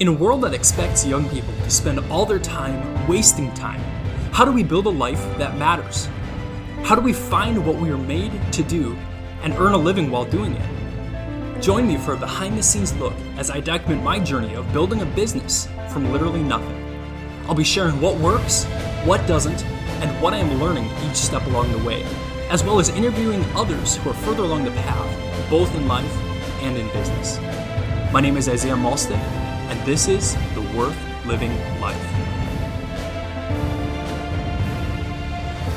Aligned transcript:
In 0.00 0.06
a 0.06 0.12
world 0.12 0.42
that 0.42 0.54
expects 0.54 1.04
young 1.04 1.28
people 1.28 1.52
to 1.64 1.70
spend 1.70 1.98
all 2.08 2.24
their 2.24 2.38
time 2.38 3.08
wasting 3.08 3.52
time, 3.54 3.80
how 4.30 4.44
do 4.44 4.52
we 4.52 4.62
build 4.62 4.86
a 4.86 4.90
life 4.90 5.20
that 5.38 5.58
matters? 5.58 6.08
How 6.84 6.94
do 6.94 7.00
we 7.00 7.12
find 7.12 7.66
what 7.66 7.74
we 7.74 7.90
are 7.90 7.98
made 7.98 8.30
to 8.52 8.62
do 8.62 8.96
and 9.42 9.52
earn 9.54 9.72
a 9.72 9.76
living 9.76 10.08
while 10.08 10.24
doing 10.24 10.54
it? 10.54 11.60
Join 11.60 11.84
me 11.88 11.96
for 11.96 12.12
a 12.12 12.16
behind 12.16 12.56
the 12.56 12.62
scenes 12.62 12.96
look 12.98 13.12
as 13.38 13.50
I 13.50 13.58
document 13.58 14.04
my 14.04 14.20
journey 14.20 14.54
of 14.54 14.72
building 14.72 15.02
a 15.02 15.04
business 15.04 15.68
from 15.88 16.12
literally 16.12 16.44
nothing. 16.44 16.76
I'll 17.48 17.56
be 17.56 17.64
sharing 17.64 18.00
what 18.00 18.16
works, 18.18 18.66
what 19.04 19.26
doesn't, 19.26 19.64
and 20.00 20.22
what 20.22 20.32
I 20.32 20.36
am 20.36 20.60
learning 20.60 20.88
each 21.10 21.16
step 21.16 21.44
along 21.48 21.72
the 21.72 21.84
way, 21.84 22.04
as 22.50 22.62
well 22.62 22.78
as 22.78 22.88
interviewing 22.90 23.44
others 23.56 23.96
who 23.96 24.10
are 24.10 24.14
further 24.14 24.44
along 24.44 24.62
the 24.62 24.70
path, 24.70 25.50
both 25.50 25.74
in 25.74 25.88
life 25.88 26.16
and 26.62 26.76
in 26.76 26.86
business. 26.92 27.40
My 28.12 28.20
name 28.20 28.36
is 28.36 28.48
Isaiah 28.48 28.76
Malstead, 28.76 29.47
and 29.68 29.86
this 29.86 30.08
is 30.08 30.34
The 30.54 30.62
Worth 30.74 30.96
Living 31.26 31.54
Life. 31.78 32.02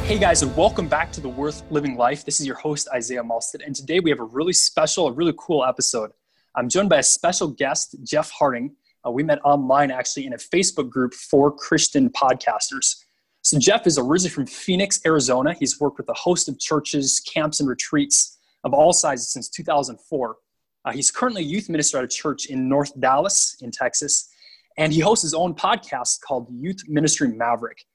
Hey 0.06 0.18
guys, 0.18 0.44
and 0.44 0.56
welcome 0.56 0.88
back 0.88 1.12
to 1.12 1.20
The 1.20 1.28
Worth 1.28 1.70
Living 1.70 1.98
Life. 1.98 2.24
This 2.24 2.40
is 2.40 2.48
your 2.48 2.56
host, 2.56 2.88
Isaiah 2.94 3.22
Malstead, 3.22 3.66
and 3.66 3.76
today 3.76 4.00
we 4.00 4.10
have 4.10 4.22
a 4.22 4.26
really 4.26 4.54
special, 4.54 5.08
a 5.08 5.12
really 5.12 5.34
cool 5.38 5.66
episode. 5.66 6.12
I'm 6.56 6.70
joined 6.70 6.88
by 6.88 7.00
a 7.00 7.04
special 7.04 7.50
guest, 7.50 7.98
Jeff 8.04 8.32
Harding. 8.32 8.74
Uh, 9.06 9.12
we 9.12 9.24
met 9.24 9.40
online 9.44 9.92
actually 9.92 10.26
in 10.26 10.32
a 10.32 10.38
Facebook 10.38 10.90
group 10.90 11.14
for 11.14 11.54
Christian 11.54 12.10
podcasters. 12.12 12.96
So, 13.42 13.60
Jeff 13.60 13.86
is 13.88 13.98
originally 13.98 14.30
from 14.30 14.46
Phoenix, 14.46 15.02
Arizona. 15.06 15.54
He's 15.54 15.82
worked 15.82 15.98
with 15.98 16.08
a 16.08 16.14
host 16.14 16.48
of 16.48 16.58
churches, 16.60 17.20
camps, 17.20 17.60
and 17.60 17.68
retreats 17.68 18.38
of 18.64 18.74
all 18.74 18.94
sizes 18.94 19.34
since 19.34 19.50
2004. 19.50 20.38
Uh, 20.86 20.92
he's 20.92 21.12
currently 21.12 21.44
a 21.44 21.46
youth 21.46 21.70
minister 21.70 21.98
at 21.98 22.04
a 22.04 22.08
church 22.08 22.48
in 22.48 22.68
North 22.68 23.00
Dallas, 23.00 23.56
in 23.62 23.72
Texas, 23.72 24.30
and 24.78 24.92
he 24.92 25.00
hosts 25.00 25.24
his 25.24 25.34
own 25.34 25.54
podcast 25.54 26.20
called 26.26 26.48
Youth 26.52 26.82
Ministry 26.88 27.28
Maverick. 27.28 27.86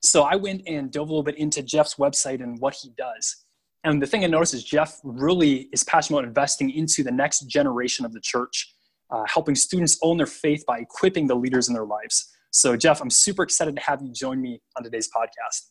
So 0.00 0.22
I 0.22 0.36
went 0.36 0.62
and 0.66 0.92
dove 0.92 1.08
a 1.08 1.10
little 1.10 1.24
bit 1.24 1.36
into 1.36 1.62
Jeff's 1.62 1.96
website 1.96 2.42
and 2.42 2.58
what 2.60 2.74
he 2.74 2.90
does. 2.96 3.44
And 3.84 4.02
the 4.02 4.06
thing 4.06 4.24
I 4.24 4.28
noticed 4.28 4.54
is 4.54 4.64
Jeff 4.64 5.00
really 5.02 5.68
is 5.72 5.82
passionate 5.84 6.18
about 6.18 6.28
investing 6.28 6.70
into 6.70 7.02
the 7.02 7.10
next 7.10 7.46
generation 7.48 8.04
of 8.04 8.12
the 8.12 8.20
church, 8.20 8.72
uh, 9.10 9.24
helping 9.26 9.54
students 9.54 9.98
own 10.02 10.16
their 10.16 10.26
faith 10.26 10.64
by 10.66 10.78
equipping 10.78 11.26
the 11.26 11.34
leaders 11.34 11.68
in 11.68 11.74
their 11.74 11.86
lives. 11.86 12.28
So, 12.50 12.76
Jeff, 12.76 13.00
I'm 13.00 13.10
super 13.10 13.42
excited 13.42 13.76
to 13.76 13.82
have 13.82 14.02
you 14.02 14.12
join 14.12 14.40
me 14.40 14.60
on 14.76 14.84
today's 14.84 15.08
podcast. 15.08 15.68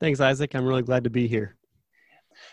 Thanks, 0.00 0.20
Isaac. 0.20 0.54
I'm 0.54 0.64
really 0.64 0.82
glad 0.82 1.04
to 1.04 1.10
be 1.10 1.26
here. 1.26 1.56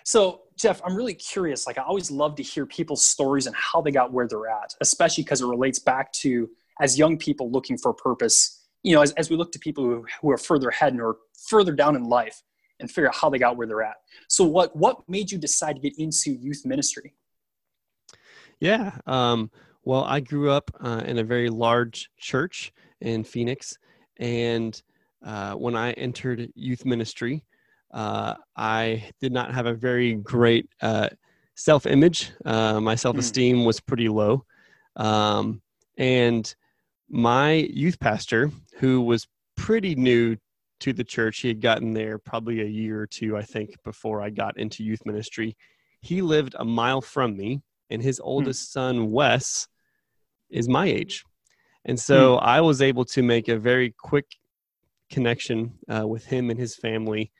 So, 0.05 0.41
Jeff, 0.59 0.81
I'm 0.83 0.95
really 0.95 1.13
curious. 1.13 1.65
Like, 1.65 1.77
I 1.77 1.83
always 1.83 2.11
love 2.11 2.35
to 2.35 2.43
hear 2.43 2.65
people's 2.65 3.03
stories 3.03 3.47
and 3.47 3.55
how 3.55 3.81
they 3.81 3.91
got 3.91 4.11
where 4.11 4.27
they're 4.27 4.49
at, 4.49 4.75
especially 4.81 5.23
because 5.23 5.41
it 5.41 5.47
relates 5.47 5.79
back 5.79 6.11
to 6.13 6.49
as 6.81 6.97
young 6.97 7.17
people 7.17 7.49
looking 7.49 7.77
for 7.77 7.93
purpose. 7.93 8.67
You 8.83 8.95
know, 8.95 9.01
as, 9.01 9.11
as 9.13 9.29
we 9.29 9.37
look 9.37 9.51
to 9.53 9.59
people 9.59 9.83
who, 9.83 10.05
who 10.21 10.29
are 10.31 10.37
further 10.37 10.69
ahead 10.69 10.93
and 10.93 11.01
are 11.01 11.15
further 11.47 11.71
down 11.71 11.95
in 11.95 12.03
life 12.03 12.41
and 12.79 12.89
figure 12.89 13.07
out 13.07 13.15
how 13.15 13.29
they 13.29 13.39
got 13.39 13.57
where 13.57 13.67
they're 13.67 13.83
at. 13.83 13.95
So, 14.27 14.43
what 14.43 14.75
what 14.75 15.07
made 15.07 15.31
you 15.31 15.37
decide 15.37 15.77
to 15.77 15.81
get 15.81 15.97
into 15.97 16.31
youth 16.31 16.63
ministry? 16.65 17.13
Yeah, 18.59 18.97
um, 19.07 19.51
well, 19.83 20.03
I 20.03 20.19
grew 20.19 20.49
up 20.49 20.71
uh, 20.81 21.03
in 21.05 21.19
a 21.19 21.23
very 21.23 21.49
large 21.49 22.09
church 22.17 22.73
in 22.99 23.23
Phoenix, 23.23 23.77
and 24.17 24.81
uh, 25.25 25.53
when 25.53 25.75
I 25.75 25.91
entered 25.91 26.51
youth 26.55 26.85
ministry, 26.85 27.43
uh, 27.91 28.35
I 28.55 29.09
did 29.19 29.31
not 29.31 29.53
have 29.53 29.65
a 29.65 29.73
very 29.73 30.15
great 30.15 30.69
uh, 30.81 31.09
self 31.55 31.85
image. 31.85 32.31
Uh, 32.45 32.79
my 32.79 32.95
self 32.95 33.17
esteem 33.17 33.57
mm. 33.57 33.65
was 33.65 33.79
pretty 33.79 34.09
low. 34.09 34.45
Um, 34.95 35.61
and 35.97 36.53
my 37.09 37.53
youth 37.53 37.99
pastor, 37.99 38.51
who 38.77 39.01
was 39.01 39.27
pretty 39.55 39.95
new 39.95 40.37
to 40.81 40.93
the 40.93 41.03
church, 41.03 41.39
he 41.39 41.47
had 41.47 41.61
gotten 41.61 41.93
there 41.93 42.17
probably 42.17 42.61
a 42.61 42.65
year 42.65 43.01
or 43.01 43.07
two, 43.07 43.35
I 43.35 43.41
think, 43.41 43.75
before 43.83 44.21
I 44.21 44.29
got 44.29 44.57
into 44.57 44.83
youth 44.83 45.05
ministry. 45.05 45.57
He 46.01 46.21
lived 46.21 46.55
a 46.57 46.63
mile 46.63 47.01
from 47.01 47.35
me, 47.35 47.61
and 47.89 48.01
his 48.01 48.19
hmm. 48.19 48.25
oldest 48.25 48.69
mm. 48.69 48.73
son, 48.73 49.11
Wes, 49.11 49.67
is 50.49 50.69
my 50.69 50.85
age. 50.85 51.25
And 51.85 51.99
so 51.99 52.37
mm. 52.37 52.43
I 52.43 52.61
was 52.61 52.81
able 52.81 53.05
to 53.05 53.23
make 53.23 53.47
a 53.47 53.57
very 53.57 53.93
quick 53.97 54.25
connection 55.09 55.73
uh, 55.89 56.07
with 56.07 56.25
him 56.25 56.49
and 56.49 56.59
his 56.59 56.75
family 56.75 57.31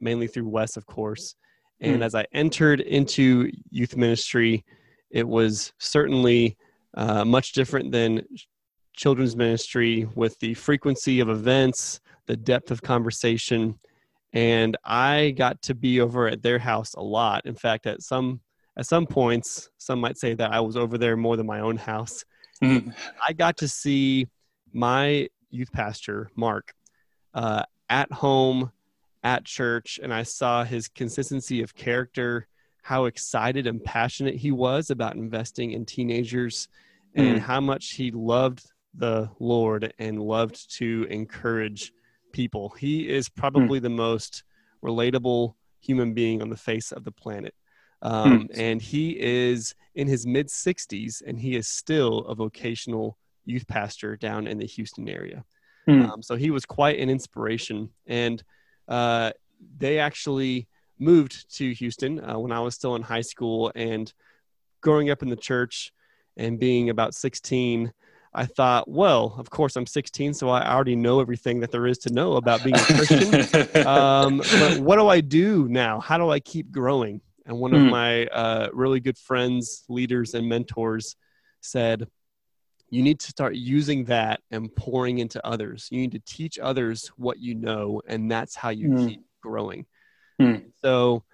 mainly 0.00 0.26
through 0.26 0.48
Wes, 0.48 0.76
of 0.76 0.86
course. 0.86 1.34
And 1.80 2.00
mm. 2.00 2.04
as 2.04 2.14
I 2.14 2.26
entered 2.32 2.80
into 2.80 3.50
youth 3.70 3.96
ministry, 3.96 4.64
it 5.10 5.26
was 5.26 5.72
certainly 5.78 6.56
uh, 6.94 7.24
much 7.24 7.52
different 7.52 7.92
than 7.92 8.22
children's 8.96 9.36
ministry 9.36 10.08
with 10.14 10.38
the 10.40 10.54
frequency 10.54 11.20
of 11.20 11.28
events, 11.28 12.00
the 12.26 12.36
depth 12.36 12.70
of 12.70 12.82
conversation. 12.82 13.78
And 14.32 14.76
I 14.84 15.34
got 15.36 15.62
to 15.62 15.74
be 15.74 16.00
over 16.00 16.26
at 16.26 16.42
their 16.42 16.58
house 16.58 16.94
a 16.94 17.02
lot. 17.02 17.46
In 17.46 17.54
fact, 17.54 17.86
at 17.86 18.02
some 18.02 18.40
at 18.76 18.86
some 18.86 19.06
points, 19.06 19.70
some 19.78 20.00
might 20.00 20.18
say 20.18 20.34
that 20.34 20.52
I 20.52 20.60
was 20.60 20.76
over 20.76 20.98
there 20.98 21.16
more 21.16 21.36
than 21.36 21.46
my 21.46 21.60
own 21.60 21.76
house. 21.76 22.24
Mm. 22.62 22.94
I 23.26 23.32
got 23.32 23.56
to 23.58 23.68
see 23.68 24.28
my 24.72 25.28
youth 25.50 25.72
pastor, 25.72 26.30
Mark, 26.36 26.72
uh, 27.34 27.64
at 27.88 28.12
home 28.12 28.70
at 29.22 29.44
church 29.44 29.98
and 30.02 30.12
I 30.12 30.22
saw 30.22 30.64
his 30.64 30.88
consistency 30.88 31.62
of 31.62 31.74
character, 31.74 32.46
how 32.82 33.06
excited 33.06 33.66
and 33.66 33.82
passionate 33.82 34.36
he 34.36 34.50
was 34.50 34.90
about 34.90 35.16
investing 35.16 35.72
in 35.72 35.84
teenagers, 35.84 36.68
mm. 37.16 37.28
and 37.28 37.40
how 37.40 37.60
much 37.60 37.92
he 37.92 38.10
loved 38.10 38.64
the 38.94 39.30
Lord 39.38 39.92
and 39.98 40.20
loved 40.20 40.74
to 40.76 41.06
encourage 41.10 41.92
people. 42.32 42.70
He 42.70 43.08
is 43.08 43.28
probably 43.28 43.80
mm. 43.80 43.84
the 43.84 43.90
most 43.90 44.44
relatable 44.84 45.54
human 45.80 46.14
being 46.14 46.42
on 46.42 46.50
the 46.50 46.56
face 46.56 46.92
of 46.92 47.04
the 47.04 47.12
planet. 47.12 47.54
Um, 48.02 48.48
mm. 48.48 48.50
And 48.54 48.80
he 48.80 49.18
is 49.18 49.74
in 49.94 50.06
his 50.06 50.26
mid 50.26 50.48
60s, 50.48 51.22
and 51.26 51.38
he 51.38 51.56
is 51.56 51.68
still 51.68 52.20
a 52.20 52.34
vocational 52.34 53.18
youth 53.44 53.66
pastor 53.66 54.16
down 54.16 54.46
in 54.46 54.58
the 54.58 54.66
Houston 54.66 55.08
area. 55.08 55.44
Hmm. 55.86 56.02
Um, 56.02 56.22
so 56.22 56.36
he 56.36 56.50
was 56.50 56.66
quite 56.66 57.00
an 57.00 57.08
inspiration. 57.08 57.88
And 58.06 58.42
uh, 58.88 59.32
they 59.76 59.98
actually 59.98 60.66
moved 60.98 61.54
to 61.56 61.72
Houston 61.74 62.22
uh, 62.24 62.38
when 62.38 62.52
I 62.52 62.60
was 62.60 62.74
still 62.74 62.96
in 62.96 63.02
high 63.02 63.20
school. 63.20 63.70
And 63.74 64.12
growing 64.80 65.10
up 65.10 65.22
in 65.22 65.28
the 65.28 65.36
church 65.36 65.92
and 66.36 66.58
being 66.58 66.90
about 66.90 67.14
16, 67.14 67.92
I 68.34 68.46
thought, 68.46 68.88
well, 68.88 69.34
of 69.38 69.50
course, 69.50 69.76
I'm 69.76 69.86
16, 69.86 70.34
so 70.34 70.48
I 70.48 70.70
already 70.70 70.96
know 70.96 71.20
everything 71.20 71.60
that 71.60 71.70
there 71.70 71.86
is 71.86 71.98
to 71.98 72.12
know 72.12 72.34
about 72.34 72.62
being 72.62 72.76
a 72.76 72.78
Christian. 72.78 73.86
um, 73.86 74.38
but 74.38 74.80
what 74.80 74.96
do 74.96 75.08
I 75.08 75.20
do 75.20 75.66
now? 75.68 75.98
How 75.98 76.18
do 76.18 76.30
I 76.30 76.40
keep 76.40 76.70
growing? 76.70 77.20
And 77.46 77.58
one 77.58 77.74
of 77.74 77.80
hmm. 77.80 77.88
my 77.88 78.26
uh, 78.26 78.68
really 78.74 79.00
good 79.00 79.16
friends, 79.16 79.84
leaders, 79.88 80.34
and 80.34 80.46
mentors 80.48 81.16
said, 81.62 82.06
you 82.90 83.02
need 83.02 83.20
to 83.20 83.28
start 83.28 83.54
using 83.54 84.04
that 84.04 84.40
and 84.50 84.74
pouring 84.74 85.18
into 85.18 85.44
others. 85.46 85.88
You 85.90 86.00
need 86.00 86.12
to 86.12 86.20
teach 86.20 86.58
others 86.58 87.10
what 87.16 87.38
you 87.38 87.54
know, 87.54 88.00
and 88.06 88.30
that's 88.30 88.54
how 88.54 88.70
you 88.70 88.88
mm. 88.88 89.08
keep 89.08 89.22
growing. 89.42 89.86
Mm. 90.40 90.64
So 90.82 91.24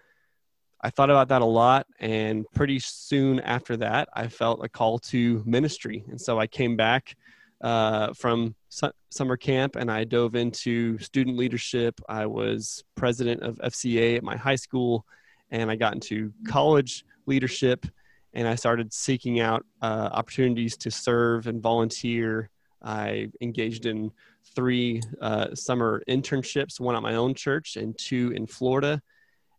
I 0.81 0.91
thought 0.91 1.11
about 1.11 1.29
that 1.29 1.43
a 1.43 1.47
lot, 1.47 1.87
and 2.01 2.45
pretty 2.55 2.79
soon 2.79 3.41
after 3.41 3.77
that, 3.79 4.09
I 4.15 4.29
felt 4.29 4.65
a 4.65 4.69
call 4.69 4.99
to 5.01 5.43
ministry. 5.47 6.05
And 6.09 6.21
so 6.21 6.39
I 6.39 6.47
came 6.47 6.77
back 6.77 7.17
uh, 7.61 8.13
from 8.13 8.55
su- 8.69 8.93
summer 9.11 9.37
camp 9.37 9.77
and 9.77 9.91
I 9.91 10.05
dove 10.05 10.35
into 10.35 10.99
student 10.99 11.39
leadership. 11.39 11.99
I 12.09 12.27
was 12.27 12.85
president 12.97 13.43
of 13.43 13.57
FCA 13.57 14.17
at 14.17 14.23
my 14.23 14.37
high 14.37 14.57
school, 14.57 15.07
and 15.51 15.71
I 15.71 15.77
got 15.77 15.95
into 15.95 16.33
college 16.49 17.05
leadership 17.27 17.87
and 18.35 18.49
I 18.49 18.57
started 18.57 18.93
seeking 18.93 19.41
out 19.41 19.65
uh, 19.81 20.11
opportunities 20.13 20.77
to 20.79 20.91
serve 20.91 21.47
and 21.47 21.63
volunteer. 21.63 22.51
I 22.83 23.31
engaged 23.41 23.87
in 23.87 24.11
three 24.55 25.01
uh, 25.21 25.55
summer 25.55 26.03
internships, 26.09 26.81
one 26.81 26.97
at 26.97 27.03
my 27.03 27.15
own 27.15 27.35
church 27.35 27.77
and 27.77 27.97
two 27.97 28.33
in 28.37 28.47
Florida. 28.47 29.01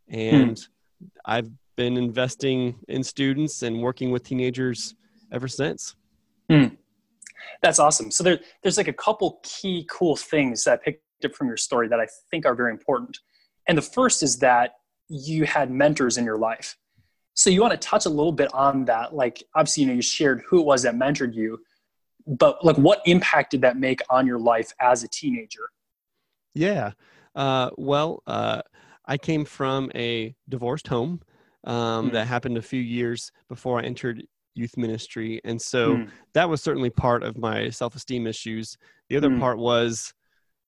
And 0.10 0.60
hmm. 0.60 1.06
I've 1.26 1.50
been 1.76 1.98
investing 1.98 2.76
in 2.88 3.04
students 3.04 3.64
and 3.64 3.82
working 3.82 4.12
with 4.12 4.24
teenagers 4.24 4.94
ever 5.32 5.48
since. 5.48 5.96
Hmm. 6.50 6.68
That's 7.62 7.80
awesome. 7.80 8.12
So 8.12 8.24
there, 8.24 8.40
there's 8.62 8.78
like 8.78 8.88
a 8.88 8.94
couple 8.94 9.40
key 9.44 9.88
cool 9.90 10.16
things 10.16 10.64
that 10.66 10.74
I 10.74 10.78
picked 10.78 11.02
up 11.24 11.34
from 11.34 11.48
your 11.48 11.58
story 11.58 11.88
that 11.88 12.00
I 12.00 12.08
think 12.30 12.46
are 12.46 12.56
very 12.56 12.72
important. 12.72 13.20
And 13.68 13.78
the 13.78 13.82
first 13.82 14.22
is 14.22 14.38
that 14.40 14.74
you 15.08 15.46
had 15.46 15.72
mentors 15.72 16.18
in 16.18 16.26
your 16.26 16.38
life. 16.38 16.78
So 17.36 17.50
you 17.50 17.62
want 17.62 17.74
to 17.74 17.78
touch 17.78 18.06
a 18.06 18.10
little 18.10 18.32
bit 18.32 18.52
on 18.54 18.86
that? 18.86 19.14
Like 19.14 19.44
obviously, 19.54 19.84
you 19.84 19.88
know, 19.90 19.96
you 19.96 20.02
shared 20.02 20.44
who 20.48 20.62
it 20.62 20.66
was 20.66 20.84
that 20.84 20.96
mentored 20.96 21.34
you, 21.34 21.60
but 22.26 22.64
like 22.66 22.78
what 22.78 23.02
impact 23.06 23.52
did 23.52 23.62
that 23.62 23.78
make 23.78 24.02
on 24.10 24.26
your 24.26 24.40
life 24.40 24.72
as 24.80 25.04
a 25.04 25.08
teenager? 25.10 25.70
Yeah. 26.54 26.92
Uh, 27.36 27.70
well, 27.78 28.24
uh, 28.26 28.62
I 29.06 29.18
came 29.18 29.46
from 29.46 29.92
a 29.94 30.34
divorced 30.50 30.88
home 30.88 31.22
um, 31.66 32.06
mm-hmm. 32.06 32.14
that 32.14 32.28
happened 32.28 32.58
a 32.58 32.62
few 32.62 32.82
years 32.82 33.32
before 33.50 33.80
I 33.80 33.84
entered 33.84 34.26
youth 34.54 34.78
ministry. 34.78 35.42
And 35.44 35.62
so 35.62 35.98
Mm. 35.98 36.10
that 36.34 36.50
was 36.50 36.62
certainly 36.62 36.90
part 36.90 37.22
of 37.24 37.38
my 37.38 37.70
self 37.70 37.96
esteem 37.96 38.26
issues. 38.26 38.78
The 39.10 39.18
other 39.18 39.30
Mm. 39.30 39.40
part 39.40 39.58
was, 39.58 40.14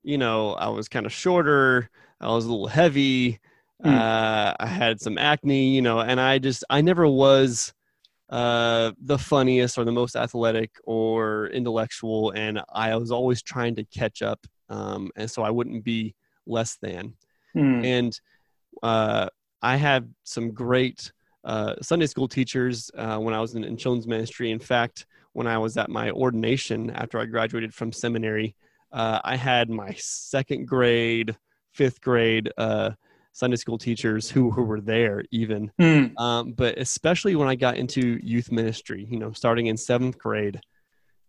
you 0.04 0.18
know, 0.18 0.52
I 0.54 0.68
was 0.68 0.90
kind 0.90 1.06
of 1.06 1.13
shorter, 1.13 1.90
I 2.20 2.28
was 2.28 2.46
a 2.46 2.50
little 2.50 2.68
heavy, 2.68 3.40
Mm. 3.85 3.95
uh, 3.95 4.56
I 4.59 4.65
had 4.65 5.00
some 5.00 5.18
acne, 5.18 5.69
you 5.69 5.81
know, 5.81 6.00
and 6.00 6.19
I 6.19 6.39
just, 6.39 6.63
I 6.69 6.81
never 6.81 7.07
was 7.07 7.74
uh, 8.29 8.91
the 9.00 9.18
funniest 9.18 9.77
or 9.77 9.85
the 9.85 9.91
most 9.91 10.15
athletic 10.15 10.71
or 10.83 11.47
intellectual. 11.47 12.31
And 12.31 12.62
I 12.74 12.95
was 12.95 13.12
always 13.12 13.41
trying 13.41 13.75
to 13.75 13.83
catch 13.85 14.21
up. 14.21 14.45
Um, 14.69 15.12
and 15.15 15.29
so 15.29 15.44
I 15.44 15.51
wouldn't 15.51 15.83
be 15.83 16.15
less 16.45 16.77
than. 16.81 17.13
Mm. 17.56 17.85
And 17.85 18.21
uh, 18.83 19.29
I 19.62 19.75
had 19.75 20.13
some 20.24 20.51
great 20.51 21.12
uh, 21.44 21.75
Sunday 21.81 22.07
school 22.07 22.27
teachers 22.27 22.91
uh, 22.97 23.18
when 23.18 23.33
I 23.33 23.39
was 23.39 23.56
in, 23.56 23.63
in 23.63 23.77
children's 23.77 24.07
ministry. 24.07 24.51
In 24.51 24.59
fact, 24.59 25.06
when 25.33 25.47
I 25.47 25.57
was 25.57 25.77
at 25.77 25.89
my 25.89 26.12
ordination 26.12 26.89
after 26.89 27.19
I 27.19 27.25
graduated 27.25 27.74
from 27.74 27.91
seminary, 27.91 28.56
uh, 28.91 29.19
I 29.24 29.35
had 29.35 29.69
my 29.69 29.94
second 29.97 30.68
grade, 30.68 31.35
fifth 31.74 32.01
grade 32.01 32.51
uh, 32.57 32.91
Sunday 33.38 33.56
school 33.56 33.78
teachers 33.78 34.31
who, 34.31 34.50
who 34.50 34.63
were 34.63 34.81
there 34.81 35.24
even. 35.30 35.72
Mm. 35.80 36.19
Um, 36.19 36.54
but 36.54 36.80
especially 36.80 37.36
when 37.36 37.48
I 37.48 37.54
got 37.54 37.78
into 37.78 38.19
youth 38.24 38.51
ministry, 38.51 39.06
you 39.07 39.19
know, 39.19 39.31
starting 39.31 39.68
in 39.68 39.78
seventh 39.78 40.18
grade, 40.18 40.60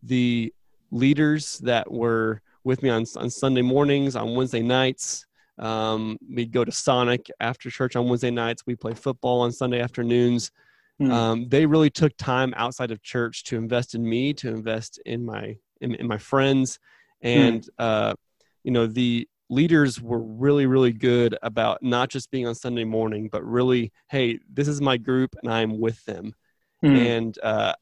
the 0.03 0.51
leaders 0.91 1.59
that 1.59 1.93
were 1.93 2.41
with 2.65 2.83
me 2.83 2.89
on, 2.89 3.05
on 3.17 3.29
Sunday 3.29 3.61
mornings, 3.61 4.17
on 4.17 4.35
Wednesday 4.35 4.63
nights, 4.63 5.27
um, 5.59 6.17
we'd 6.35 6.51
go 6.51 6.65
to 6.65 6.73
Sonic 6.73 7.31
after 7.41 7.69
church 7.69 7.95
on 7.95 8.09
Wednesday 8.09 8.31
nights. 8.31 8.63
We 8.65 8.75
play 8.75 8.95
football 8.95 9.43
on 9.43 9.53
Sunday 9.53 9.83
afternoons. 9.83 10.51
Mm. 11.03 11.11
Um, 11.11 11.49
they 11.51 11.67
really 11.67 11.91
took 11.91 12.17
time 12.17 12.55
outside 12.57 12.91
of 12.91 13.03
church 13.03 13.45
to 13.45 13.57
invest 13.59 13.95
in 13.95 14.03
me, 14.03 14.33
to 14.33 14.49
invest 14.49 14.99
in 15.05 15.27
my 15.27 15.59
in, 15.83 15.95
in 15.97 16.09
my 16.09 16.17
friends, 16.17 16.79
and 17.21 17.69
uh, 17.79 18.15
you 18.65 18.71
know 18.71 18.87
the 18.87 19.29
leaders 19.51 20.01
were 20.01 20.23
really 20.23 20.67
really 20.67 20.93
good 20.93 21.37
about 21.43 21.83
not 21.83 22.09
just 22.11 22.31
being 22.31 22.47
on 22.47 22.55
Sunday 22.55 22.85
morning, 22.85 23.29
but 23.31 23.45
really, 23.45 23.93
hey, 24.11 24.39
this 24.53 24.69
is 24.69 24.81
my 24.81 24.97
group 24.97 25.35
and 25.43 25.53
I'm 25.53 25.81
with 25.81 26.05
them, 26.05 26.35
Mm. 26.85 26.97
and 26.97 27.39
uh, 27.43 27.75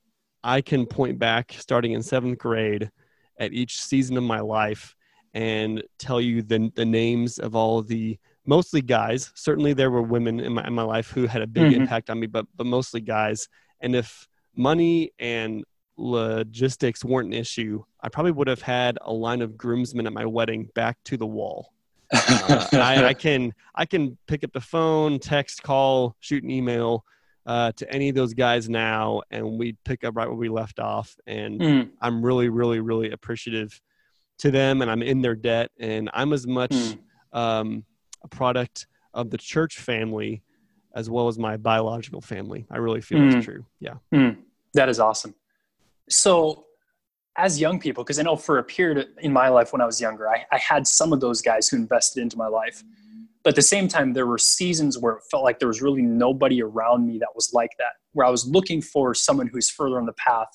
I 0.43 0.61
can 0.63 0.87
point 0.87 1.19
back 1.19 1.55
starting 1.59 1.93
in 1.93 2.03
seventh 2.03 2.39
grade 2.39 2.91
at 3.39 3.53
each 3.53 3.81
season 3.83 4.17
of 4.17 4.23
my 4.25 4.41
life 4.41 4.95
and 5.35 5.83
tell 5.99 6.21
you 6.21 6.43
the 6.43 6.71
the 6.75 6.85
names 6.87 7.39
of 7.39 7.55
all 7.55 7.83
the 7.83 8.19
mostly 8.47 8.81
guys. 8.81 9.33
Certainly, 9.35 9.75
there 9.75 9.91
were 9.91 10.03
women 10.03 10.41
in 10.41 10.55
my 10.55 10.67
in 10.67 10.73
my 10.73 10.83
life 10.83 11.11
who 11.11 11.27
had 11.27 11.43
a 11.43 11.47
big 11.47 11.73
Mhm. 11.73 11.77
impact 11.77 12.09
on 12.11 12.19
me, 12.21 12.27
but 12.27 12.47
but 12.55 12.67
mostly 12.67 13.01
guys. 13.03 13.49
And 13.81 13.95
if 13.95 14.27
money 14.55 15.11
and 15.19 15.65
logistics 15.97 17.05
weren't 17.05 17.29
an 17.29 17.33
issue, 17.41 17.83
I 18.01 18.09
probably 18.09 18.33
would 18.33 18.49
have 18.49 18.63
had 18.63 18.99
a 19.03 19.13
line 19.13 19.43
of 19.43 19.57
groomsmen 19.57 20.07
at 20.07 20.13
my 20.13 20.25
wedding 20.27 20.69
back 20.75 20.99
to 21.05 21.17
the 21.17 21.27
wall. 21.27 21.73
Uh, 22.13 22.67
I, 22.73 23.07
I 23.07 23.15
can 23.15 23.53
I 23.75 23.85
can 23.85 24.17
pick 24.29 24.45
up 24.45 24.53
the 24.53 24.61
phone, 24.61 25.19
text, 25.19 25.63
call, 25.63 26.15
shoot 26.21 26.45
an 26.45 26.51
email 26.51 27.05
uh, 27.47 27.73
to 27.73 27.93
any 27.93 28.09
of 28.09 28.15
those 28.15 28.33
guys 28.35 28.69
now, 28.69 29.23
and 29.31 29.59
we 29.59 29.77
pick 29.85 30.05
up 30.05 30.17
right 30.17 30.29
where 30.29 30.37
we 30.37 30.49
left 30.49 30.79
off. 30.79 31.17
And 31.27 31.61
Mm. 31.61 31.91
I'm 32.01 32.25
really, 32.25 32.49
really, 32.49 32.81
really 32.81 33.11
appreciative 33.11 33.81
to 34.39 34.51
them, 34.51 34.83
and 34.83 34.91
I'm 34.91 35.03
in 35.03 35.21
their 35.23 35.35
debt, 35.35 35.71
and 35.79 36.11
I'm 36.13 36.33
as 36.33 36.47
much 36.47 36.71
Mm. 36.73 36.99
um, 37.33 37.85
a 38.23 38.29
product 38.29 38.87
of 39.15 39.31
the 39.31 39.39
church 39.39 39.79
family 39.79 40.43
as 40.95 41.11
well 41.11 41.29
as 41.29 41.39
my 41.39 41.57
biological 41.57 42.21
family. 42.21 42.67
I 42.71 42.79
really 42.79 43.01
feel 43.01 43.19
Mm. 43.19 43.33
that's 43.33 43.45
true. 43.45 43.67
Yeah. 43.81 43.95
Mm, 44.15 44.39
that 44.75 44.89
is 44.89 44.99
awesome. 45.01 45.35
So, 46.09 46.65
as 47.39 47.61
young 47.61 47.79
people, 47.79 48.03
because 48.03 48.19
I 48.19 48.23
know 48.23 48.37
for 48.37 48.59
a 48.59 48.65
period 48.65 49.09
in 49.21 49.33
my 49.33 49.49
life 49.49 49.73
when 49.73 49.83
I 49.83 49.87
was 49.87 50.01
younger, 50.01 50.29
I, 50.29 50.45
I 50.51 50.59
had 50.59 50.87
some 50.87 51.13
of 51.13 51.21
those 51.21 51.43
guys 51.43 51.69
who 51.69 51.77
invested 51.77 52.23
into 52.23 52.37
my 52.37 52.47
life. 52.47 52.83
But 53.43 53.51
at 53.51 53.57
the 53.57 53.63
same 53.63 53.87
time, 53.89 54.15
there 54.15 54.27
were 54.27 54.39
seasons 54.39 54.99
where 54.99 55.15
it 55.15 55.23
felt 55.31 55.45
like 55.45 55.59
there 55.59 55.69
was 55.69 55.83
really 55.83 56.03
nobody 56.03 56.63
around 56.63 57.07
me 57.07 57.19
that 57.19 57.29
was 57.35 57.53
like 57.53 57.71
that, 57.79 57.93
where 58.13 58.27
I 58.27 58.31
was 58.31 58.47
looking 58.47 58.81
for 58.83 59.15
someone 59.15 59.47
who's 59.47 59.71
further 59.71 60.01
on 60.01 60.07
the 60.07 60.15
path. 60.15 60.49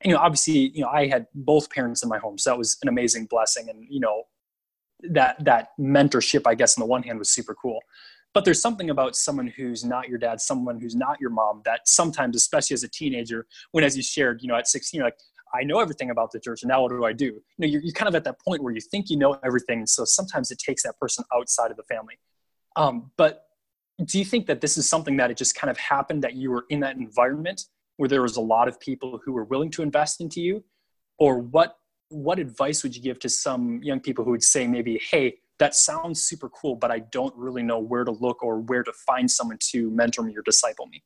And, 0.00 0.10
you 0.10 0.16
know, 0.16 0.22
obviously, 0.22 0.70
you 0.74 0.82
know, 0.82 0.88
I 0.88 1.08
had 1.08 1.26
both 1.34 1.70
parents 1.70 2.02
in 2.02 2.08
my 2.08 2.18
home, 2.18 2.38
so 2.38 2.50
that 2.50 2.58
was 2.58 2.76
an 2.82 2.88
amazing 2.88 3.26
blessing. 3.26 3.68
And, 3.68 3.86
you 3.88 3.98
know, 3.98 4.24
that 5.10 5.44
that 5.44 5.70
mentorship, 5.80 6.42
I 6.46 6.54
guess, 6.54 6.78
on 6.78 6.82
the 6.82 6.86
one 6.86 7.02
hand 7.02 7.18
was 7.18 7.30
super 7.30 7.54
cool. 7.54 7.80
But 8.36 8.44
there's 8.44 8.60
something 8.60 8.90
about 8.90 9.16
someone 9.16 9.46
who's 9.46 9.82
not 9.82 10.10
your 10.10 10.18
dad, 10.18 10.42
someone 10.42 10.78
who's 10.78 10.94
not 10.94 11.18
your 11.18 11.30
mom, 11.30 11.62
that 11.64 11.88
sometimes, 11.88 12.36
especially 12.36 12.74
as 12.74 12.82
a 12.82 12.88
teenager, 12.88 13.46
when 13.72 13.82
as 13.82 13.96
you 13.96 14.02
shared, 14.02 14.42
you 14.42 14.48
know, 14.48 14.56
at 14.56 14.68
16, 14.68 14.98
you're 14.98 15.06
like, 15.06 15.16
I 15.54 15.64
know 15.64 15.80
everything 15.80 16.10
about 16.10 16.32
the 16.32 16.38
church, 16.38 16.62
and 16.62 16.68
now 16.68 16.82
what 16.82 16.90
do 16.90 17.02
I 17.06 17.14
do? 17.14 17.24
You 17.24 17.42
know, 17.56 17.66
you're, 17.66 17.80
you're 17.80 17.94
kind 17.94 18.10
of 18.10 18.14
at 18.14 18.24
that 18.24 18.38
point 18.38 18.62
where 18.62 18.74
you 18.74 18.80
think 18.82 19.08
you 19.08 19.16
know 19.16 19.38
everything, 19.42 19.86
so 19.86 20.04
sometimes 20.04 20.50
it 20.50 20.58
takes 20.58 20.82
that 20.82 20.98
person 21.00 21.24
outside 21.34 21.70
of 21.70 21.78
the 21.78 21.82
family. 21.84 22.18
Um, 22.76 23.10
but 23.16 23.46
do 24.04 24.18
you 24.18 24.24
think 24.26 24.44
that 24.48 24.60
this 24.60 24.76
is 24.76 24.86
something 24.86 25.16
that 25.16 25.30
it 25.30 25.38
just 25.38 25.54
kind 25.54 25.70
of 25.70 25.78
happened 25.78 26.22
that 26.22 26.34
you 26.34 26.50
were 26.50 26.66
in 26.68 26.80
that 26.80 26.96
environment 26.98 27.62
where 27.96 28.10
there 28.10 28.20
was 28.20 28.36
a 28.36 28.42
lot 28.42 28.68
of 28.68 28.78
people 28.78 29.18
who 29.24 29.32
were 29.32 29.44
willing 29.44 29.70
to 29.70 29.82
invest 29.82 30.20
into 30.20 30.42
you, 30.42 30.62
or 31.18 31.38
what? 31.38 31.78
What 32.10 32.38
advice 32.38 32.82
would 32.82 32.94
you 32.94 33.00
give 33.00 33.18
to 33.20 33.30
some 33.30 33.82
young 33.82 34.00
people 34.00 34.26
who 34.26 34.32
would 34.32 34.44
say 34.44 34.66
maybe, 34.66 35.00
"Hey, 35.10 35.38
that 35.58 35.74
sounds 35.74 36.22
super 36.22 36.48
cool, 36.50 36.76
but 36.76 36.90
I 36.90 37.00
don't 37.00 37.34
really 37.36 37.62
know 37.62 37.78
where 37.78 38.04
to 38.04 38.10
look 38.12 38.42
or 38.42 38.60
where 38.60 38.82
to 38.82 38.92
find 38.92 39.30
someone 39.30 39.58
to 39.70 39.90
mentor 39.90 40.22
me 40.22 40.36
or 40.36 40.42
disciple 40.42 40.86
me?" 40.86 41.02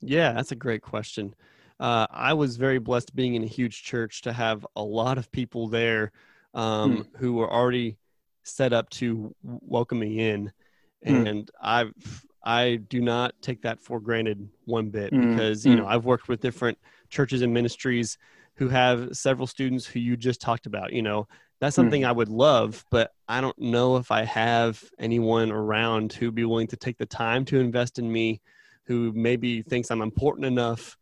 Yeah, 0.00 0.32
that's 0.32 0.52
a 0.52 0.56
great 0.56 0.82
question. 0.82 1.34
Uh, 1.78 2.06
I 2.10 2.32
was 2.34 2.56
very 2.56 2.78
blessed 2.78 3.14
being 3.14 3.34
in 3.34 3.42
a 3.42 3.46
huge 3.46 3.82
church 3.82 4.22
to 4.22 4.32
have 4.32 4.66
a 4.76 4.82
lot 4.82 5.18
of 5.18 5.30
people 5.30 5.68
there 5.68 6.12
um, 6.54 7.06
who 7.16 7.34
were 7.34 7.52
already 7.52 7.98
set 8.44 8.72
up 8.72 8.88
to 8.90 9.34
welcome 9.42 9.98
me 9.98 10.20
in, 10.30 10.52
Mm. 11.06 11.28
and 11.28 11.50
I 11.60 11.86
I 12.44 12.76
do 12.76 13.00
not 13.00 13.34
take 13.42 13.62
that 13.62 13.80
for 13.80 14.00
granted 14.00 14.48
one 14.64 14.88
bit 14.90 15.12
Mm, 15.12 15.28
because 15.28 15.66
you 15.66 15.76
know 15.76 15.84
mm. 15.84 15.86
I've 15.86 16.04
worked 16.04 16.28
with 16.28 16.40
different 16.40 16.78
churches 17.10 17.42
and 17.42 17.52
ministries 17.52 18.18
who 18.56 18.68
have 18.68 19.10
several 19.16 19.46
students 19.46 19.86
who 19.86 20.00
you 20.00 20.16
just 20.16 20.40
talked 20.40 20.66
about. 20.66 20.92
You 20.92 21.02
know 21.02 21.28
that's 21.60 21.74
Mm. 21.74 21.76
something 21.76 22.04
I 22.04 22.12
would 22.12 22.28
love, 22.28 22.84
but 22.90 23.12
I 23.28 23.40
don't 23.40 23.58
know 23.58 23.96
if 23.96 24.10
I 24.10 24.24
have 24.24 24.82
anyone 24.98 25.50
around 25.50 26.12
who'd 26.12 26.34
be 26.34 26.44
willing 26.44 26.66
to 26.68 26.76
take 26.76 26.98
the 26.98 27.06
time 27.06 27.44
to 27.46 27.60
invest 27.60 27.98
in 27.98 28.10
me, 28.12 28.40
who 28.84 29.12
maybe 29.14 29.62
thinks 29.62 29.90
I'm 29.90 30.02
important 30.02 30.46
enough. 30.46 30.96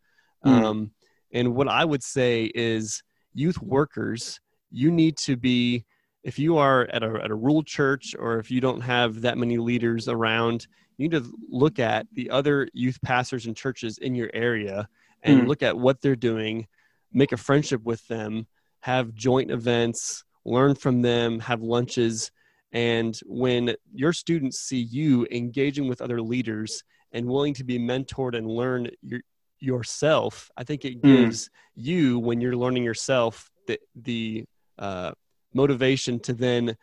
Mm. 0.45 0.49
Um, 0.49 0.91
and 1.31 1.55
what 1.55 1.67
I 1.67 1.83
would 1.83 2.03
say 2.03 2.45
is, 2.55 3.03
youth 3.33 3.61
workers, 3.61 4.39
you 4.71 4.91
need 4.91 5.17
to 5.17 5.35
be, 5.35 5.85
if 6.23 6.39
you 6.39 6.57
are 6.57 6.87
at 6.91 7.03
a, 7.03 7.19
at 7.21 7.31
a 7.31 7.35
rural 7.35 7.63
church 7.63 8.15
or 8.17 8.39
if 8.39 8.49
you 8.49 8.61
don't 8.61 8.81
have 8.81 9.21
that 9.21 9.37
many 9.37 9.57
leaders 9.57 10.07
around, 10.07 10.67
you 10.97 11.09
need 11.09 11.21
to 11.21 11.33
look 11.49 11.77
at 11.79 12.07
the 12.13 12.29
other 12.29 12.69
youth 12.73 12.97
pastors 13.01 13.45
and 13.45 13.57
churches 13.57 13.97
in 13.97 14.15
your 14.15 14.29
area 14.33 14.87
and 15.21 15.41
Mm. 15.41 15.47
look 15.47 15.61
at 15.63 15.77
what 15.77 15.99
they're 16.01 16.15
doing, 16.15 16.67
make 17.11 17.33
a 17.33 17.37
friendship 17.37 17.83
with 17.83 18.07
them, 18.07 18.47
have 18.79 19.13
joint 19.13 19.51
events, 19.51 20.23
learn 20.45 20.75
from 20.75 21.01
them, 21.01 21.39
have 21.39 21.61
lunches. 21.61 22.31
And 22.71 23.19
when 23.25 23.75
your 23.93 24.13
students 24.13 24.59
see 24.59 24.81
you 24.81 25.27
engaging 25.31 25.87
with 25.87 26.01
other 26.01 26.21
leaders 26.21 26.83
and 27.11 27.25
willing 27.25 27.53
to 27.55 27.63
be 27.63 27.79
mentored 27.79 28.37
and 28.37 28.47
learn 28.47 28.89
your, 29.01 29.21
yourself, 29.59 30.51
I 30.57 30.63
think 30.63 30.85
it 30.85 31.01
Mm. 31.01 31.07
gives 31.07 31.49
you, 31.75 32.19
when 32.19 32.41
you're 32.41 32.55
learning 32.55 32.83
yourself, 32.83 33.49
the, 33.67 33.79
the 33.95 34.45
uh, 34.77 35.11
motivation 35.53 36.19
to 36.21 36.33
then 36.33 36.77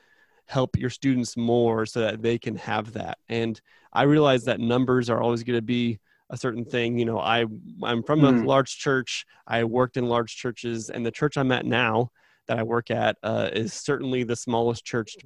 help 0.47 0.77
your 0.77 0.91
students 0.91 1.37
more 1.37 1.87
so 1.87 2.01
that 2.01 2.23
they 2.23 2.39
can 2.39 2.57
have 2.57 2.93
that. 2.95 3.19
And 3.29 3.61
I 3.93 4.03
realize 4.03 4.45
that 4.45 4.61
numbers 4.61 5.09
are 5.09 5.21
always 5.21 5.43
going 5.43 5.59
to 5.59 5.63
be 5.63 5.99
a 6.31 6.37
certain 6.37 6.65
thing. 6.65 6.99
You 6.99 7.05
know, 7.05 7.21
I 7.21 7.45
I'm 7.83 8.03
from 8.03 8.25
a 8.25 8.33
Mm. 8.33 8.45
large 8.45 8.79
church. 8.79 9.27
I 9.47 9.65
worked 9.65 9.97
in 9.97 10.07
large 10.07 10.37
churches, 10.37 10.91
and 10.91 11.05
the 11.05 11.11
church 11.11 11.37
I'm 11.37 11.53
at 11.53 11.67
now 11.67 12.11
that 12.49 12.59
I 12.59 12.63
work 12.63 12.91
at 12.91 13.17
uh, 13.23 13.51
is 13.53 13.73
certainly 13.73 14.25
the 14.25 14.37
smallest 14.37 14.85
church 14.85 15.17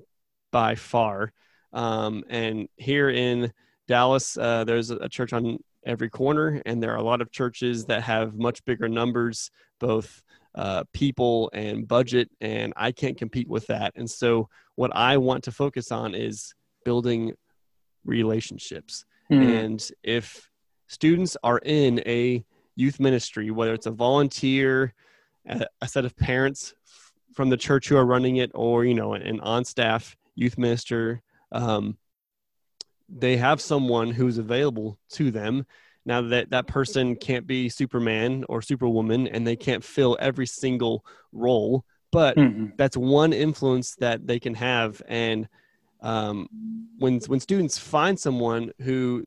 by 0.52 0.74
far. 0.74 1.32
Um, 1.72 2.24
and 2.28 2.68
here 2.76 3.10
in 3.10 3.52
Dallas, 3.88 4.36
uh, 4.36 4.64
there's 4.64 4.90
a 4.90 5.08
church 5.08 5.32
on 5.32 5.58
every 5.84 6.10
corner, 6.10 6.60
and 6.66 6.82
there 6.82 6.92
are 6.92 6.98
a 6.98 7.02
lot 7.02 7.20
of 7.20 7.30
churches 7.30 7.84
that 7.86 8.02
have 8.02 8.34
much 8.34 8.64
bigger 8.64 8.88
numbers, 8.88 9.50
both 9.78 10.22
uh, 10.54 10.84
people 10.92 11.50
and 11.52 11.86
budget, 11.86 12.30
and 12.40 12.72
I 12.76 12.92
can't 12.92 13.16
compete 13.16 13.48
with 13.48 13.66
that. 13.66 13.92
And 13.94 14.10
so, 14.10 14.48
what 14.74 14.94
I 14.94 15.16
want 15.18 15.44
to 15.44 15.52
focus 15.52 15.92
on 15.92 16.14
is 16.14 16.54
building 16.84 17.34
relationships. 18.04 19.04
Mm. 19.30 19.64
And 19.64 19.90
if 20.02 20.50
students 20.86 21.36
are 21.42 21.58
in 21.58 22.00
a 22.06 22.44
youth 22.74 23.00
ministry, 23.00 23.50
whether 23.50 23.74
it's 23.74 23.86
a 23.86 23.90
volunteer, 23.90 24.94
a, 25.48 25.88
set 25.88 26.04
of 26.04 26.16
parents 26.16 26.74
from 27.36 27.50
the 27.50 27.56
church 27.56 27.88
who 27.88 27.96
are 27.96 28.06
running 28.06 28.36
it, 28.36 28.50
or 28.54 28.84
you 28.84 28.94
know, 28.94 29.12
an 29.14 29.40
on-staff 29.40 30.16
youth 30.34 30.58
minister, 30.58 31.22
um, 31.52 31.96
they 33.08 33.36
have 33.36 33.60
someone 33.60 34.10
who's 34.10 34.38
available 34.38 34.98
to 35.10 35.30
them. 35.30 35.66
Now 36.04 36.22
that 36.22 36.50
that 36.50 36.66
person 36.66 37.14
can't 37.14 37.46
be 37.46 37.68
Superman 37.68 38.44
or 38.48 38.62
Superwoman, 38.62 39.28
and 39.28 39.46
they 39.46 39.56
can't 39.56 39.84
fill 39.84 40.16
every 40.18 40.46
single 40.46 41.04
role, 41.32 41.84
but 42.10 42.36
mm-hmm. 42.36 42.68
that's 42.76 42.96
one 42.96 43.32
influence 43.32 43.94
that 43.96 44.26
they 44.26 44.40
can 44.40 44.54
have. 44.54 45.02
And 45.06 45.48
um, 46.00 46.48
when 46.98 47.20
when 47.26 47.40
students 47.40 47.76
find 47.76 48.18
someone 48.18 48.72
who 48.80 49.24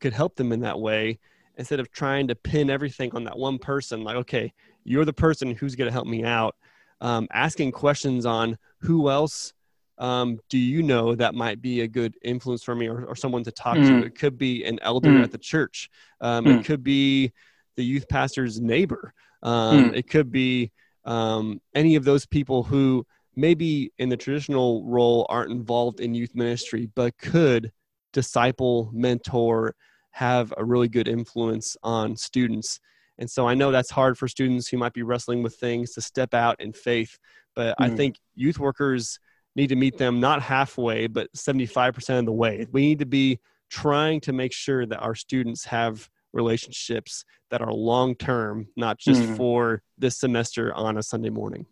could 0.00 0.12
help 0.12 0.36
them 0.36 0.52
in 0.52 0.60
that 0.60 0.80
way, 0.80 1.18
instead 1.58 1.80
of 1.80 1.90
trying 1.90 2.28
to 2.28 2.34
pin 2.34 2.70
everything 2.70 3.14
on 3.14 3.24
that 3.24 3.36
one 3.36 3.58
person, 3.58 4.02
like 4.02 4.16
okay, 4.16 4.52
you're 4.84 5.04
the 5.04 5.12
person 5.12 5.54
who's 5.54 5.74
going 5.74 5.88
to 5.88 5.92
help 5.92 6.06
me 6.06 6.24
out. 6.24 6.56
Um, 7.00 7.28
asking 7.32 7.72
questions 7.72 8.26
on 8.26 8.58
who 8.80 9.08
else 9.08 9.52
um, 9.98 10.38
do 10.48 10.58
you 10.58 10.82
know 10.82 11.14
that 11.14 11.34
might 11.34 11.60
be 11.60 11.80
a 11.80 11.88
good 11.88 12.16
influence 12.22 12.62
for 12.62 12.74
me 12.74 12.88
or, 12.88 13.04
or 13.04 13.16
someone 13.16 13.44
to 13.44 13.52
talk 13.52 13.76
mm. 13.76 13.86
to? 13.86 14.06
It 14.06 14.18
could 14.18 14.38
be 14.38 14.64
an 14.64 14.78
elder 14.82 15.10
mm. 15.10 15.22
at 15.22 15.32
the 15.32 15.38
church. 15.38 15.90
Um, 16.20 16.44
mm. 16.44 16.60
It 16.60 16.64
could 16.64 16.84
be 16.84 17.32
the 17.76 17.84
youth 17.84 18.08
pastor's 18.08 18.60
neighbor. 18.60 19.12
Um, 19.42 19.90
mm. 19.90 19.96
it 19.96 20.08
could 20.08 20.30
be 20.30 20.72
um, 21.04 21.60
any 21.74 21.96
of 21.96 22.04
those 22.04 22.26
people 22.26 22.62
who 22.62 23.06
maybe 23.34 23.92
in 23.98 24.08
the 24.08 24.16
traditional 24.16 24.84
role 24.84 25.26
aren't 25.28 25.52
involved 25.52 26.00
in 26.00 26.14
youth 26.14 26.34
ministry, 26.34 26.88
but 26.94 27.16
could 27.18 27.72
disciple, 28.12 28.90
mentor, 28.92 29.74
have 30.10 30.52
a 30.56 30.64
really 30.64 30.88
good 30.88 31.06
influence 31.06 31.76
on 31.82 32.16
students. 32.16 32.80
And 33.18 33.30
so 33.30 33.48
I 33.48 33.54
know 33.54 33.70
that's 33.70 33.90
hard 33.90 34.16
for 34.16 34.28
students 34.28 34.68
who 34.68 34.76
might 34.78 34.92
be 34.92 35.02
wrestling 35.02 35.42
with 35.42 35.56
things 35.56 35.92
to 35.92 36.00
step 36.00 36.34
out 36.34 36.60
in 36.60 36.72
faith. 36.72 37.18
But 37.54 37.74
I 37.78 37.90
mm. 37.90 37.96
think 37.96 38.16
youth 38.34 38.58
workers 38.58 39.18
need 39.56 39.68
to 39.68 39.76
meet 39.76 39.98
them 39.98 40.20
not 40.20 40.42
halfway, 40.42 41.06
but 41.06 41.32
75% 41.36 42.18
of 42.18 42.26
the 42.26 42.32
way. 42.32 42.66
We 42.70 42.82
need 42.82 43.00
to 43.00 43.06
be 43.06 43.40
trying 43.70 44.20
to 44.20 44.32
make 44.32 44.52
sure 44.52 44.86
that 44.86 44.98
our 44.98 45.14
students 45.14 45.64
have 45.64 46.08
relationships 46.32 47.24
that 47.50 47.60
are 47.60 47.72
long 47.72 48.14
term, 48.14 48.68
not 48.76 48.98
just 48.98 49.22
mm. 49.22 49.36
for 49.36 49.82
this 49.96 50.18
semester 50.18 50.72
on 50.74 50.98
a 50.98 51.02
Sunday 51.02 51.30
morning. 51.30 51.66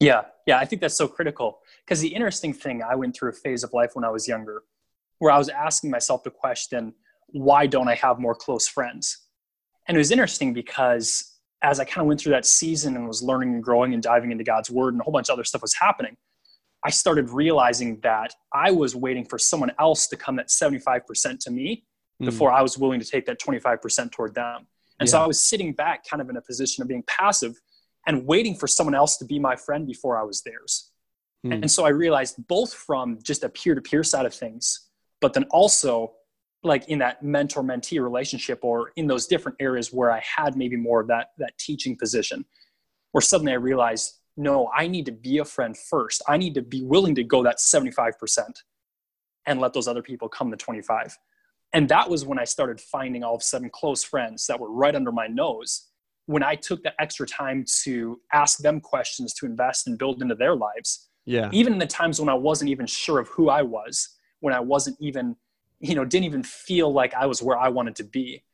Yeah, 0.00 0.22
yeah, 0.46 0.58
I 0.58 0.64
think 0.64 0.80
that's 0.82 0.96
so 0.96 1.06
critical. 1.06 1.60
Because 1.84 2.00
the 2.00 2.08
interesting 2.08 2.52
thing, 2.52 2.82
I 2.82 2.94
went 2.94 3.14
through 3.14 3.30
a 3.30 3.34
phase 3.34 3.64
of 3.64 3.72
life 3.72 3.90
when 3.94 4.04
I 4.04 4.10
was 4.10 4.26
younger 4.26 4.62
where 5.20 5.30
I 5.30 5.38
was 5.38 5.48
asking 5.48 5.90
myself 5.90 6.24
the 6.24 6.30
question, 6.30 6.94
why 7.28 7.66
don't 7.66 7.88
I 7.88 7.94
have 7.94 8.18
more 8.18 8.34
close 8.34 8.66
friends? 8.66 9.18
And 9.90 9.96
it 9.96 9.98
was 9.98 10.12
interesting 10.12 10.52
because 10.52 11.40
as 11.62 11.80
I 11.80 11.84
kind 11.84 12.02
of 12.02 12.06
went 12.06 12.20
through 12.20 12.30
that 12.30 12.46
season 12.46 12.94
and 12.94 13.08
was 13.08 13.24
learning 13.24 13.54
and 13.54 13.60
growing 13.60 13.92
and 13.92 14.00
diving 14.00 14.30
into 14.30 14.44
God's 14.44 14.70
word 14.70 14.94
and 14.94 15.00
a 15.00 15.02
whole 15.02 15.12
bunch 15.12 15.28
of 15.28 15.32
other 15.32 15.42
stuff 15.42 15.62
was 15.62 15.74
happening, 15.74 16.16
I 16.86 16.90
started 16.90 17.28
realizing 17.30 17.98
that 18.04 18.32
I 18.54 18.70
was 18.70 18.94
waiting 18.94 19.24
for 19.24 19.36
someone 19.36 19.72
else 19.80 20.06
to 20.06 20.16
come 20.16 20.38
at 20.38 20.46
75% 20.46 21.40
to 21.40 21.50
me 21.50 21.82
mm. 22.22 22.24
before 22.24 22.52
I 22.52 22.62
was 22.62 22.78
willing 22.78 23.00
to 23.00 23.04
take 23.04 23.26
that 23.26 23.40
25% 23.40 24.12
toward 24.12 24.32
them. 24.32 24.68
And 25.00 25.08
yeah. 25.08 25.10
so 25.10 25.22
I 25.22 25.26
was 25.26 25.44
sitting 25.44 25.72
back 25.72 26.08
kind 26.08 26.20
of 26.20 26.30
in 26.30 26.36
a 26.36 26.40
position 26.40 26.82
of 26.82 26.88
being 26.88 27.02
passive 27.08 27.60
and 28.06 28.24
waiting 28.24 28.54
for 28.54 28.68
someone 28.68 28.94
else 28.94 29.16
to 29.16 29.24
be 29.24 29.40
my 29.40 29.56
friend 29.56 29.88
before 29.88 30.16
I 30.16 30.22
was 30.22 30.42
theirs. 30.42 30.92
Mm. 31.44 31.62
And 31.62 31.70
so 31.70 31.84
I 31.84 31.88
realized 31.88 32.36
both 32.46 32.72
from 32.72 33.18
just 33.24 33.42
a 33.42 33.48
peer 33.48 33.74
to 33.74 33.80
peer 33.80 34.04
side 34.04 34.24
of 34.24 34.32
things, 34.32 34.88
but 35.20 35.32
then 35.32 35.46
also 35.50 36.12
like 36.62 36.88
in 36.88 36.98
that 36.98 37.22
mentor 37.22 37.62
mentee 37.62 38.02
relationship 38.02 38.60
or 38.62 38.92
in 38.96 39.06
those 39.06 39.26
different 39.26 39.56
areas 39.60 39.92
where 39.92 40.10
I 40.10 40.22
had 40.36 40.56
maybe 40.56 40.76
more 40.76 41.00
of 41.00 41.08
that, 41.08 41.28
that 41.38 41.56
teaching 41.58 41.96
position, 41.96 42.44
where 43.12 43.22
suddenly 43.22 43.52
I 43.52 43.56
realized 43.56 44.16
no, 44.36 44.70
I 44.74 44.86
need 44.86 45.06
to 45.06 45.12
be 45.12 45.38
a 45.38 45.44
friend 45.44 45.76
first. 45.76 46.22
I 46.26 46.36
need 46.36 46.54
to 46.54 46.62
be 46.62 46.82
willing 46.82 47.14
to 47.16 47.24
go 47.24 47.42
that 47.42 47.58
75% 47.58 48.14
and 49.46 49.60
let 49.60 49.72
those 49.72 49.88
other 49.88 50.02
people 50.02 50.28
come 50.28 50.50
to 50.50 50.56
25. 50.56 51.18
And 51.72 51.88
that 51.88 52.08
was 52.08 52.24
when 52.24 52.38
I 52.38 52.44
started 52.44 52.80
finding 52.80 53.22
all 53.22 53.34
of 53.34 53.40
a 53.40 53.44
sudden 53.44 53.70
close 53.70 54.02
friends 54.02 54.46
that 54.46 54.58
were 54.58 54.72
right 54.72 54.94
under 54.94 55.12
my 55.12 55.26
nose. 55.26 55.88
When 56.26 56.42
I 56.42 56.54
took 56.54 56.82
the 56.82 56.92
extra 57.00 57.26
time 57.26 57.64
to 57.82 58.20
ask 58.32 58.58
them 58.58 58.80
questions 58.80 59.34
to 59.34 59.46
invest 59.46 59.86
and 59.86 59.98
build 59.98 60.22
into 60.22 60.34
their 60.34 60.56
lives. 60.56 61.08
Yeah. 61.26 61.50
Even 61.52 61.74
in 61.74 61.78
the 61.78 61.86
times 61.86 62.18
when 62.18 62.28
I 62.28 62.34
wasn't 62.34 62.70
even 62.70 62.86
sure 62.86 63.18
of 63.18 63.28
who 63.28 63.50
I 63.50 63.62
was, 63.62 64.08
when 64.40 64.54
I 64.54 64.60
wasn't 64.60 64.96
even, 65.00 65.36
you 65.80 65.94
know, 65.94 66.04
didn't 66.04 66.24
even 66.24 66.42
feel 66.42 66.92
like 66.92 67.14
I 67.14 67.26
was 67.26 67.42
where 67.42 67.58
I 67.58 67.68
wanted 67.68 67.96
to 67.96 68.04
be. 68.04 68.44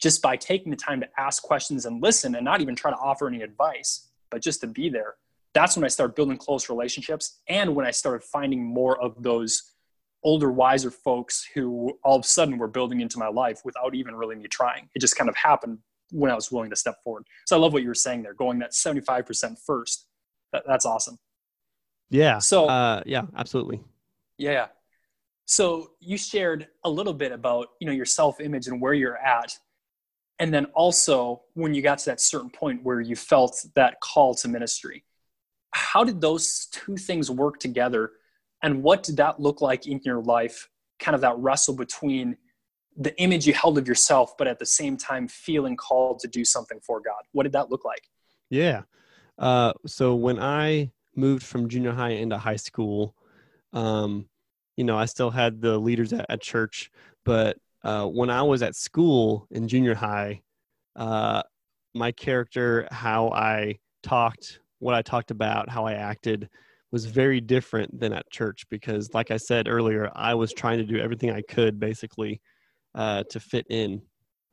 Just 0.00 0.22
by 0.22 0.34
taking 0.34 0.70
the 0.70 0.76
time 0.76 1.00
to 1.00 1.08
ask 1.18 1.42
questions 1.42 1.84
and 1.84 2.02
listen 2.02 2.34
and 2.34 2.44
not 2.44 2.62
even 2.62 2.74
try 2.74 2.90
to 2.90 2.96
offer 2.96 3.28
any 3.28 3.42
advice, 3.42 4.08
but 4.30 4.40
just 4.40 4.62
to 4.62 4.66
be 4.66 4.88
there 4.88 5.16
that's 5.52 5.76
when 5.76 5.84
I 5.84 5.88
started 5.88 6.14
building 6.14 6.36
close 6.36 6.68
relationships 6.68 7.40
and 7.48 7.74
when 7.74 7.86
I 7.86 7.90
started 7.90 8.24
finding 8.24 8.64
more 8.64 9.00
of 9.00 9.20
those 9.22 9.72
older, 10.22 10.52
wiser 10.52 10.90
folks 10.90 11.48
who 11.54 11.98
all 12.04 12.16
of 12.16 12.24
a 12.24 12.28
sudden 12.28 12.58
were 12.58 12.68
building 12.68 13.00
into 13.00 13.18
my 13.18 13.28
life 13.28 13.62
without 13.64 13.94
even 13.94 14.14
really 14.14 14.36
me 14.36 14.48
trying. 14.48 14.88
It 14.94 15.00
just 15.00 15.16
kind 15.16 15.28
of 15.30 15.36
happened 15.36 15.78
when 16.12 16.30
I 16.30 16.34
was 16.34 16.52
willing 16.52 16.70
to 16.70 16.76
step 16.76 16.96
forward. 17.02 17.24
So 17.46 17.56
I 17.56 17.60
love 17.60 17.72
what 17.72 17.82
you 17.82 17.88
were 17.88 17.94
saying 17.94 18.22
there, 18.22 18.34
going 18.34 18.58
that 18.60 18.72
75% 18.72 19.58
first. 19.58 20.06
That, 20.52 20.64
that's 20.66 20.84
awesome. 20.84 21.18
Yeah. 22.10 22.38
So, 22.38 22.66
uh, 22.66 23.02
yeah, 23.06 23.22
absolutely. 23.36 23.80
Yeah. 24.36 24.66
So 25.50 25.92
you 26.00 26.16
shared 26.16 26.68
a 26.84 26.90
little 26.90 27.12
bit 27.12 27.32
about, 27.32 27.68
you 27.80 27.86
know, 27.86 27.92
your 27.92 28.04
self-image 28.04 28.68
and 28.68 28.80
where 28.80 28.94
you're 28.94 29.18
at. 29.18 29.52
And 30.38 30.54
then 30.54 30.66
also 30.66 31.42
when 31.54 31.74
you 31.74 31.82
got 31.82 31.98
to 31.98 32.06
that 32.06 32.20
certain 32.20 32.50
point 32.50 32.84
where 32.84 33.00
you 33.00 33.16
felt 33.16 33.66
that 33.74 34.00
call 34.00 34.34
to 34.36 34.48
ministry 34.48 35.04
how 35.72 36.04
did 36.04 36.20
those 36.20 36.66
two 36.72 36.96
things 36.96 37.30
work 37.30 37.58
together? 37.58 38.12
And 38.62 38.82
what 38.82 39.02
did 39.02 39.16
that 39.18 39.40
look 39.40 39.60
like 39.60 39.86
in 39.86 40.00
your 40.04 40.22
life? 40.22 40.68
Kind 40.98 41.14
of 41.14 41.20
that 41.22 41.36
wrestle 41.38 41.74
between 41.74 42.36
the 42.96 43.18
image 43.20 43.46
you 43.46 43.54
held 43.54 43.78
of 43.78 43.86
yourself 43.86 44.36
but 44.36 44.48
at 44.48 44.58
the 44.58 44.66
same 44.66 44.96
time 44.96 45.28
feeling 45.28 45.76
called 45.76 46.18
to 46.18 46.28
do 46.28 46.44
something 46.44 46.80
for 46.84 47.00
god. 47.00 47.22
What 47.32 47.44
did 47.44 47.52
that 47.52 47.70
look 47.70 47.84
like? 47.84 48.02
Yeah. 48.50 48.82
Uh, 49.38 49.72
so 49.86 50.14
when 50.14 50.38
i 50.38 50.90
moved 51.14 51.44
from 51.44 51.68
junior 51.68 51.92
high 51.92 52.10
into 52.10 52.36
high 52.36 52.56
school 52.56 53.14
um, 53.72 54.28
you 54.80 54.84
know 54.84 54.98
i 54.98 55.04
still 55.04 55.30
had 55.30 55.60
the 55.60 55.78
leaders 55.78 56.12
at, 56.12 56.26
at 56.28 56.40
church 56.40 56.90
but 57.24 57.56
uh, 57.84 58.06
when 58.06 58.30
i 58.30 58.42
was 58.42 58.62
at 58.62 58.74
school 58.74 59.46
in 59.50 59.68
junior 59.68 59.94
high 59.94 60.40
uh, 60.96 61.42
my 61.94 62.10
character 62.12 62.88
how 62.90 63.30
i 63.30 63.78
talked 64.02 64.60
what 64.80 64.94
I 64.94 65.02
talked 65.02 65.30
about, 65.30 65.68
how 65.68 65.86
I 65.86 65.92
acted 65.92 66.48
was 66.90 67.06
very 67.06 67.40
different 67.40 68.00
than 68.00 68.12
at 68.12 68.28
church 68.30 68.66
because, 68.68 69.14
like 69.14 69.30
I 69.30 69.36
said 69.36 69.68
earlier, 69.68 70.10
I 70.14 70.34
was 70.34 70.52
trying 70.52 70.78
to 70.78 70.84
do 70.84 70.98
everything 70.98 71.30
I 71.30 71.42
could 71.42 71.78
basically 71.78 72.40
uh, 72.96 73.22
to 73.30 73.38
fit 73.38 73.66
in 73.70 74.02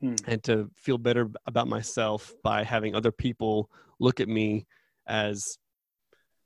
hmm. 0.02 0.16
and 0.28 0.44
to 0.44 0.70
feel 0.78 1.00
better 1.00 1.32
about 1.48 1.68
myself 1.68 2.32
by 2.44 2.64
having 2.64 2.94
other 2.94 3.12
people 3.12 3.72
look 4.00 4.20
at 4.20 4.28
me 4.28 4.68
as 5.08 5.58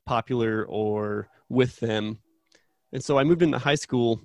popular 0.05 0.65
or 0.65 1.27
with 1.49 1.77
them. 1.79 2.19
And 2.93 3.03
so 3.03 3.17
I 3.17 3.23
moved 3.23 3.41
into 3.41 3.57
high 3.57 3.75
school. 3.75 4.21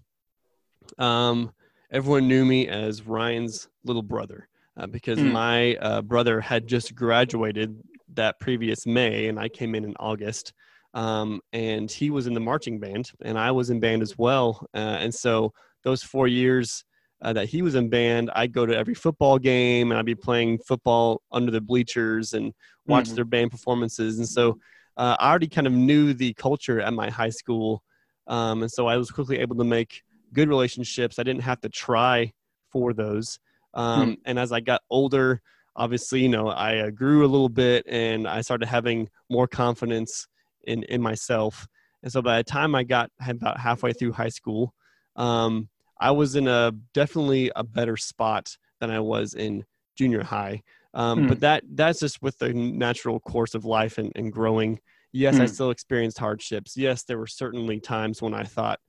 Um, 0.99 1.53
everyone 1.91 2.29
knew 2.29 2.45
me 2.45 2.69
as 2.69 3.03
Ryan's 3.03 3.69
little 3.85 4.03
brother. 4.03 4.49
Uh, 4.79 4.87
because 4.87 5.19
mm. 5.19 5.33
my 5.33 5.75
uh, 5.77 6.03
brother 6.03 6.39
had 6.39 6.67
just 6.67 6.95
graduated 6.95 7.81
that 8.13 8.39
previous 8.41 8.85
May, 8.85 9.29
and 9.29 9.41
I 9.41 9.49
came 9.49 9.75
in 9.75 9.85
in 9.85 9.95
August. 9.99 10.53
Um, 10.93 11.41
and 11.55 11.91
he 11.91 12.11
was 12.11 12.27
in 12.27 12.35
the 12.35 12.41
marching 12.41 12.79
band, 12.79 13.11
and 13.23 13.39
I 13.39 13.53
was 13.53 13.71
in 13.71 13.81
band 13.81 14.03
as 14.03 14.19
well. 14.19 14.67
Uh, 14.75 14.99
and 15.01 15.15
so 15.15 15.55
those 15.83 16.03
four 16.03 16.29
years 16.29 16.85
uh, 17.23 17.33
that 17.33 17.49
he 17.49 17.63
was 17.63 17.75
in 17.75 17.89
band, 17.89 18.31
I'd 18.35 18.53
go 18.53 18.67
to 18.67 18.77
every 18.77 18.95
football 18.95 19.39
game, 19.39 19.91
and 19.91 19.99
I'd 19.99 20.05
be 20.05 20.15
playing 20.15 20.59
football 20.59 21.23
under 21.33 21.51
the 21.51 21.61
bleachers 21.61 22.35
and 22.35 22.53
watch 22.87 23.07
mm-hmm. 23.07 23.15
their 23.15 23.25
band 23.25 23.51
performances. 23.51 24.19
And 24.19 24.29
so 24.29 24.59
uh, 24.99 25.17
I 25.19 25.31
already 25.31 25.49
kind 25.49 25.67
of 25.67 25.73
knew 25.73 26.13
the 26.13 26.35
culture 26.35 26.81
at 26.81 26.93
my 26.93 27.09
high 27.09 27.31
school, 27.31 27.83
um, 28.27 28.63
and 28.63 28.71
so 28.71 28.87
I 28.87 28.97
was 28.97 29.11
quickly 29.11 29.39
able 29.39 29.57
to 29.57 29.65
make 29.65 30.03
good 30.33 30.49
relationships. 30.49 31.19
I 31.19 31.23
didn't 31.23 31.43
have 31.43 31.61
to 31.63 31.69
try 31.69 32.33
for 32.71 32.93
those. 32.93 33.39
Um, 33.75 34.13
mm. 34.13 34.17
And 34.25 34.39
as 34.39 34.53
I 34.53 34.61
got 34.61 34.83
older, 34.91 35.41
obviously, 35.77 36.21
you 36.23 36.29
know, 36.29 36.49
I 36.49 36.79
uh, 36.79 36.91
grew 36.91 37.25
a 37.25 37.29
little 37.29 37.49
bit 37.49 37.85
and 37.87 38.27
I 38.27 38.41
started 38.41 38.67
having 38.67 39.09
more 39.31 39.47
confidence 39.47 40.27
in, 40.65 40.83
in 40.85 41.01
myself. 41.01 41.69
And 42.03 42.11
so 42.11 42.23
by 42.23 42.39
the 42.39 42.45
time 42.45 42.75
I 42.75 42.85
got 42.85 43.11
about 43.29 43.61
halfway 43.61 43.93
through 43.93 44.13
high 44.13 44.29
school, 44.29 44.75
um, 45.17 45.69
I 45.99 46.11
was 46.11 46.37
in 46.37 46.49
a 46.49 46.73
definitely 46.93 47.51
a 47.55 47.65
better 47.65 47.97
spot 47.97 48.57
than 48.81 48.91
I 48.91 49.01
was 49.01 49.35
in 49.35 49.65
junior 49.97 50.23
high. 50.23 50.63
Um, 50.95 51.25
mm. 51.25 51.29
But 51.29 51.41
that 51.41 51.65
that's 51.73 52.01
just 52.01 52.23
with 52.23 52.39
the 52.39 52.53
natural 52.53 53.21
course 53.21 53.55
of 53.55 53.65
life 53.65 53.99
and, 53.99 54.13
and 54.15 54.33
growing. 54.33 54.81
Yes, 55.13 55.37
mm. 55.37 55.41
I 55.41 55.47
hmm. 55.47 55.53
still 55.53 55.71
experienced 55.71 56.19
hardships. 56.19 56.77
Yes, 56.77 57.05
there 57.05 57.19
were 57.19 57.27
certainly 57.27 57.81
times 57.81 58.21
when 58.21 58.35
I 58.35 58.45
thought 58.45 58.81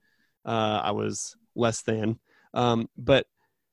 uh, 0.44 0.80
I 0.84 0.90
was 0.90 1.36
less 1.54 1.82
than. 1.82 2.18
Um, 2.54 2.88
but 2.96 3.26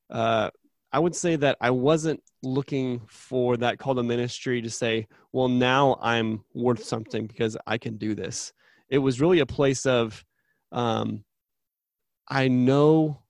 uh, 0.10 0.50
I 0.92 1.00
would 1.00 1.16
say 1.16 1.36
that 1.38 1.58
I 1.60 1.72
wasn't 1.72 2.22
looking 2.42 3.02
for 3.08 3.58
that 3.58 3.80
call 3.80 3.96
to 3.96 4.04
ministry 4.04 4.62
to 4.62 4.70
say, 4.70 5.08
well, 5.32 5.50
now 5.50 5.98
I'm 6.02 6.44
worth 6.54 6.84
something 6.84 7.28
because 7.28 7.58
I 7.68 7.78
can 7.78 7.98
do 7.98 8.16
this. 8.16 8.54
It 8.90 9.00
was 9.00 9.20
really 9.20 9.40
a 9.40 9.46
place 9.46 9.86
of, 9.86 10.24
um, 10.72 11.24
I 12.28 12.48
know 12.48 13.22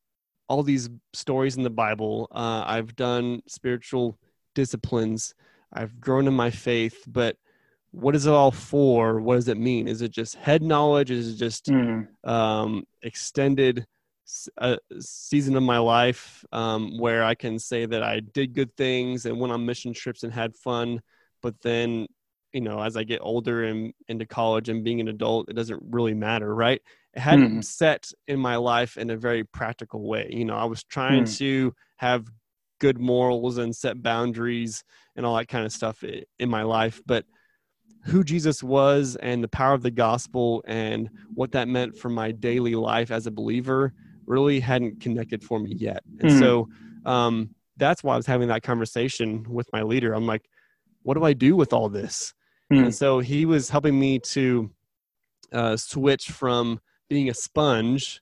all 0.47 0.63
these 0.63 0.89
stories 1.13 1.57
in 1.57 1.63
the 1.63 1.69
Bible. 1.69 2.27
Uh, 2.31 2.63
I've 2.65 2.95
done 2.95 3.41
spiritual 3.47 4.19
disciplines. 4.53 5.33
I've 5.73 5.99
grown 5.99 6.27
in 6.27 6.33
my 6.33 6.49
faith, 6.51 7.03
but 7.07 7.37
what 7.95 8.15
is 8.15 8.25
it 8.25 8.33
all 8.33 8.51
for? 8.51 9.21
What 9.21 9.35
does 9.35 9.47
it 9.47 9.57
mean? 9.57 9.87
Is 9.87 10.01
it 10.01 10.11
just 10.11 10.35
head 10.35 10.61
knowledge? 10.61 11.11
Is 11.11 11.33
it 11.33 11.37
just 11.37 11.67
mm. 11.67 12.07
um, 12.23 12.83
extended 13.01 13.85
a 14.57 14.77
season 14.99 15.55
of 15.55 15.63
my 15.63 15.77
life 15.77 16.43
um, 16.51 16.97
where 16.97 17.23
I 17.23 17.35
can 17.35 17.59
say 17.59 17.85
that 17.85 18.03
I 18.03 18.19
did 18.19 18.53
good 18.53 18.75
things 18.75 19.25
and 19.25 19.39
went 19.39 19.53
on 19.53 19.65
mission 19.65 19.93
trips 19.93 20.23
and 20.23 20.33
had 20.33 20.55
fun, 20.55 21.01
but 21.41 21.61
then 21.61 22.07
you 22.51 22.61
know 22.61 22.81
as 22.81 22.97
I 22.97 23.03
get 23.03 23.19
older 23.21 23.65
and 23.65 23.93
into 24.07 24.25
college 24.25 24.67
and 24.67 24.83
being 24.83 24.99
an 24.99 25.07
adult, 25.07 25.49
it 25.49 25.53
doesn't 25.55 25.81
really 25.89 26.13
matter, 26.13 26.53
right? 26.53 26.81
It 27.13 27.19
hadn't 27.19 27.59
mm. 27.59 27.63
set 27.63 28.11
in 28.27 28.39
my 28.39 28.57
life 28.57 28.97
in 28.97 29.09
a 29.09 29.17
very 29.17 29.43
practical 29.43 30.07
way. 30.07 30.27
You 30.31 30.45
know, 30.45 30.55
I 30.55 30.65
was 30.65 30.83
trying 30.83 31.23
mm. 31.23 31.37
to 31.37 31.73
have 31.97 32.25
good 32.79 32.99
morals 32.99 33.57
and 33.57 33.73
set 33.73 34.01
boundaries 34.01 34.83
and 35.15 35.25
all 35.25 35.35
that 35.37 35.47
kind 35.47 35.65
of 35.65 35.71
stuff 35.71 36.03
in 36.03 36.49
my 36.49 36.63
life, 36.63 37.01
but 37.05 37.25
who 38.05 38.23
Jesus 38.23 38.63
was 38.63 39.15
and 39.17 39.43
the 39.43 39.47
power 39.47 39.73
of 39.73 39.81
the 39.81 39.91
gospel 39.91 40.63
and 40.67 41.09
what 41.33 41.51
that 41.53 41.67
meant 41.67 41.97
for 41.97 42.09
my 42.09 42.31
daily 42.31 42.75
life 42.75 43.11
as 43.11 43.25
a 43.25 43.31
believer 43.31 43.93
really 44.27 44.59
hadn't 44.59 45.01
connected 45.01 45.43
for 45.43 45.59
me 45.59 45.73
yet. 45.75 46.03
And 46.19 46.31
mm. 46.31 46.39
so 46.39 46.69
um, 47.05 47.49
that's 47.77 48.03
why 48.03 48.13
I 48.13 48.17
was 48.17 48.25
having 48.25 48.47
that 48.49 48.63
conversation 48.63 49.45
with 49.49 49.67
my 49.73 49.81
leader. 49.81 50.13
I'm 50.13 50.27
like, 50.27 50.47
what 51.03 51.15
do 51.15 51.23
I 51.23 51.33
do 51.33 51.55
with 51.55 51.73
all 51.73 51.89
this? 51.89 52.33
Mm. 52.71 52.85
And 52.85 52.95
so 52.95 53.19
he 53.19 53.45
was 53.45 53.69
helping 53.69 53.99
me 53.99 54.19
to 54.19 54.71
uh, 55.51 55.77
switch 55.77 56.31
from 56.31 56.79
being 57.09 57.29
a 57.29 57.33
sponge 57.33 58.21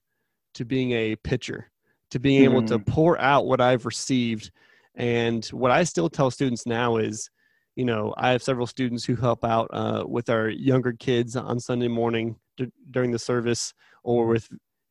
to 0.54 0.66
being 0.66 0.92
a 0.92 1.16
pitcher, 1.18 1.72
to 2.12 2.20
being 2.20 2.42
mm. 2.42 2.46
able 2.46 2.64
to 2.64 2.78
hmm. 2.78 2.84
pour 2.84 3.20
out 3.20 3.48
what 3.48 3.60
I've 3.60 3.86
received. 3.86 4.52
And 4.96 5.44
what 5.48 5.72
I 5.72 5.84
still 5.84 6.10
tell 6.10 6.30
students 6.30 6.68
now 6.68 6.98
is, 6.98 7.30
you 7.76 7.86
know, 7.86 8.14
I 8.18 8.32
have 8.32 8.44
several 8.44 8.68
students 8.68 9.04
who 9.06 9.16
help 9.16 9.44
out 9.44 9.70
uh, 9.74 10.04
with 10.08 10.30
our 10.30 10.50
younger 10.50 10.94
kids 10.94 11.36
on 11.36 11.60
Sunday 11.60 11.88
morning 11.88 12.36
d- 12.58 12.72
during 12.92 13.12
the 13.12 13.20
service 13.20 13.74
or 14.04 14.28
with 14.28 14.48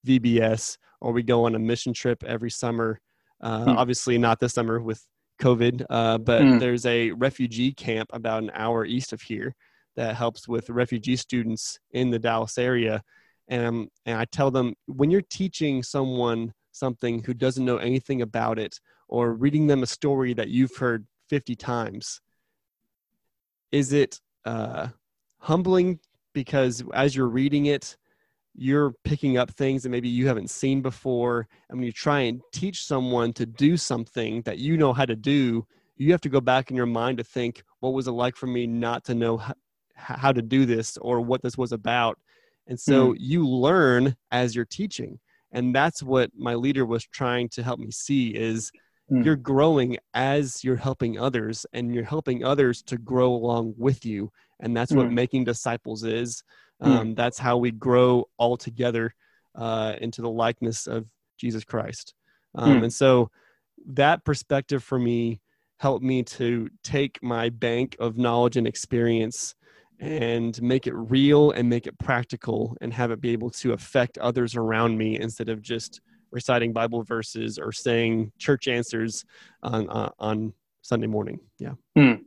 VBS 0.07 0.79
or 1.01 1.13
we 1.13 1.23
go 1.23 1.45
on 1.45 1.55
a 1.55 1.59
mission 1.59 1.93
trip 1.93 2.23
every 2.25 2.51
summer. 2.51 3.01
Uh, 3.41 3.65
mm. 3.65 3.77
Obviously, 3.77 4.19
not 4.19 4.39
this 4.39 4.55
summer 4.55 4.81
with 4.81 5.05
COVID, 5.41 5.85
uh, 5.91 6.19
but 6.19 6.43
mm. 6.43 6.61
there's 6.61 6.87
a 6.87 7.11
refugee 7.13 7.73
camp 7.73 8.09
about 8.13 8.43
an 8.43 8.53
hour 8.55 8.85
east 8.85 9.13
of 9.13 9.21
here 9.21 9.55
that 9.97 10.15
helps 10.15 10.49
with 10.49 10.71
refugee 10.71 11.17
students 11.17 11.79
in 11.91 12.11
the 12.11 12.19
Dallas 12.19 12.57
area. 12.57 13.03
And, 13.49 13.89
and 14.07 14.19
I 14.19 14.25
tell 14.27 14.51
them 14.51 14.75
when 14.87 15.11
you're 15.11 15.23
teaching 15.23 15.83
someone 15.83 16.55
something 16.71 17.23
who 17.25 17.35
doesn't 17.35 17.65
know 17.65 17.77
anything 17.77 18.23
about 18.23 18.59
it 18.59 18.79
or 19.09 19.35
reading 19.35 19.67
them 19.67 19.83
a 19.83 19.87
story 19.87 20.33
that 20.35 20.49
you've 20.49 20.77
heard 20.77 21.07
50 21.29 21.57
times, 21.57 22.21
is 23.73 23.93
it 23.93 24.21
uh, 24.45 24.89
humbling 25.39 25.99
because 26.35 26.83
as 26.95 27.17
you're 27.17 27.29
reading 27.29 27.67
it, 27.67 27.97
you're 28.55 28.95
picking 29.05 29.39
up 29.39 29.51
things 29.51 29.83
that 29.83 29.89
maybe 29.89 30.09
you 30.09 30.27
haven't 30.27 30.51
seen 30.51 30.83
before. 30.83 31.49
And 31.69 31.79
when 31.79 31.87
you 31.87 31.93
try 31.93 32.21
and 32.21 32.41
teach 32.53 32.85
someone 32.85 33.33
to 33.35 33.47
do 33.47 33.77
something 33.77 34.43
that 34.43 34.59
you 34.59 34.77
know 34.77 34.93
how 34.93 35.07
to 35.07 35.17
do, 35.17 35.67
you 35.97 36.13
have 36.13 36.21
to 36.23 36.29
go 36.29 36.41
back 36.41 36.71
in 36.71 36.77
your 36.77 36.87
mind 36.87 37.19
to 37.19 37.25
think, 37.25 37.65
what 37.81 37.95
was 37.95 38.07
it 38.07 38.13
like 38.13 38.37
for 38.37 38.47
me 38.47 38.67
not 38.67 39.05
to 39.05 39.15
know 39.15 39.43
how, 39.95 40.33
to 40.33 40.43
do 40.43 40.67
this 40.67 40.97
or 40.99 41.21
what 41.21 41.43
this 41.43 41.57
was 41.57 41.73
about? 41.73 42.19
And 42.67 42.79
so 42.79 43.13
mm. 43.13 43.17
you 43.19 43.49
learn 43.49 44.17
as 44.31 44.55
you're 44.55 44.65
teaching. 44.65 45.19
And 45.53 45.75
that's 45.75 46.03
what 46.03 46.31
my 46.37 46.55
leader 46.55 46.85
was 46.85 47.05
trying 47.05 47.49
to 47.51 47.63
help 47.63 47.79
me 47.79 47.91
see 47.91 48.29
is 48.29 48.71
mm. 49.13 49.25
you're 49.25 49.37
growing 49.37 49.99
as 50.15 50.65
you're 50.65 50.77
helping 50.77 51.19
others 51.19 51.67
and 51.73 51.95
you're 51.95 52.05
helping 52.05 52.45
others 52.45 52.83
to 52.85 52.97
grow 52.97 53.33
along 53.33 53.75
with 53.77 54.07
you. 54.07 54.33
And 54.61 54.77
that's 54.77 54.93
mm. 54.93 54.97
what 54.97 55.13
making 55.13 55.45
disciples 55.45 56.05
is. 56.05 56.43
Hmm. 56.83 56.93
Um, 56.93 57.15
That's 57.15 57.39
how 57.39 57.59
we 57.59 57.71
grow 57.71 58.29
all 58.39 58.57
together 58.57 59.15
uh, 59.55 59.95
into 60.01 60.21
the 60.21 60.31
likeness 60.31 60.87
of 60.87 61.07
Jesus 61.39 61.65
Christ. 61.65 62.15
Um, 62.55 62.81
mm. 62.81 62.85
And 62.85 62.93
so 62.93 63.31
that 63.87 64.25
perspective 64.25 64.83
for 64.83 64.99
me 64.99 65.41
helped 65.79 66.05
me 66.05 66.23
to 66.23 66.69
take 66.83 67.23
my 67.23 67.51
bank 67.51 67.97
of 67.99 68.19
knowledge 68.19 68.57
and 68.57 68.67
experience 68.67 69.55
and 70.01 70.61
make 70.61 70.87
it 70.87 70.95
real 70.95 71.53
and 71.53 71.69
make 71.69 71.87
it 71.87 71.99
practical 71.99 72.77
and 72.81 72.93
have 72.93 73.11
it 73.11 73.21
be 73.21 73.31
able 73.31 73.51
to 73.51 73.73
affect 73.73 74.19
others 74.19 74.57
around 74.57 74.99
me 74.99 75.19
instead 75.19 75.49
of 75.49 75.63
just 75.63 76.01
reciting 76.33 76.73
Bible 76.73 77.03
verses 77.03 77.59
or 77.59 77.71
saying 77.71 78.33
church 78.39 78.67
answers 78.67 79.25
on 79.63 79.89
uh, 79.89 80.11
on 80.19 80.53
Sunday 80.83 81.07
morning. 81.07 81.39
Yeah. 81.59 81.75
Mm. 81.97 82.23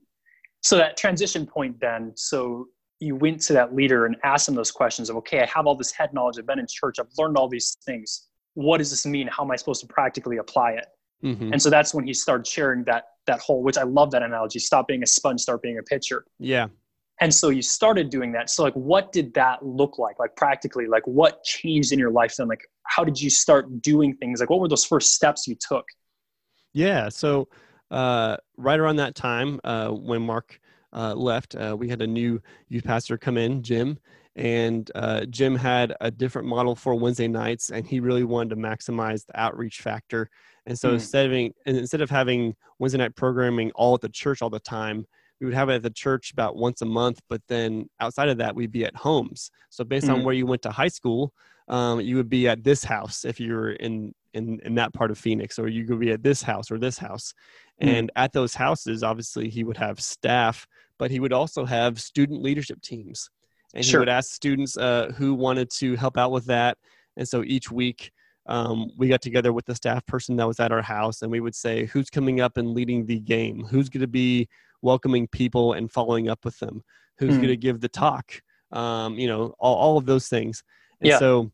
So 0.61 0.77
that 0.77 0.97
transition 0.97 1.45
point 1.45 1.79
then. 1.79 2.13
So 2.15 2.67
you 2.99 3.15
went 3.15 3.41
to 3.41 3.53
that 3.53 3.75
leader 3.75 4.05
and 4.05 4.15
asked 4.23 4.45
them 4.45 4.55
those 4.55 4.71
questions 4.71 5.09
of, 5.09 5.17
okay, 5.17 5.41
I 5.41 5.45
have 5.45 5.67
all 5.67 5.75
this 5.75 5.91
head 5.91 6.13
knowledge. 6.13 6.37
I've 6.39 6.47
been 6.47 6.59
in 6.59 6.67
church. 6.67 6.97
I've 6.99 7.11
learned 7.17 7.37
all 7.37 7.49
these 7.49 7.77
things. 7.85 8.27
What 8.53 8.77
does 8.77 8.89
this 8.89 9.05
mean? 9.05 9.27
How 9.27 9.43
am 9.43 9.51
I 9.51 9.57
supposed 9.57 9.81
to 9.81 9.87
practically 9.87 10.37
apply 10.37 10.71
it? 10.71 10.85
Mm-hmm. 11.23 11.53
And 11.53 11.61
so 11.61 11.69
that's 11.69 11.93
when 11.93 12.07
he 12.07 12.13
started 12.13 12.47
sharing 12.47 12.83
that 12.85 13.05
that 13.27 13.39
whole, 13.39 13.63
which 13.63 13.77
I 13.77 13.83
love 13.83 14.11
that 14.11 14.23
analogy. 14.23 14.59
Stop 14.59 14.87
being 14.87 15.03
a 15.03 15.07
sponge, 15.07 15.41
start 15.41 15.61
being 15.61 15.79
a 15.79 15.83
pitcher. 15.83 16.25
Yeah. 16.39 16.67
And 17.21 17.33
so 17.33 17.49
you 17.49 17.61
started 17.61 18.09
doing 18.09 18.31
that. 18.33 18.49
So 18.49 18.63
like, 18.63 18.73
what 18.73 19.11
did 19.11 19.33
that 19.35 19.65
look 19.65 19.97
like? 19.97 20.19
Like 20.19 20.35
practically, 20.35 20.87
like 20.87 21.05
what 21.07 21.43
changed 21.43 21.93
in 21.93 21.99
your 21.99 22.11
life 22.11 22.35
then? 22.37 22.47
Like, 22.47 22.61
how 22.83 23.03
did 23.03 23.19
you 23.19 23.29
start 23.29 23.81
doing 23.81 24.15
things? 24.17 24.39
Like, 24.39 24.49
what 24.49 24.59
were 24.59 24.67
those 24.67 24.85
first 24.85 25.13
steps 25.13 25.47
you 25.47 25.55
took? 25.55 25.85
Yeah. 26.73 27.07
So 27.09 27.47
uh, 27.89 28.37
right 28.57 28.79
around 28.79 28.97
that 28.97 29.15
time, 29.15 29.61
uh, 29.63 29.89
when 29.89 30.21
Mark 30.21 30.59
uh, 30.93 31.13
left, 31.13 31.55
uh, 31.55 31.75
we 31.77 31.87
had 31.87 32.01
a 32.01 32.07
new 32.07 32.41
youth 32.67 32.83
pastor 32.83 33.17
come 33.17 33.37
in, 33.37 33.63
Jim, 33.63 33.97
and 34.35 34.91
uh, 34.95 35.25
Jim 35.25 35.55
had 35.55 35.95
a 36.01 36.11
different 36.11 36.47
model 36.47 36.75
for 36.75 36.95
Wednesday 36.95 37.27
nights, 37.27 37.69
and 37.69 37.87
he 37.87 37.99
really 37.99 38.23
wanted 38.25 38.49
to 38.49 38.55
maximize 38.57 39.25
the 39.25 39.39
outreach 39.39 39.79
factor. 39.79 40.29
And 40.65 40.77
so 40.77 40.89
mm. 40.89 40.93
instead 40.95 41.31
of 41.31 41.51
instead 41.65 42.01
of 42.01 42.09
having 42.09 42.55
Wednesday 42.79 42.97
night 42.97 43.15
programming 43.15 43.71
all 43.75 43.95
at 43.95 44.01
the 44.01 44.09
church 44.09 44.41
all 44.41 44.49
the 44.49 44.59
time, 44.59 45.05
we 45.45 45.49
would 45.49 45.57
have 45.57 45.69
it 45.69 45.75
at 45.75 45.83
the 45.83 45.89
church 45.89 46.31
about 46.31 46.55
once 46.55 46.81
a 46.81 46.85
month. 46.85 47.21
But 47.29 47.41
then 47.47 47.89
outside 47.99 48.29
of 48.29 48.37
that, 48.39 48.55
we'd 48.55 48.71
be 48.71 48.85
at 48.85 48.95
homes. 48.95 49.51
So 49.69 49.83
based 49.83 50.07
mm. 50.07 50.15
on 50.15 50.23
where 50.23 50.33
you 50.33 50.45
went 50.45 50.61
to 50.63 50.71
high 50.71 50.87
school, 50.87 51.33
um, 51.67 52.01
you 52.01 52.15
would 52.17 52.29
be 52.29 52.47
at 52.47 52.63
this 52.63 52.83
house 52.83 53.25
if 53.25 53.39
you're 53.39 53.71
in 53.73 54.13
in 54.33 54.59
in 54.65 54.75
that 54.75 54.93
part 54.93 55.11
of 55.11 55.17
Phoenix, 55.17 55.57
or 55.57 55.67
you 55.67 55.85
could 55.85 55.99
be 55.99 56.11
at 56.11 56.23
this 56.23 56.41
house 56.41 56.69
or 56.69 56.77
this 56.77 56.97
house. 56.97 57.33
Mm. 57.81 57.87
And 57.87 58.11
at 58.15 58.33
those 58.33 58.53
houses, 58.53 59.03
obviously, 59.03 59.49
he 59.49 59.63
would 59.63 59.77
have 59.77 59.99
staff 59.99 60.67
but 60.97 61.11
he 61.11 61.19
would 61.19 61.33
also 61.33 61.65
have 61.65 61.99
student 61.99 62.41
leadership 62.41 62.81
teams. 62.81 63.29
And 63.73 63.83
sure. 63.83 63.99
he 63.99 64.01
would 64.01 64.09
ask 64.09 64.31
students 64.31 64.77
uh, 64.77 65.11
who 65.15 65.33
wanted 65.33 65.69
to 65.71 65.95
help 65.95 66.17
out 66.17 66.31
with 66.31 66.45
that. 66.45 66.77
And 67.17 67.27
so 67.27 67.43
each 67.43 67.71
week, 67.71 68.11
um, 68.47 68.91
we 68.97 69.07
got 69.07 69.21
together 69.21 69.51
with 69.51 69.65
the 69.65 69.75
staff 69.75 70.05
person 70.05 70.35
that 70.37 70.47
was 70.47 70.59
at 70.59 70.71
our 70.71 70.81
house 70.81 71.21
and 71.21 71.31
we 71.31 71.39
would 71.39 71.55
say, 71.55 71.85
who's 71.85 72.09
coming 72.09 72.41
up 72.41 72.57
and 72.57 72.73
leading 72.73 73.05
the 73.05 73.19
game? 73.19 73.65
Who's 73.65 73.89
going 73.89 74.01
to 74.01 74.07
be 74.07 74.47
welcoming 74.85 75.27
people 75.27 75.73
and 75.73 75.91
following 75.91 76.29
up 76.29 76.45
with 76.45 76.57
them? 76.59 76.83
Who's 77.17 77.33
mm. 77.33 77.37
going 77.37 77.47
to 77.47 77.57
give 77.57 77.81
the 77.81 77.89
talk? 77.89 78.41
Um, 78.71 79.17
you 79.17 79.27
know, 79.27 79.53
all, 79.59 79.75
all 79.75 79.97
of 79.97 80.05
those 80.05 80.29
things. 80.29 80.63
And 81.01 81.09
yeah. 81.09 81.19
so 81.19 81.51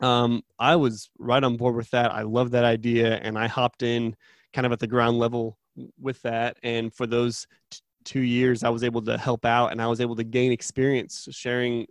um, 0.00 0.42
I 0.58 0.76
was 0.76 1.10
right 1.18 1.42
on 1.42 1.56
board 1.56 1.76
with 1.76 1.90
that. 1.90 2.12
I 2.12 2.22
love 2.22 2.50
that 2.50 2.64
idea. 2.64 3.16
And 3.16 3.38
I 3.38 3.46
hopped 3.46 3.82
in 3.82 4.16
kind 4.52 4.66
of 4.66 4.72
at 4.72 4.80
the 4.80 4.86
ground 4.86 5.18
level 5.18 5.58
with 6.00 6.20
that. 6.22 6.58
And 6.62 6.92
for 6.92 7.06
those 7.06 7.46
t- 7.70 7.80
two 8.04 8.20
years, 8.20 8.62
I 8.64 8.70
was 8.70 8.84
able 8.84 9.02
to 9.02 9.16
help 9.18 9.44
out 9.44 9.72
and 9.72 9.80
I 9.80 9.86
was 9.86 10.00
able 10.00 10.16
to 10.16 10.24
gain 10.24 10.52
experience 10.52 11.28
sharing 11.30 11.86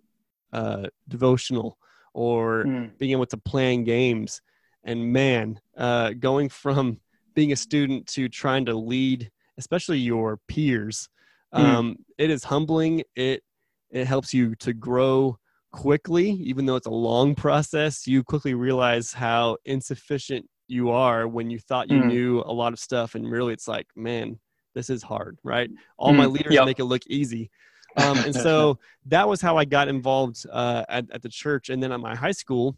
uh, 0.54 0.88
devotional 1.08 1.78
or 2.14 2.66
mm. 2.66 2.98
being 2.98 3.12
able 3.12 3.26
to 3.28 3.38
plan 3.38 3.84
games. 3.84 4.42
And 4.84 5.14
man, 5.14 5.60
uh, 5.78 6.12
going 6.12 6.50
from 6.50 7.00
being 7.36 7.52
a 7.52 7.56
student 7.56 8.08
to 8.08 8.30
trying 8.30 8.66
to 8.66 8.74
lead, 8.74 9.30
especially 9.58 10.00
your 10.00 10.40
peers, 10.48 11.10
mm. 11.54 11.60
um, 11.60 11.98
it 12.18 12.30
is 12.30 12.44
humbling. 12.44 13.04
It 13.16 13.44
it 13.90 14.06
helps 14.06 14.34
you 14.34 14.56
to 14.56 14.74
grow 14.74 15.38
quickly, 15.72 16.32
even 16.32 16.66
though 16.66 16.76
it's 16.76 16.88
a 16.88 16.92
long 16.92 17.36
process. 17.36 18.08
You 18.08 18.24
quickly 18.24 18.54
realize 18.54 19.14
how 19.14 19.58
insufficient 19.66 20.46
you 20.68 20.92
are 20.92 21.28
when 21.28 21.50
you 21.50 21.60
thought 21.60 21.90
you 21.90 22.02
mm. 22.02 22.08
knew 22.08 22.44
a 22.46 22.52
lot 22.52 22.74
of 22.74 22.80
stuff, 22.80 23.16
and 23.16 23.30
really, 23.30 23.54
it's 23.54 23.68
like, 23.68 23.88
man, 23.96 24.40
this 24.78 24.90
is 24.90 25.02
hard, 25.04 25.38
right? 25.44 25.70
All 25.98 26.14
mm, 26.14 26.18
my 26.18 26.26
leaders 26.26 26.54
yep. 26.54 26.66
make 26.66 26.80
it 26.80 26.86
look 26.86 27.06
easy. 27.08 27.50
Um, 27.96 28.20
and 28.20 28.36
so 28.36 28.78
that 29.08 29.28
was 29.28 29.42
how 29.42 29.58
I 29.58 29.66
got 29.66 29.88
involved 29.88 30.46
uh, 30.52 30.84
at, 30.88 31.10
at 31.10 31.24
the 31.24 31.30
church. 31.30 31.70
And 31.70 31.82
then 31.82 31.92
at 31.92 32.00
my 32.00 32.16
high 32.16 32.34
school, 32.34 32.78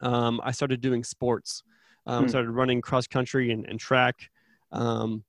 um, 0.00 0.40
I 0.42 0.52
started 0.52 0.80
doing 0.80 1.04
sports. 1.04 1.62
Um, 2.06 2.24
mm. 2.24 2.30
Started 2.30 2.50
running 2.50 2.80
cross 2.80 3.06
country 3.06 3.50
and, 3.50 3.66
and 3.66 3.78
track. 3.78 4.16
Um, 4.72 5.24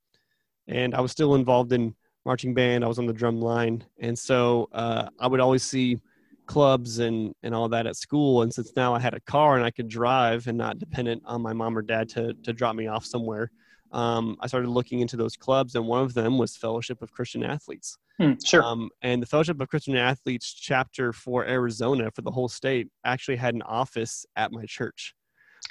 and 0.68 0.94
I 0.96 1.02
was 1.02 1.12
still 1.12 1.36
involved 1.36 1.72
in 1.74 1.96
marching 2.26 2.54
band. 2.54 2.84
I 2.84 2.88
was 2.88 3.00
on 3.00 3.06
the 3.08 3.14
drum 3.14 3.42
line. 3.42 3.84
And 4.00 4.18
so 4.18 4.70
uh, 4.74 5.08
I 5.20 5.28
would 5.28 5.40
always 5.40 5.64
see 5.64 6.00
clubs 6.48 7.00
and 7.00 7.34
and 7.44 7.56
all 7.56 7.70
that 7.70 7.88
at 7.88 7.96
school 7.96 8.42
and 8.42 8.54
since 8.54 8.74
now 8.76 8.94
i 8.94 9.00
had 9.00 9.14
a 9.14 9.20
car 9.22 9.56
and 9.56 9.64
i 9.64 9.72
could 9.72 9.88
drive 9.88 10.48
and 10.48 10.58
not 10.58 10.80
dependent 10.80 11.22
on 11.26 11.42
my 11.42 11.54
mom 11.54 11.78
or 11.78 11.82
dad 11.82 12.10
to 12.10 12.34
to 12.44 12.52
drop 12.52 12.76
me 12.76 12.88
off 12.88 13.06
somewhere 13.06 13.50
um, 13.94 14.36
i 14.42 14.48
started 14.48 14.68
looking 14.68 15.00
into 15.00 15.16
those 15.16 15.38
clubs 15.38 15.76
and 15.76 15.88
one 15.88 16.04
of 16.04 16.14
them 16.14 16.38
was 16.38 16.58
fellowship 16.58 17.02
of 17.02 17.12
christian 17.12 17.44
athletes 17.44 17.98
Hmm, 18.20 18.34
sure. 18.44 18.64
um, 18.64 18.90
and 19.02 19.22
the 19.22 19.26
fellowship 19.28 19.62
of 19.62 19.70
christian 19.70 19.96
athletes 19.96 20.52
chapter 20.52 21.14
for 21.14 21.46
arizona 21.46 22.10
for 22.12 22.22
the 22.24 22.32
whole 22.32 22.50
state 22.50 22.90
actually 23.06 23.38
had 23.38 23.54
an 23.54 23.62
office 23.62 24.26
at 24.36 24.52
my 24.52 24.66
church 24.66 25.14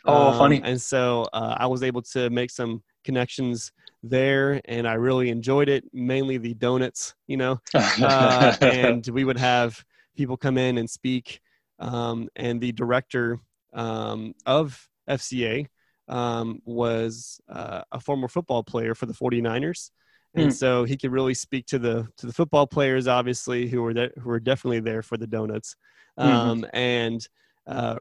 oh, 0.06 0.28
Um, 0.30 0.38
funny. 0.38 0.62
and 0.64 0.80
so 0.80 1.26
uh, 1.34 1.56
i 1.58 1.66
was 1.66 1.82
able 1.82 2.00
to 2.14 2.30
make 2.30 2.50
some 2.50 2.82
connections 3.04 3.70
there 4.02 4.60
and 4.64 4.88
i 4.88 4.94
really 4.94 5.28
enjoyed 5.28 5.68
it 5.68 5.84
mainly 5.92 6.38
the 6.38 6.54
donuts 6.54 7.14
you 7.26 7.36
know 7.36 7.60
uh, 8.00 8.52
and 8.62 9.06
we 9.08 9.24
would 9.24 9.36
have 9.36 9.84
people 10.16 10.36
come 10.36 10.58
in 10.58 10.78
and 10.78 10.88
speak. 10.88 11.40
Um, 11.78 12.28
and 12.36 12.60
the 12.60 12.72
director 12.72 13.38
um, 13.72 14.34
of 14.44 14.86
FCA 15.08 15.66
um, 16.08 16.60
was 16.64 17.40
uh, 17.48 17.82
a 17.92 18.00
former 18.00 18.28
football 18.28 18.62
player 18.62 18.94
for 18.94 19.06
the 19.06 19.14
49ers. 19.14 19.90
And 20.34 20.52
Hmm. 20.52 20.52
so 20.52 20.84
he 20.84 20.96
could 20.96 21.10
really 21.10 21.34
speak 21.34 21.66
to 21.66 21.78
the 21.78 22.06
to 22.18 22.26
the 22.26 22.32
football 22.32 22.66
players, 22.66 23.08
obviously, 23.08 23.68
who 23.68 23.82
were 23.82 23.94
there, 23.94 24.12
who 24.20 24.28
were 24.28 24.40
definitely 24.40 24.80
there 24.80 25.02
for 25.02 25.16
the 25.16 25.26
donuts, 25.26 25.74
Mhm. 26.20 26.54
um, 26.54 26.64
and 26.72 27.26
uh, 27.66 27.96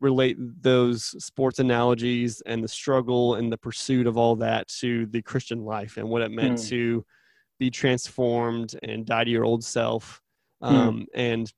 relate 0.00 0.36
those 0.62 1.04
sports 1.22 1.58
analogies 1.58 2.40
and 2.46 2.64
the 2.64 2.68
struggle 2.68 3.34
and 3.34 3.52
the 3.52 3.58
pursuit 3.58 4.06
of 4.06 4.16
all 4.16 4.36
that 4.36 4.68
to 4.68 5.06
the 5.06 5.22
Christian 5.22 5.64
life 5.64 5.96
and 5.96 6.08
what 6.08 6.22
it 6.22 6.30
meant 6.30 6.58
Hmm. 6.58 6.64
to 6.68 7.04
be 7.58 7.70
transformed 7.70 8.74
and 8.82 9.04
die 9.04 9.24
to 9.24 9.30
your 9.30 9.44
old 9.44 9.62
self 9.64 10.22
Hmm. 10.62 10.68
um, 10.68 11.06
and 11.14 11.52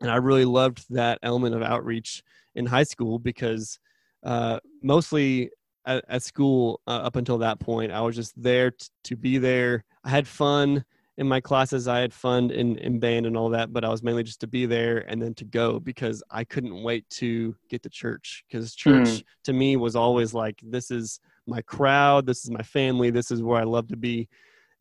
and 0.00 0.10
I 0.10 0.16
really 0.16 0.44
loved 0.44 0.84
that 0.90 1.18
element 1.22 1.54
of 1.54 1.62
outreach 1.62 2.22
in 2.54 2.66
high 2.66 2.82
school 2.82 3.18
because 3.18 3.78
uh, 4.24 4.58
mostly 4.82 5.50
at, 5.86 6.04
at 6.08 6.22
school 6.22 6.80
uh, 6.86 6.90
up 6.90 7.16
until 7.16 7.38
that 7.38 7.60
point 7.60 7.92
I 7.92 8.00
was 8.00 8.16
just 8.16 8.32
there 8.40 8.72
t- 8.72 8.88
to 9.04 9.16
be 9.16 9.38
there. 9.38 9.84
I 10.04 10.10
had 10.10 10.26
fun 10.26 10.84
in 11.22 11.28
my 11.28 11.40
classes. 11.40 11.88
I 11.88 12.00
had 12.00 12.12
fun 12.12 12.50
in 12.50 12.76
in 12.78 12.98
band 12.98 13.24
and 13.26 13.36
all 13.36 13.48
that, 13.50 13.72
but 13.72 13.84
I 13.84 13.88
was 13.88 14.02
mainly 14.02 14.24
just 14.24 14.40
to 14.40 14.46
be 14.46 14.66
there 14.66 14.98
and 15.08 15.22
then 15.22 15.34
to 15.34 15.44
go 15.44 15.80
because 15.80 16.22
I 16.30 16.44
couldn't 16.44 16.82
wait 16.82 17.08
to 17.20 17.56
get 17.70 17.82
to 17.84 17.88
church 17.88 18.44
because 18.46 18.74
church 18.74 19.08
Mm. 19.08 19.24
to 19.44 19.52
me 19.52 19.76
was 19.76 19.96
always 19.96 20.34
like 20.34 20.60
this 20.62 20.90
is 20.90 21.20
my 21.46 21.62
crowd, 21.62 22.26
this 22.26 22.44
is 22.44 22.50
my 22.50 22.62
family, 22.62 23.10
this 23.10 23.30
is 23.30 23.40
where 23.40 23.60
I 23.60 23.64
love 23.64 23.88
to 23.88 23.96
be. 23.96 24.28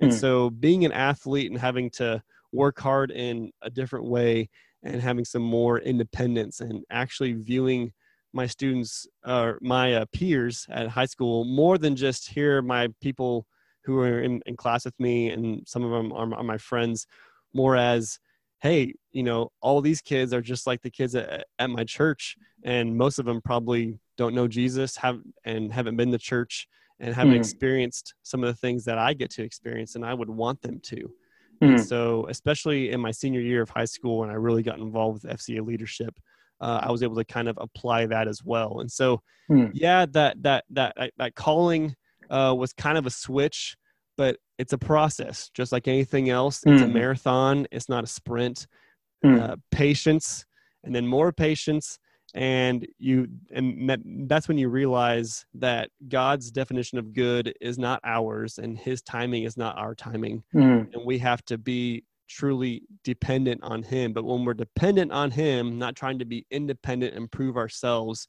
And 0.02 0.12
Mm. 0.12 0.20
so 0.20 0.50
being 0.50 0.84
an 0.84 0.92
athlete 0.92 1.52
and 1.52 1.60
having 1.60 1.90
to 1.92 2.22
work 2.52 2.80
hard 2.80 3.12
in 3.12 3.52
a 3.62 3.70
different 3.70 4.06
way 4.06 4.50
and 4.84 5.00
having 5.00 5.26
some 5.26 5.44
more 5.44 5.80
independence 5.80 6.60
and 6.60 6.84
actually 6.90 7.34
viewing 7.34 7.94
my 8.34 8.48
students 8.48 9.08
or 9.26 9.60
my 9.62 9.94
uh, 9.94 10.06
peers 10.12 10.66
at 10.72 10.88
high 10.88 11.06
school 11.06 11.46
more 11.46 11.78
than 11.78 11.96
just 11.96 12.30
here 12.30 12.62
my 12.64 12.88
people 13.00 13.46
who 13.84 14.00
are 14.00 14.22
in, 14.22 14.42
in 14.46 14.56
class 14.56 14.86
with 14.86 15.00
me 15.00 15.30
and 15.30 15.68
some 15.68 15.84
of 15.84 15.92
them 15.92 16.12
are, 16.12 16.34
are 16.36 16.44
my 16.44 16.58
friends 16.58 17.08
more 17.54 17.76
as 17.76 18.20
hey 18.62 18.94
you 19.12 19.24
know 19.24 19.50
all 19.62 19.82
these 19.82 20.02
kids 20.02 20.34
are 20.34 20.42
just 20.42 20.68
like 20.68 20.82
the 20.82 20.90
kids 20.90 21.16
at, 21.16 21.46
at 21.60 21.70
my 21.70 21.84
church 21.84 22.36
and 22.64 22.96
most 22.98 23.20
of 23.20 23.26
them 23.26 23.42
probably 23.42 23.98
don't 24.18 24.36
know 24.36 24.48
jesus 24.48 24.96
have 24.96 25.20
and 25.46 25.74
haven't 25.74 25.96
been 25.98 26.12
to 26.12 26.18
church 26.18 26.68
and 27.00 27.16
haven't 27.16 27.34
Mm. 27.34 27.38
experienced 27.38 28.14
some 28.24 28.44
of 28.44 28.48
the 28.48 28.60
things 28.60 28.86
that 28.86 28.98
i 28.98 29.14
get 29.14 29.32
to 29.32 29.44
experience 29.44 29.96
and 29.96 30.06
i 30.06 30.14
would 30.14 30.30
want 30.30 30.62
them 30.62 30.80
to 30.84 31.12
and 31.64 31.80
so, 31.80 32.26
especially 32.28 32.92
in 32.92 33.00
my 33.00 33.12
senior 33.12 33.40
year 33.40 33.62
of 33.62 33.70
high 33.70 33.86
school, 33.86 34.18
when 34.18 34.32
I 34.32 34.34
really 34.34 34.64
got 34.64 34.80
involved 34.80 35.24
with 35.24 35.32
FCA 35.32 35.64
leadership, 35.64 36.20
uh, 36.60 36.80
I 36.82 36.90
was 36.90 37.04
able 37.04 37.16
to 37.18 37.24
kind 37.24 37.48
of 37.48 37.56
apply 37.62 38.08
that 38.08 38.28
as 38.28 38.44
well. 38.44 38.80
And 38.80 38.92
so, 38.92 39.22
Hmm. 39.48 39.68
yeah, 39.72 40.08
that 40.08 40.42
that 40.42 40.64
that 40.72 40.94
that, 40.98 41.12
that 41.18 41.36
calling 41.36 41.96
uh, 42.32 42.56
was 42.58 42.74
kind 42.74 42.98
of 42.98 43.06
a 43.06 43.12
switch, 43.12 43.76
but 44.18 44.38
it's 44.58 44.74
a 44.74 44.78
process, 44.78 45.50
just 45.54 45.72
like 45.72 45.88
anything 45.88 46.30
else. 46.30 46.64
It's 46.66 46.82
a 46.82 46.86
Mhm. 46.86 46.94
marathon. 46.94 47.68
It's 47.72 47.90
not 47.90 48.04
a 48.04 48.08
sprint. 48.08 48.66
Hmm. 49.24 49.36
Uh, 49.40 49.56
patience, 49.70 50.46
and 50.84 50.96
then 50.96 51.06
more 51.06 51.32
patience, 51.32 52.00
and 52.34 52.88
you 52.98 53.28
and 53.52 53.88
that, 53.88 54.00
that's 54.28 54.48
when 54.48 54.58
you 54.58 54.68
realize 54.70 55.46
that 55.54 55.92
God's 56.08 56.50
definition 56.50 56.98
of 56.98 57.14
good 57.14 57.54
is 57.62 57.78
not 57.78 58.00
ours, 58.04 58.58
and 58.58 58.76
His 58.80 59.04
timing 59.04 59.44
is 59.44 59.58
not 59.58 59.78
our 59.78 59.94
timing 59.94 60.44
Hmm, 60.54 60.84
and 60.94 61.06
we 61.06 61.20
have 61.20 61.46
to 61.46 61.58
be 61.60 62.04
truly 62.28 62.82
dependent 63.04 63.62
on 63.62 63.84
him 63.84 64.14
but 64.14 64.24
when 64.24 64.46
we're 64.46 64.54
dependent 64.54 65.12
on 65.12 65.30
him 65.30 65.78
not 65.78 65.98
trying 65.98 66.18
to 66.18 66.24
be 66.24 66.46
independent 66.50 67.14
and 67.14 67.30
prove 67.30 67.58
ourselves 67.58 68.26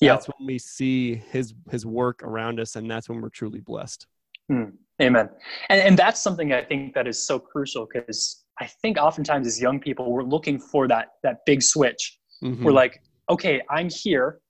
Yeah. 0.00 0.14
that's 0.14 0.26
when 0.26 0.46
we 0.46 0.58
see 0.58 1.16
his 1.30 1.54
his 1.70 1.86
work 1.86 2.22
around 2.22 2.58
us 2.58 2.76
and 2.76 2.90
that's 2.90 3.08
when 3.08 3.20
we're 3.20 3.28
truly 3.28 3.60
blessed 3.60 4.06
Amen. 5.00 5.28
And, 5.68 5.80
and 5.80 5.98
that's 5.98 6.20
something 6.20 6.52
I 6.52 6.62
think 6.62 6.94
that 6.94 7.06
is 7.08 7.24
so 7.24 7.38
crucial 7.38 7.88
because 7.92 8.44
I 8.60 8.66
think 8.66 8.98
oftentimes 8.98 9.46
as 9.46 9.60
young 9.60 9.80
people, 9.80 10.12
we're 10.12 10.22
looking 10.22 10.58
for 10.58 10.86
that, 10.88 11.08
that 11.22 11.38
big 11.46 11.62
switch. 11.62 12.18
Mhm. 12.42 12.62
We're 12.62 12.72
like, 12.72 13.00
okay, 13.30 13.62
I'm 13.70 13.88
here, 13.88 14.40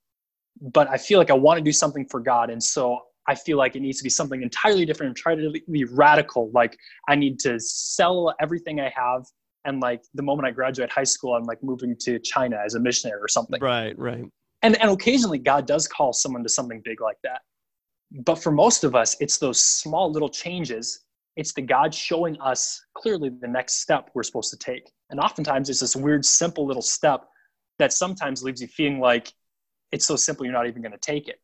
but 0.61 0.89
I 0.89 0.97
feel 0.97 1.19
like 1.19 1.31
I 1.31 1.35
want 1.35 1.57
to 1.57 1.63
do 1.63 1.71
something 1.71 2.05
for 2.09 2.19
God. 2.19 2.49
And 2.49 2.61
so 2.61 2.99
I 3.27 3.35
feel 3.35 3.57
like 3.57 3.75
it 3.75 3.81
needs 3.81 3.97
to 3.99 4.03
be 4.03 4.09
something 4.09 4.41
entirely 4.41 4.85
different 4.85 5.09
and 5.11 5.17
try 5.17 5.35
to 5.35 5.53
be 5.71 5.85
radical. 5.85 6.51
Like 6.53 6.77
I 7.07 7.15
need 7.15 7.39
to 7.39 7.59
sell 7.59 8.33
everything 8.41 8.79
I 8.81 8.91
have. 8.95 9.25
And 9.65 9.79
like 9.81 10.01
the 10.13 10.23
moment 10.23 10.47
I 10.47 10.51
graduate 10.51 10.91
high 10.91 11.05
school, 11.05 11.33
I'm 11.33 11.45
like 11.45 11.63
moving 11.63 11.95
to 12.01 12.19
China 12.19 12.57
as 12.63 12.75
a 12.75 12.79
missionary 12.79 13.21
or 13.21 13.29
something. 13.29 13.61
right 13.61 13.97
right 13.97 14.25
And, 14.63 14.81
and 14.81 14.89
occasionally 14.89 15.39
God 15.39 15.67
does 15.67 15.87
call 15.87 16.13
someone 16.13 16.41
to 16.43 16.49
something 16.49 16.81
big 16.83 17.01
like 17.01 17.17
that. 17.23 17.41
But 18.25 18.35
for 18.35 18.51
most 18.51 18.83
of 18.83 18.95
us, 18.95 19.15
it's 19.19 19.37
those 19.37 19.63
small 19.63 20.11
little 20.11 20.29
changes. 20.29 21.01
It's 21.35 21.53
the 21.53 21.61
God 21.61 21.93
showing 21.93 22.39
us 22.39 22.81
clearly 22.95 23.29
the 23.29 23.47
next 23.47 23.81
step 23.81 24.09
we're 24.13 24.23
supposed 24.23 24.51
to 24.51 24.57
take. 24.57 24.89
And 25.09 25.19
oftentimes 25.19 25.69
it's 25.69 25.79
this 25.79 25.95
weird, 25.95 26.23
simple 26.25 26.65
little 26.65 26.81
step 26.81 27.27
that 27.79 27.91
sometimes 27.91 28.43
leaves 28.43 28.61
you 28.61 28.67
feeling 28.67 28.99
like 28.99 29.33
it's 29.91 30.05
so 30.05 30.15
simple 30.15 30.45
you're 30.45 30.53
not 30.53 30.67
even 30.67 30.81
going 30.81 30.91
to 30.91 30.97
take 30.97 31.27
it. 31.27 31.39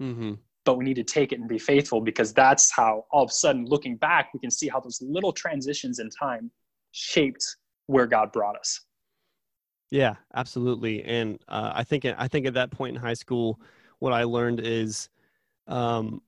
hmm 0.00 0.34
But 0.64 0.78
we 0.78 0.84
need 0.84 0.96
to 0.96 1.04
take 1.04 1.32
it 1.32 1.38
and 1.38 1.48
be 1.48 1.58
faithful 1.58 2.00
because 2.00 2.32
that's 2.32 2.72
how 2.72 3.04
all 3.10 3.24
of 3.24 3.30
a 3.30 3.32
sudden, 3.32 3.66
looking 3.66 3.96
back, 3.96 4.30
we 4.34 4.40
can 4.40 4.50
see 4.50 4.68
how 4.68 4.80
those 4.80 5.00
little 5.02 5.32
transitions 5.32 5.98
in 5.98 6.10
time 6.10 6.50
shaped 6.92 7.44
where 7.86 8.06
God 8.06 8.32
brought 8.32 8.58
us. 8.58 8.80
Yeah 9.90 10.14
absolutely 10.34 11.02
and 11.04 11.38
uh, 11.48 11.72
i 11.74 11.82
think 11.84 12.04
i 12.04 12.28
think 12.28 12.46
at 12.46 12.54
that 12.54 12.70
point 12.70 12.94
in 12.94 13.00
high 13.00 13.14
school 13.14 13.58
what 13.98 14.12
i 14.12 14.24
learned 14.24 14.60
is 14.60 15.08
um, 15.66 16.20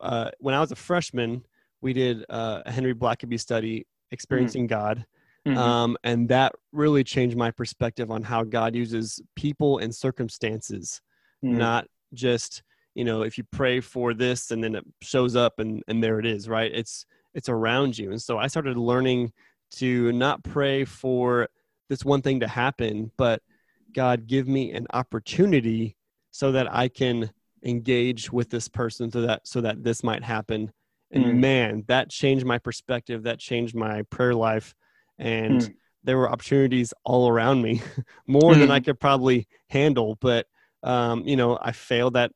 uh, 0.00 0.30
when 0.38 0.54
i 0.54 0.60
was 0.60 0.72
a 0.72 0.76
freshman 0.76 1.44
we 1.80 1.92
did 1.92 2.24
uh, 2.28 2.62
a 2.66 2.70
henry 2.70 2.94
blackaby 2.94 3.38
study 3.38 3.86
experiencing 4.10 4.66
god 4.66 5.04
Mhm. 5.44 5.56
um, 5.58 5.96
and 6.04 6.28
that 6.28 6.52
really 6.70 7.02
changed 7.02 7.36
my 7.36 7.50
perspective 7.50 8.12
on 8.12 8.22
how 8.22 8.44
God 8.44 8.76
uses 8.76 9.20
people 9.34 9.78
and 9.78 9.92
circumstances, 9.92 11.00
Mhm. 11.44 11.58
not 11.58 11.88
just 12.14 12.62
you 12.94 13.04
know 13.04 13.22
if 13.22 13.36
you 13.36 13.42
pray 13.50 13.80
for 13.80 14.14
this 14.14 14.52
and 14.52 14.62
then 14.62 14.76
it 14.76 14.84
shows 15.00 15.34
up 15.34 15.58
and 15.58 15.82
and 15.88 16.00
there 16.00 16.20
it 16.20 16.26
is, 16.26 16.48
right? 16.48 16.70
It's 16.72 17.06
it's 17.34 17.48
around 17.48 17.98
you, 17.98 18.12
and 18.12 18.22
so 18.22 18.38
I 18.38 18.46
started 18.46 18.76
learning 18.78 19.32
to 19.72 20.12
not 20.12 20.44
pray 20.44 20.84
for 20.84 21.48
this 21.92 22.06
one 22.06 22.22
thing 22.22 22.40
to 22.40 22.48
happen, 22.48 23.12
but 23.18 23.42
God 23.92 24.26
give 24.26 24.48
me 24.48 24.72
an 24.72 24.86
opportunity 24.94 25.94
so 26.30 26.50
that 26.52 26.74
I 26.74 26.88
can 26.88 27.30
engage 27.62 28.32
with 28.32 28.48
this 28.48 28.66
person 28.66 29.12
so 29.12 29.20
that 29.20 29.46
so 29.46 29.60
that 29.60 29.84
this 29.84 30.02
might 30.02 30.24
happen 30.24 30.72
and 31.10 31.24
Mm. 31.24 31.34
man 31.34 31.84
that 31.86 32.08
changed 32.08 32.46
my 32.46 32.58
perspective 32.58 33.22
that 33.24 33.38
changed 33.38 33.74
my 33.74 34.02
prayer 34.04 34.34
life 34.34 34.74
and 35.18 35.60
Mm. 35.60 35.74
there 36.02 36.16
were 36.16 36.28
opportunities 36.32 36.94
all 37.04 37.28
around 37.28 37.62
me 37.62 37.80
more 38.26 38.56
than 38.56 38.70
i 38.70 38.80
Mm. 38.80 38.84
could 38.86 38.98
probably 38.98 39.46
handle 39.68 40.16
but 40.20 40.46
um, 40.82 41.22
you 41.24 41.36
know 41.36 41.56
i 41.62 41.70
failed 41.70 42.16
at 42.16 42.32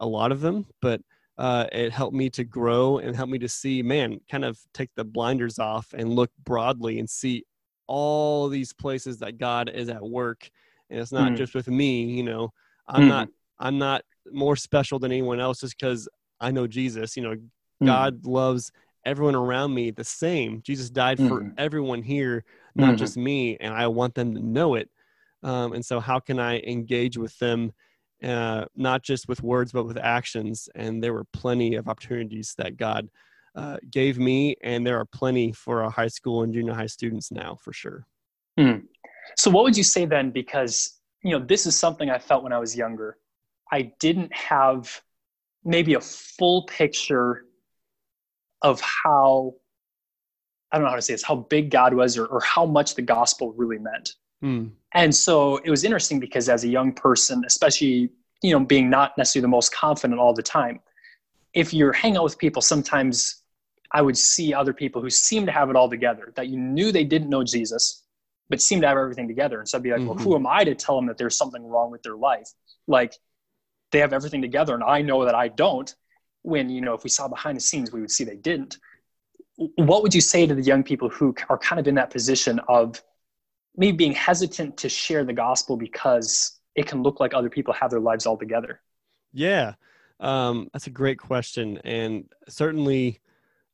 a 0.00 0.06
lot 0.06 0.32
of 0.32 0.40
them 0.40 0.64
but 0.80 1.02
uh, 1.36 1.66
it 1.72 1.92
helped 1.92 2.14
me 2.16 2.30
to 2.30 2.44
grow 2.44 2.98
and 2.98 3.16
helped 3.16 3.32
me 3.32 3.38
to 3.38 3.48
see 3.48 3.82
man 3.82 4.20
kind 4.30 4.44
of 4.44 4.58
take 4.72 4.90
the 4.94 5.04
blinders 5.04 5.58
off 5.58 5.92
and 5.92 6.14
look 6.14 6.30
broadly 6.44 6.98
and 6.98 7.10
see 7.10 7.44
all 7.94 8.48
these 8.48 8.72
places 8.72 9.18
that 9.18 9.36
god 9.36 9.68
is 9.68 9.90
at 9.90 10.02
work 10.02 10.48
and 10.88 10.98
it's 10.98 11.12
not 11.12 11.32
Mm. 11.32 11.36
just 11.36 11.54
with 11.54 11.68
me 11.68 12.04
you 12.04 12.22
know 12.22 12.50
i'm 12.88 13.02
Mm. 13.02 13.08
not 13.08 13.28
i'm 13.58 13.76
not 13.76 14.02
more 14.32 14.56
special 14.56 14.98
than 14.98 15.12
anyone 15.12 15.40
else 15.40 15.60
just 15.60 15.78
because 15.78 16.08
i 16.40 16.50
know 16.50 16.66
jesus 16.66 17.18
you 17.18 17.22
know 17.22 17.34
Mhm. 17.34 17.86
god 17.86 18.24
loves 18.24 18.72
everyone 19.04 19.34
around 19.34 19.74
me 19.74 19.90
the 19.90 20.02
same 20.04 20.62
jesus 20.62 20.88
died 20.88 21.18
for 21.18 21.42
Mhm. 21.42 21.54
everyone 21.58 22.00
here 22.02 22.44
not 22.76 22.94
Mhm. 22.94 22.98
just 22.98 23.18
me 23.18 23.58
and 23.58 23.74
i 23.74 23.86
want 23.86 24.14
them 24.14 24.34
to 24.34 24.40
know 24.40 24.74
it 24.74 24.88
um, 25.42 25.74
and 25.74 25.84
so 25.84 26.00
how 26.00 26.18
can 26.18 26.38
i 26.38 26.60
engage 26.60 27.18
with 27.18 27.38
them 27.40 27.74
uh, 28.24 28.64
not 28.74 29.02
just 29.02 29.28
with 29.28 29.42
words 29.42 29.70
but 29.70 29.84
with 29.84 29.98
actions 29.98 30.66
and 30.76 31.02
there 31.04 31.12
were 31.12 31.26
plenty 31.34 31.74
of 31.74 31.88
opportunities 31.88 32.54
that 32.56 32.78
god 32.78 33.10
uh, 33.54 33.76
gave 33.90 34.18
me 34.18 34.56
and 34.62 34.86
there 34.86 34.98
are 34.98 35.04
plenty 35.04 35.52
for 35.52 35.82
our 35.82 35.90
high 35.90 36.08
school 36.08 36.42
and 36.42 36.54
junior 36.54 36.72
high 36.72 36.86
students 36.86 37.30
now 37.30 37.56
for 37.60 37.72
sure 37.72 38.06
Mm. 38.58 38.84
So 39.36 39.50
what 39.50 39.64
would 39.64 39.76
you 39.76 39.84
say 39.84 40.04
then? 40.04 40.30
Because 40.30 40.98
you 41.22 41.32
know 41.32 41.44
this 41.44 41.66
is 41.66 41.78
something 41.78 42.10
I 42.10 42.18
felt 42.18 42.42
when 42.42 42.52
I 42.52 42.58
was 42.58 42.76
younger. 42.76 43.18
I 43.70 43.92
didn't 44.00 44.32
have 44.34 45.00
maybe 45.64 45.94
a 45.94 46.00
full 46.00 46.64
picture 46.64 47.44
of 48.62 48.80
how 48.80 49.54
I 50.70 50.76
don't 50.76 50.84
know 50.84 50.90
how 50.90 50.96
to 50.96 51.02
say 51.02 51.14
this, 51.14 51.22
how 51.22 51.36
big 51.36 51.70
God 51.70 51.94
was 51.94 52.16
or, 52.16 52.26
or 52.26 52.40
how 52.40 52.66
much 52.66 52.94
the 52.94 53.02
gospel 53.02 53.52
really 53.52 53.78
meant. 53.78 54.14
Hmm. 54.40 54.68
And 54.94 55.14
so 55.14 55.58
it 55.58 55.70
was 55.70 55.84
interesting 55.84 56.18
because 56.18 56.48
as 56.48 56.64
a 56.64 56.68
young 56.68 56.92
person, 56.92 57.44
especially, 57.46 58.10
you 58.42 58.52
know, 58.52 58.64
being 58.64 58.90
not 58.90 59.16
necessarily 59.16 59.42
the 59.42 59.48
most 59.48 59.72
confident 59.72 60.18
all 60.18 60.34
the 60.34 60.42
time, 60.42 60.80
if 61.54 61.72
you're 61.72 61.92
hanging 61.92 62.16
out 62.16 62.24
with 62.24 62.38
people, 62.38 62.62
sometimes 62.62 63.41
I 63.92 64.02
would 64.02 64.16
see 64.16 64.54
other 64.54 64.72
people 64.72 65.02
who 65.02 65.10
seem 65.10 65.46
to 65.46 65.52
have 65.52 65.70
it 65.70 65.76
all 65.76 65.88
together, 65.88 66.32
that 66.36 66.48
you 66.48 66.58
knew 66.58 66.92
they 66.92 67.04
didn't 67.04 67.28
know 67.28 67.44
Jesus, 67.44 68.04
but 68.48 68.60
seemed 68.60 68.82
to 68.82 68.88
have 68.88 68.96
everything 68.96 69.28
together. 69.28 69.58
And 69.58 69.68
so 69.68 69.78
I'd 69.78 69.82
be 69.82 69.90
like, 69.90 70.00
mm-hmm. 70.00 70.08
well, 70.08 70.18
who 70.18 70.34
am 70.34 70.46
I 70.46 70.64
to 70.64 70.74
tell 70.74 70.96
them 70.96 71.06
that 71.06 71.18
there's 71.18 71.36
something 71.36 71.64
wrong 71.64 71.90
with 71.90 72.02
their 72.02 72.16
life? 72.16 72.48
Like 72.86 73.14
they 73.90 73.98
have 73.98 74.12
everything 74.12 74.42
together 74.42 74.74
and 74.74 74.82
I 74.82 75.02
know 75.02 75.24
that 75.24 75.34
I 75.34 75.48
don't. 75.48 75.94
When, 76.44 76.70
you 76.70 76.80
know, 76.80 76.94
if 76.94 77.04
we 77.04 77.10
saw 77.10 77.28
behind 77.28 77.56
the 77.56 77.60
scenes, 77.60 77.92
we 77.92 78.00
would 78.00 78.10
see 78.10 78.24
they 78.24 78.36
didn't 78.36 78.78
what 79.56 80.02
would 80.02 80.14
you 80.14 80.20
say 80.20 80.46
to 80.46 80.54
the 80.54 80.62
young 80.62 80.82
people 80.82 81.08
who 81.08 81.34
are 81.48 81.58
kind 81.58 81.78
of 81.78 81.86
in 81.86 81.94
that 81.96 82.10
position 82.10 82.60
of 82.68 83.02
maybe 83.76 83.96
being 83.96 84.12
hesitant 84.12 84.76
to 84.78 84.88
share 84.88 85.24
the 85.24 85.32
gospel 85.32 85.76
because 85.76 86.58
it 86.74 86.86
can 86.86 87.02
look 87.02 87.20
like 87.20 87.34
other 87.34 87.50
people 87.50 87.74
have 87.74 87.90
their 87.90 88.00
lives 88.00 88.26
all 88.26 88.36
together? 88.36 88.80
Yeah, 89.32 89.74
um, 90.20 90.68
that's 90.72 90.86
a 90.86 90.90
great 90.90 91.18
question, 91.18 91.78
and 91.84 92.24
certainly 92.48 93.20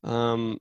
um, 0.05 0.59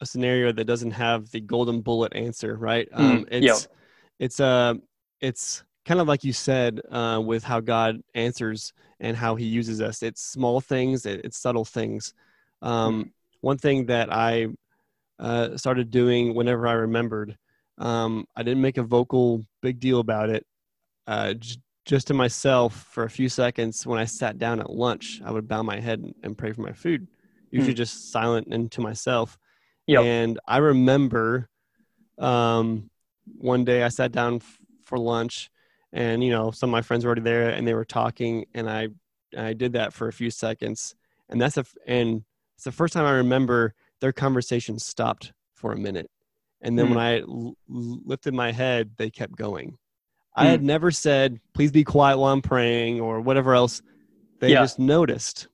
a 0.00 0.06
scenario 0.06 0.52
that 0.52 0.64
doesn't 0.64 0.92
have 0.92 1.30
the 1.30 1.40
golden 1.40 1.80
bullet 1.80 2.14
answer, 2.14 2.56
right? 2.56 2.88
Mm, 2.92 2.98
um, 2.98 3.26
it's 3.30 3.44
yeah. 3.44 3.74
it's 4.18 4.40
uh, 4.40 4.74
it's 5.20 5.62
kind 5.84 6.00
of 6.00 6.08
like 6.08 6.24
you 6.24 6.32
said 6.32 6.80
uh, 6.90 7.20
with 7.24 7.44
how 7.44 7.60
God 7.60 8.00
answers 8.14 8.72
and 9.00 9.16
how 9.16 9.34
He 9.34 9.46
uses 9.46 9.80
us. 9.80 10.02
It's 10.02 10.22
small 10.22 10.60
things, 10.60 11.06
it's 11.06 11.38
subtle 11.38 11.64
things. 11.64 12.14
Um, 12.62 13.04
mm. 13.04 13.10
One 13.40 13.58
thing 13.58 13.86
that 13.86 14.12
I 14.12 14.48
uh, 15.20 15.56
started 15.56 15.90
doing 15.90 16.34
whenever 16.34 16.66
I 16.66 16.72
remembered. 16.72 17.36
Um, 17.78 18.26
I 18.34 18.42
didn't 18.42 18.62
make 18.62 18.78
a 18.78 18.82
vocal 18.82 19.44
big 19.60 19.78
deal 19.78 20.00
about 20.00 20.30
it. 20.30 20.46
Uh, 21.06 21.34
j- 21.34 21.56
just 21.84 22.06
to 22.06 22.14
myself 22.14 22.86
for 22.90 23.04
a 23.04 23.10
few 23.10 23.28
seconds 23.28 23.86
when 23.86 23.98
I 23.98 24.04
sat 24.04 24.38
down 24.38 24.60
at 24.60 24.70
lunch, 24.70 25.20
I 25.24 25.30
would 25.30 25.48
bow 25.48 25.62
my 25.62 25.78
head 25.78 26.00
and, 26.00 26.14
and 26.22 26.38
pray 26.38 26.52
for 26.52 26.62
my 26.62 26.72
food, 26.72 27.06
usually 27.50 27.72
hmm. 27.72 27.76
just 27.76 28.10
silent 28.10 28.48
and 28.50 28.70
to 28.72 28.80
myself. 28.80 29.38
Yep. 29.86 30.04
And 30.04 30.40
I 30.46 30.58
remember 30.58 31.48
um, 32.18 32.90
one 33.38 33.64
day 33.64 33.82
I 33.82 33.88
sat 33.88 34.12
down 34.12 34.36
f- 34.36 34.58
for 34.84 34.98
lunch 34.98 35.50
and, 35.92 36.22
you 36.22 36.30
know, 36.30 36.50
some 36.50 36.70
of 36.70 36.72
my 36.72 36.82
friends 36.82 37.04
were 37.04 37.08
already 37.08 37.22
there 37.22 37.50
and 37.50 37.66
they 37.66 37.74
were 37.74 37.84
talking 37.84 38.46
and 38.54 38.70
I, 38.70 38.88
I 39.36 39.52
did 39.52 39.72
that 39.72 39.92
for 39.92 40.08
a 40.08 40.12
few 40.12 40.30
seconds. 40.30 40.94
And 41.28 41.40
that's 41.40 41.56
a, 41.56 41.64
and 41.86 42.24
it's 42.56 42.64
the 42.64 42.72
first 42.72 42.92
time 42.92 43.06
I 43.06 43.12
remember 43.12 43.74
their 44.00 44.12
conversation 44.12 44.78
stopped 44.78 45.32
for 45.54 45.72
a 45.72 45.76
minute. 45.76 46.10
And 46.60 46.78
then 46.78 46.86
mm. 46.86 46.90
when 46.90 46.98
I 46.98 47.20
l- 47.20 47.56
lifted 47.68 48.34
my 48.34 48.52
head, 48.52 48.90
they 48.96 49.10
kept 49.10 49.34
going. 49.36 49.70
Mm. 49.70 49.76
I 50.36 50.46
had 50.46 50.60
hmm. 50.60 50.66
never 50.66 50.90
said, 50.90 51.40
please 51.54 51.72
be 51.72 51.84
quiet 51.84 52.18
while 52.18 52.32
I'm 52.32 52.42
praying 52.42 53.00
or 53.00 53.20
whatever 53.20 53.54
else. 53.54 53.82
They 54.40 54.50
yeah. 54.50 54.60
just 54.60 54.78
noticed. 54.78 55.48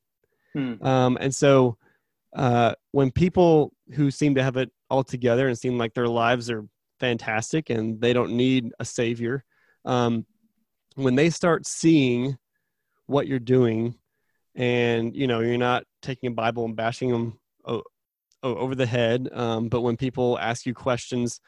Mm. 0.54 0.84
Um, 0.84 1.18
and 1.20 1.34
so 1.34 1.76
uh, 2.36 2.74
when 2.92 3.10
people 3.10 3.72
who 3.94 4.10
seem 4.10 4.36
to 4.36 4.42
have 4.42 4.56
it 4.56 4.70
all 4.88 5.02
together 5.02 5.48
and 5.48 5.58
seem 5.58 5.76
like 5.76 5.94
their 5.94 6.08
lives 6.08 6.50
are 6.50 6.64
fantastic 7.00 7.70
and 7.70 8.00
they 8.00 8.12
don't 8.12 8.32
need 8.32 8.70
a 8.78 8.84
savior, 8.84 9.44
um, 9.84 10.24
when 10.94 11.16
they 11.16 11.30
start 11.30 11.66
seeing 11.66 12.36
what 13.06 13.26
you're 13.26 13.38
doing 13.38 13.94
and 14.54 15.14
you 15.14 15.26
know 15.26 15.40
you're 15.40 15.58
not 15.58 15.84
taking 16.00 16.28
a 16.28 16.32
bible 16.32 16.64
and 16.64 16.76
bashing 16.76 17.10
them 17.10 17.38
over 18.42 18.74
the 18.74 18.86
head. 18.86 19.28
Um, 19.32 19.68
but 19.68 19.82
when 19.82 19.96
people 19.96 20.38
ask 20.38 20.66
you 20.66 20.74
questions, 20.74 21.40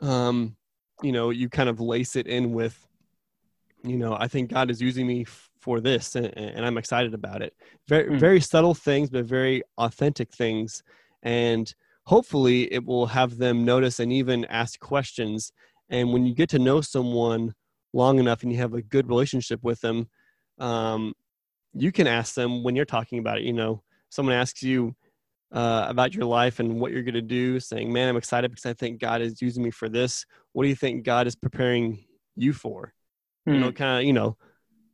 um, 0.00 0.56
you 1.02 1.12
know, 1.12 1.30
you 1.30 1.48
kind 1.48 1.68
of 1.68 1.80
lace 1.80 2.16
it 2.16 2.26
in 2.26 2.52
with, 2.52 2.78
you 3.84 3.98
know, 3.98 4.16
I 4.18 4.28
think 4.28 4.50
God 4.50 4.70
is 4.70 4.80
using 4.80 5.06
me 5.06 5.26
for 5.60 5.80
this, 5.80 6.16
and, 6.16 6.26
and, 6.36 6.64
I'm 6.64 6.78
excited 6.78 7.14
about 7.14 7.42
it. 7.42 7.54
Very, 7.86 8.10
mm. 8.10 8.18
very 8.18 8.40
subtle 8.40 8.74
things, 8.74 9.10
but 9.10 9.24
very 9.24 9.62
authentic 9.78 10.32
things, 10.32 10.82
and 11.22 11.72
hopefully, 12.04 12.72
it 12.72 12.84
will 12.84 13.06
have 13.06 13.36
them 13.36 13.64
notice 13.64 14.00
and 14.00 14.12
even 14.12 14.44
ask 14.46 14.78
questions. 14.80 15.52
And 15.90 16.12
when 16.12 16.26
you 16.26 16.34
get 16.34 16.48
to 16.50 16.58
know 16.58 16.80
someone 16.80 17.54
long 17.92 18.18
enough, 18.18 18.42
and 18.42 18.50
you 18.50 18.58
have 18.58 18.74
a 18.74 18.82
good 18.82 19.08
relationship 19.08 19.62
with 19.62 19.80
them, 19.80 20.08
um, 20.58 21.12
you 21.74 21.92
can 21.92 22.06
ask 22.06 22.34
them 22.34 22.62
when 22.62 22.74
you're 22.74 22.84
talking 22.84 23.18
about 23.18 23.38
it. 23.38 23.44
You 23.44 23.52
know, 23.52 23.82
someone 24.10 24.34
asks 24.34 24.62
you, 24.62 24.94
uh, 25.52 25.86
about 25.88 26.14
your 26.14 26.24
life 26.24 26.58
and 26.58 26.80
what 26.80 26.90
you're 26.90 27.02
going 27.02 27.14
to 27.14 27.22
do, 27.22 27.60
saying, 27.60 27.92
Man, 27.92 28.08
I'm 28.08 28.16
excited 28.16 28.50
because 28.50 28.66
I 28.66 28.74
think 28.74 29.00
God 29.00 29.22
is 29.22 29.40
using 29.40 29.62
me 29.62 29.70
for 29.70 29.88
this. 29.88 30.24
What 30.52 30.64
do 30.64 30.68
you 30.68 30.74
think 30.74 31.04
God 31.04 31.26
is 31.26 31.36
preparing 31.36 32.04
you 32.34 32.52
for? 32.52 32.92
You 33.46 33.58
know, 33.58 33.68
hmm. 33.68 33.74
kind 33.74 33.98
of, 34.00 34.04
you 34.06 34.12
know, 34.12 34.36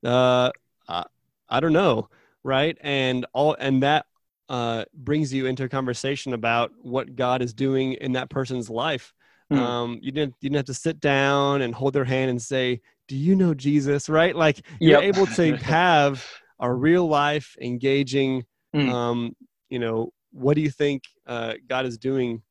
uh, 0.04 0.50
I, 0.88 1.04
I 1.48 1.60
don't 1.60 1.72
know, 1.72 2.08
right? 2.42 2.76
And 2.80 3.26
all, 3.32 3.54
and 3.58 3.82
that 3.82 4.06
uh, 4.48 4.84
brings 4.92 5.32
you 5.32 5.46
into 5.46 5.64
a 5.64 5.68
conversation 5.68 6.32
about 6.32 6.72
what 6.82 7.14
God 7.14 7.42
is 7.42 7.54
doing 7.54 7.92
in 7.94 8.12
that 8.12 8.30
person's 8.30 8.68
life. 8.68 9.12
Mm. 9.52 9.58
Um, 9.58 9.98
you 10.02 10.12
didn't 10.12 10.34
you 10.40 10.48
didn't 10.48 10.56
have 10.56 10.66
to 10.66 10.74
sit 10.74 11.00
down 11.00 11.62
and 11.62 11.74
hold 11.74 11.92
their 11.92 12.04
hand 12.04 12.30
and 12.30 12.40
say, 12.40 12.80
"Do 13.08 13.16
you 13.16 13.34
know 13.34 13.54
Jesus?" 13.54 14.08
Right? 14.08 14.34
Like 14.34 14.64
you're 14.80 15.02
able 15.02 15.26
to 15.26 15.56
have 15.56 16.24
a 16.60 16.72
real 16.72 17.06
life, 17.06 17.56
engaging, 17.60 18.44
mm. 18.74 18.88
um, 18.92 19.34
you 19.68 19.78
know, 19.78 20.12
what 20.32 20.54
do 20.54 20.60
you 20.60 20.70
think 20.70 21.04
uh, 21.26 21.54
God 21.68 21.86
is 21.86 21.98
doing 21.98 22.42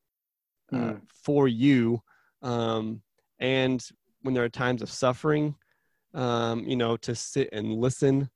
uh, 0.73 0.77
mm. 0.77 1.01
for 1.23 1.47
you? 1.47 2.01
Um, 2.41 3.01
and 3.39 3.85
when 4.21 4.33
there 4.33 4.43
are 4.43 4.49
times 4.49 4.81
of 4.81 4.89
suffering, 4.89 5.55
um, 6.13 6.65
you 6.65 6.75
know, 6.75 6.97
to 6.97 7.15
sit 7.15 7.49
and 7.51 7.73
listen 7.73 8.29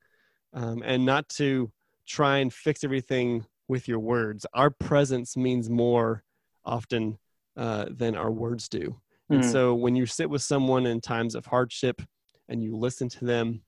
um, 0.53 0.83
and 0.85 1.05
not 1.05 1.27
to 1.29 1.71
try 2.07 2.37
and 2.37 2.53
fix 2.53 2.83
everything 2.83 3.45
with 3.67 3.87
your 3.87 3.99
words. 3.99 4.45
Our 4.53 4.69
presence 4.69 5.37
means 5.37 5.69
more 5.69 6.23
often 6.65 7.17
uh, 7.57 7.85
than 7.89 8.15
our 8.15 8.31
words 8.31 8.67
do. 8.67 8.99
And 9.29 9.43
hmm. 9.43 9.49
so 9.49 9.73
when 9.73 9.95
you 9.95 10.05
sit 10.05 10.29
with 10.29 10.41
someone 10.41 10.85
in 10.85 11.01
times 11.01 11.35
of 11.35 11.45
hardship 11.45 12.01
and 12.49 12.63
you 12.63 12.75
listen 12.75 13.09
to 13.09 13.25
them 13.25 13.61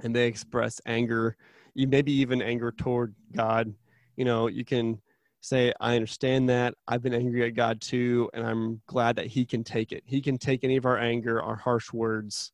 and 0.00 0.14
they 0.14 0.26
express 0.26 0.80
anger, 0.86 1.36
you 1.74 1.86
maybe 1.86 2.12
even 2.12 2.42
anger 2.42 2.72
toward 2.72 3.14
God 3.34 3.74
you 4.18 4.24
know, 4.24 4.48
you 4.48 4.64
can 4.64 5.00
say, 5.40 5.72
I 5.80 5.94
understand 5.94 6.48
that. 6.48 6.74
I've 6.88 7.02
been 7.02 7.14
angry 7.14 7.46
at 7.46 7.54
God 7.54 7.80
too, 7.80 8.28
and 8.34 8.44
I'm 8.44 8.82
glad 8.88 9.14
that 9.14 9.26
He 9.26 9.46
can 9.46 9.62
take 9.62 9.92
it. 9.92 10.02
He 10.04 10.20
can 10.20 10.36
take 10.36 10.64
any 10.64 10.76
of 10.76 10.84
our 10.84 10.98
anger, 10.98 11.40
our 11.40 11.54
harsh 11.54 11.92
words. 11.92 12.50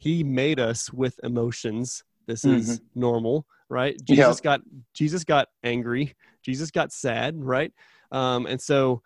He 0.00 0.24
made 0.24 0.58
us 0.58 0.90
with 0.92 1.20
emotions. 1.22 2.02
This 2.26 2.42
mm-hmm. 2.42 2.56
is 2.56 2.80
normal, 2.94 3.46
right? 3.68 3.94
Jesus 4.04 4.38
yeah. 4.38 4.42
got 4.42 4.60
Jesus 4.94 5.24
got 5.24 5.48
angry. 5.62 6.14
Jesus 6.42 6.70
got 6.70 6.90
sad, 6.90 7.36
right? 7.36 7.70
Um, 8.10 8.46
and 8.46 8.60
so 8.60 9.02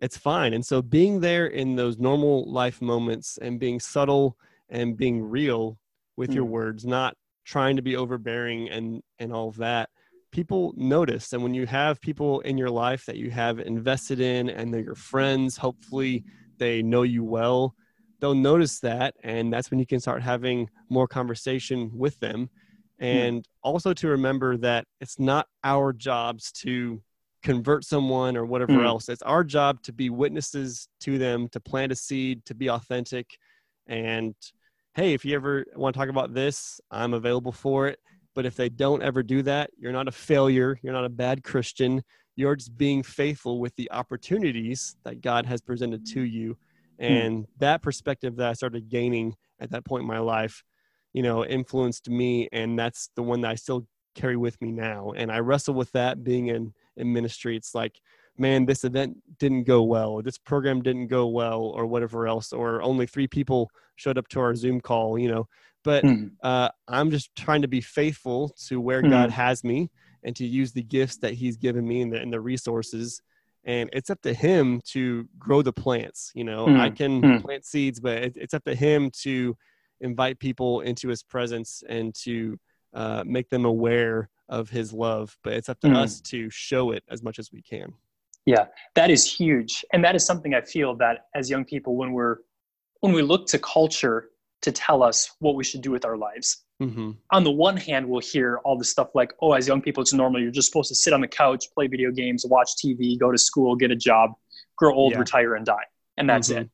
it's 0.00 0.16
fine. 0.16 0.54
And 0.54 0.64
so 0.64 0.80
being 0.80 1.20
there 1.20 1.46
in 1.46 1.76
those 1.76 1.98
normal 1.98 2.50
life 2.50 2.80
moments 2.80 3.38
and 3.42 3.60
being 3.60 3.78
subtle 3.78 4.38
and 4.70 4.96
being 4.96 5.22
real 5.22 5.78
with 6.16 6.30
mm. 6.30 6.36
your 6.36 6.46
words, 6.46 6.86
not 6.86 7.16
trying 7.44 7.76
to 7.76 7.82
be 7.82 7.96
overbearing 7.96 8.70
and 8.70 9.02
and 9.18 9.32
all 9.32 9.48
of 9.48 9.56
that 9.56 9.90
people 10.32 10.72
notice 10.76 11.32
and 11.32 11.42
when 11.42 11.54
you 11.54 11.66
have 11.66 12.00
people 12.00 12.40
in 12.40 12.56
your 12.56 12.70
life 12.70 13.04
that 13.06 13.16
you 13.16 13.30
have 13.30 13.58
invested 13.58 14.20
in 14.20 14.48
and 14.48 14.72
they're 14.72 14.80
your 14.80 14.94
friends 14.94 15.56
hopefully 15.56 16.24
they 16.58 16.82
know 16.82 17.02
you 17.02 17.24
well 17.24 17.74
they'll 18.20 18.34
notice 18.34 18.80
that 18.80 19.14
and 19.22 19.52
that's 19.52 19.70
when 19.70 19.80
you 19.80 19.86
can 19.86 20.00
start 20.00 20.22
having 20.22 20.68
more 20.88 21.08
conversation 21.08 21.90
with 21.94 22.18
them 22.20 22.50
hmm. 22.98 23.04
and 23.04 23.48
also 23.62 23.92
to 23.92 24.08
remember 24.08 24.56
that 24.56 24.86
it's 25.00 25.18
not 25.18 25.46
our 25.64 25.92
jobs 25.92 26.52
to 26.52 27.02
convert 27.42 27.84
someone 27.84 28.36
or 28.36 28.44
whatever 28.44 28.74
mm. 28.74 28.84
else 28.84 29.08
it's 29.08 29.22
our 29.22 29.42
job 29.42 29.82
to 29.82 29.94
be 29.94 30.10
witnesses 30.10 30.88
to 31.00 31.16
them 31.16 31.48
to 31.48 31.58
plant 31.58 31.90
a 31.90 31.96
seed 31.96 32.44
to 32.44 32.54
be 32.54 32.68
authentic 32.68 33.26
and 33.86 34.34
hey 34.94 35.14
if 35.14 35.24
you 35.24 35.34
ever 35.34 35.64
want 35.74 35.94
to 35.94 35.98
talk 35.98 36.10
about 36.10 36.34
this 36.34 36.82
i'm 36.90 37.14
available 37.14 37.50
for 37.50 37.88
it 37.88 37.98
but 38.34 38.46
if 38.46 38.56
they 38.56 38.68
don't 38.68 39.02
ever 39.02 39.22
do 39.22 39.42
that, 39.42 39.70
you're 39.78 39.92
not 39.92 40.08
a 40.08 40.12
failure. 40.12 40.78
You're 40.82 40.92
not 40.92 41.04
a 41.04 41.10
bad 41.10 41.42
Christian. 41.42 42.02
You're 42.36 42.56
just 42.56 42.76
being 42.76 43.02
faithful 43.02 43.60
with 43.60 43.74
the 43.76 43.90
opportunities 43.90 44.96
that 45.04 45.20
God 45.20 45.46
has 45.46 45.60
presented 45.60 46.06
to 46.06 46.22
you. 46.22 46.56
Hmm. 47.00 47.06
And 47.06 47.46
that 47.58 47.82
perspective 47.82 48.36
that 48.36 48.48
I 48.48 48.52
started 48.52 48.88
gaining 48.88 49.34
at 49.58 49.70
that 49.70 49.84
point 49.84 50.02
in 50.02 50.08
my 50.08 50.18
life, 50.18 50.62
you 51.12 51.22
know, 51.22 51.44
influenced 51.44 52.08
me. 52.08 52.48
And 52.52 52.78
that's 52.78 53.10
the 53.16 53.22
one 53.22 53.40
that 53.40 53.50
I 53.50 53.54
still 53.54 53.86
carry 54.14 54.36
with 54.36 54.60
me 54.60 54.70
now. 54.72 55.12
And 55.16 55.30
I 55.30 55.38
wrestle 55.38 55.74
with 55.74 55.92
that 55.92 56.22
being 56.22 56.48
in, 56.48 56.72
in 56.96 57.12
ministry. 57.12 57.56
It's 57.56 57.74
like, 57.74 58.00
man, 58.36 58.66
this 58.66 58.84
event 58.84 59.16
didn't 59.38 59.64
go 59.64 59.82
well, 59.82 60.10
or 60.10 60.22
this 60.22 60.38
program 60.38 60.82
didn't 60.82 61.08
go 61.08 61.26
well, 61.28 61.60
or 61.60 61.86
whatever 61.86 62.26
else, 62.26 62.52
or 62.52 62.82
only 62.82 63.06
three 63.06 63.26
people 63.26 63.70
showed 63.96 64.18
up 64.18 64.28
to 64.28 64.40
our 64.40 64.54
Zoom 64.54 64.80
call, 64.80 65.18
you 65.18 65.28
know. 65.28 65.46
But 65.84 66.04
mm. 66.04 66.30
uh, 66.42 66.70
I'm 66.88 67.10
just 67.10 67.34
trying 67.36 67.62
to 67.62 67.68
be 67.68 67.80
faithful 67.80 68.54
to 68.66 68.80
where 68.80 69.02
mm. 69.02 69.10
God 69.10 69.30
has 69.30 69.64
me 69.64 69.90
and 70.22 70.34
to 70.36 70.46
use 70.46 70.72
the 70.72 70.82
gifts 70.82 71.18
that 71.18 71.34
He's 71.34 71.56
given 71.56 71.86
me 71.86 72.02
and 72.02 72.12
the, 72.12 72.18
and 72.18 72.32
the 72.32 72.40
resources. 72.40 73.22
And 73.64 73.90
it's 73.92 74.10
up 74.10 74.20
to 74.22 74.32
Him 74.32 74.80
to 74.86 75.28
grow 75.38 75.62
the 75.62 75.72
plants. 75.72 76.32
You 76.34 76.44
know, 76.44 76.66
mm. 76.66 76.80
I 76.80 76.90
can 76.90 77.22
hmm. 77.22 77.38
plant 77.38 77.64
seeds, 77.64 78.00
but 78.00 78.18
it, 78.18 78.32
it's 78.36 78.54
up 78.54 78.64
to 78.64 78.74
Him 78.74 79.10
to 79.22 79.56
invite 80.00 80.38
people 80.38 80.80
into 80.80 81.08
His 81.08 81.22
presence 81.22 81.82
and 81.88 82.14
to 82.22 82.58
uh, 82.94 83.22
make 83.26 83.50
them 83.50 83.64
aware 83.64 84.30
of 84.48 84.70
His 84.70 84.92
love. 84.92 85.36
But 85.44 85.54
it's 85.54 85.68
up 85.68 85.80
to 85.80 85.88
hmm. 85.88 85.96
us 85.96 86.20
to 86.22 86.48
show 86.50 86.92
it 86.92 87.04
as 87.10 87.22
much 87.22 87.38
as 87.38 87.52
we 87.52 87.62
can. 87.62 87.92
Yeah, 88.46 88.66
that 88.94 89.10
is 89.10 89.30
huge. 89.30 89.84
And 89.92 90.02
that 90.04 90.16
is 90.16 90.24
something 90.24 90.54
I 90.54 90.62
feel 90.62 90.96
that 90.96 91.26
as 91.34 91.50
young 91.50 91.64
people, 91.64 91.96
when 91.96 92.12
we're 92.12 92.38
when 93.00 93.12
we 93.12 93.22
look 93.22 93.46
to 93.48 93.58
culture 93.58 94.30
to 94.62 94.72
tell 94.72 95.02
us 95.02 95.30
what 95.38 95.54
we 95.54 95.64
should 95.64 95.80
do 95.80 95.90
with 95.90 96.04
our 96.04 96.16
lives, 96.16 96.64
mm-hmm. 96.82 97.12
on 97.30 97.44
the 97.44 97.50
one 97.50 97.76
hand, 97.76 98.08
we'll 98.08 98.20
hear 98.20 98.58
all 98.64 98.76
this 98.76 98.90
stuff 98.90 99.08
like, 99.14 99.32
oh, 99.40 99.52
as 99.52 99.66
young 99.66 99.80
people, 99.80 100.02
it's 100.02 100.12
normal. 100.12 100.40
You're 100.40 100.50
just 100.50 100.68
supposed 100.68 100.88
to 100.88 100.94
sit 100.94 101.12
on 101.12 101.20
the 101.20 101.28
couch, 101.28 101.66
play 101.74 101.86
video 101.86 102.10
games, 102.10 102.44
watch 102.46 102.70
TV, 102.76 103.18
go 103.18 103.30
to 103.30 103.38
school, 103.38 103.74
get 103.76 103.90
a 103.90 103.96
job, 103.96 104.32
grow 104.76 104.94
old, 104.94 105.12
yeah. 105.12 105.18
retire, 105.18 105.54
and 105.54 105.64
die. 105.64 105.84
And 106.16 106.28
that's 106.28 106.50
mm-hmm. 106.50 106.62
it. 106.62 106.70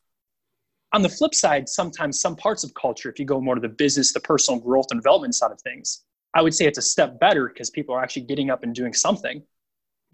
On 0.92 1.02
the 1.02 1.08
flip 1.08 1.34
side, 1.34 1.68
sometimes 1.68 2.20
some 2.20 2.36
parts 2.36 2.64
of 2.64 2.72
culture, 2.74 3.10
if 3.10 3.18
you 3.18 3.24
go 3.24 3.40
more 3.40 3.54
to 3.54 3.60
the 3.60 3.68
business, 3.68 4.12
the 4.12 4.20
personal 4.20 4.60
growth 4.60 4.86
and 4.90 5.00
development 5.00 5.34
side 5.34 5.52
of 5.52 5.60
things, 5.60 6.04
I 6.34 6.42
would 6.42 6.54
say 6.54 6.66
it's 6.66 6.78
a 6.78 6.82
step 6.82 7.18
better 7.20 7.48
because 7.48 7.70
people 7.70 7.94
are 7.94 8.02
actually 8.02 8.22
getting 8.22 8.50
up 8.50 8.62
and 8.62 8.74
doing 8.74 8.94
something 8.94 9.42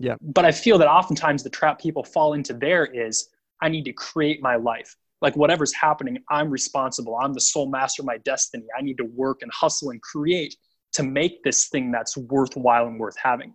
yeah. 0.03 0.17
But 0.21 0.45
I 0.45 0.51
feel 0.51 0.79
that 0.79 0.89
oftentimes 0.89 1.43
the 1.45 1.51
trap 1.51 1.81
people 1.81 2.03
fall 2.03 2.35
into 2.35 2.55
there 2.55 2.85
is 2.85 3.29
I 3.61 3.69
need 3.69 3.85
to 3.85 3.93
create 3.93 4.43
my 4.43 4.57
life. 4.57 4.97
Like 5.23 5.37
whatever's 5.37 5.73
happening, 5.73 6.19
I'm 6.29 6.51
responsible. 6.51 7.17
I'm 7.17 7.33
the 7.33 7.41
sole 7.41 7.71
master 7.71 8.03
of 8.03 8.07
my 8.07 8.19
destiny. 8.19 8.65
I 8.79 8.83
need 8.83 8.99
to 8.99 9.05
work 9.05 9.43
and 9.43 9.51
hustle 9.53 9.91
and 9.91 10.03
create 10.03 10.55
to 10.95 11.03
make 11.03 11.43
this 11.43 11.69
thing 11.69 11.91
that's 11.91 12.17
worthwhile 12.17 12.87
and 12.89 13.01
worth 13.01 13.17
having. 13.17 13.55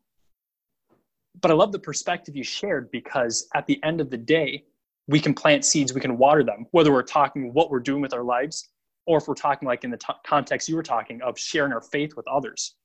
But 1.39 1.51
I 1.51 1.53
love 1.53 1.71
the 1.71 1.80
perspective 1.80 2.36
you 2.36 2.43
shared 2.43 2.89
because 2.89 3.47
at 3.53 3.67
the 3.67 3.80
end 3.84 4.01
of 4.01 4.10
the 4.10 4.17
day, 4.17 4.63
we 5.08 5.19
can 5.19 5.36
plant 5.36 5.63
seeds, 5.63 5.93
we 5.93 6.01
can 6.01 6.17
water 6.17 6.43
them, 6.43 6.65
whether 6.71 6.91
we're 6.91 7.03
talking 7.03 7.53
what 7.53 7.69
we're 7.69 7.80
doing 7.80 8.01
with 8.01 8.13
our 8.13 8.23
lives 8.23 8.69
or 9.06 9.19
if 9.19 9.27
we're 9.27 9.36
talking 9.36 9.67
like 9.67 9.84
in 9.84 9.91
the 9.91 9.97
t- 9.97 10.13
context 10.25 10.67
you 10.67 10.75
were 10.75 10.84
talking 10.84 11.21
of 11.21 11.38
sharing 11.38 11.71
our 11.71 11.82
faith 11.82 12.15
with 12.17 12.27
others 12.27 12.75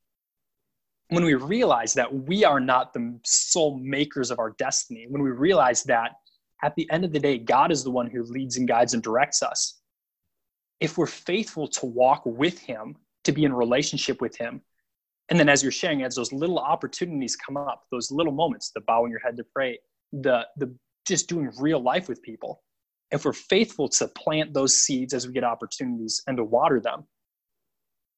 when 1.12 1.24
we 1.24 1.34
realize 1.34 1.92
that 1.92 2.12
we 2.12 2.42
are 2.42 2.58
not 2.58 2.94
the 2.94 3.18
sole 3.22 3.78
makers 3.78 4.30
of 4.30 4.38
our 4.38 4.50
destiny, 4.52 5.06
when 5.10 5.22
we 5.22 5.30
realize 5.30 5.82
that 5.84 6.12
at 6.62 6.74
the 6.76 6.88
end 6.90 7.04
of 7.04 7.12
the 7.12 7.18
day, 7.18 7.38
God 7.38 7.72
is 7.72 7.82
the 7.82 7.90
one 7.90 8.08
who 8.08 8.22
leads 8.22 8.56
and 8.56 8.68
guides 8.68 8.94
and 8.94 9.02
directs 9.02 9.42
us, 9.42 9.80
if 10.80 10.98
we're 10.98 11.06
faithful 11.06 11.68
to 11.68 11.86
walk 11.86 12.22
with 12.24 12.58
Him, 12.58 12.96
to 13.24 13.32
be 13.32 13.44
in 13.44 13.52
relationship 13.52 14.20
with 14.20 14.36
Him, 14.36 14.62
and 15.28 15.38
then 15.38 15.48
as 15.48 15.62
you're 15.62 15.72
sharing, 15.72 16.02
as 16.02 16.14
those 16.14 16.32
little 16.32 16.58
opportunities 16.58 17.36
come 17.36 17.56
up, 17.56 17.84
those 17.90 18.10
little 18.10 18.32
moments, 18.32 18.70
the 18.74 18.80
bowing 18.82 19.10
your 19.10 19.20
head 19.20 19.36
to 19.36 19.44
pray, 19.54 19.78
the 20.12 20.46
the 20.56 20.74
just 21.06 21.28
doing 21.28 21.50
real 21.58 21.80
life 21.80 22.08
with 22.08 22.22
people, 22.22 22.62
if 23.10 23.24
we're 23.24 23.32
faithful 23.32 23.88
to 23.88 24.08
plant 24.08 24.52
those 24.52 24.78
seeds 24.78 25.14
as 25.14 25.26
we 25.26 25.32
get 25.32 25.44
opportunities 25.44 26.22
and 26.26 26.36
to 26.36 26.44
water 26.44 26.80
them, 26.80 27.04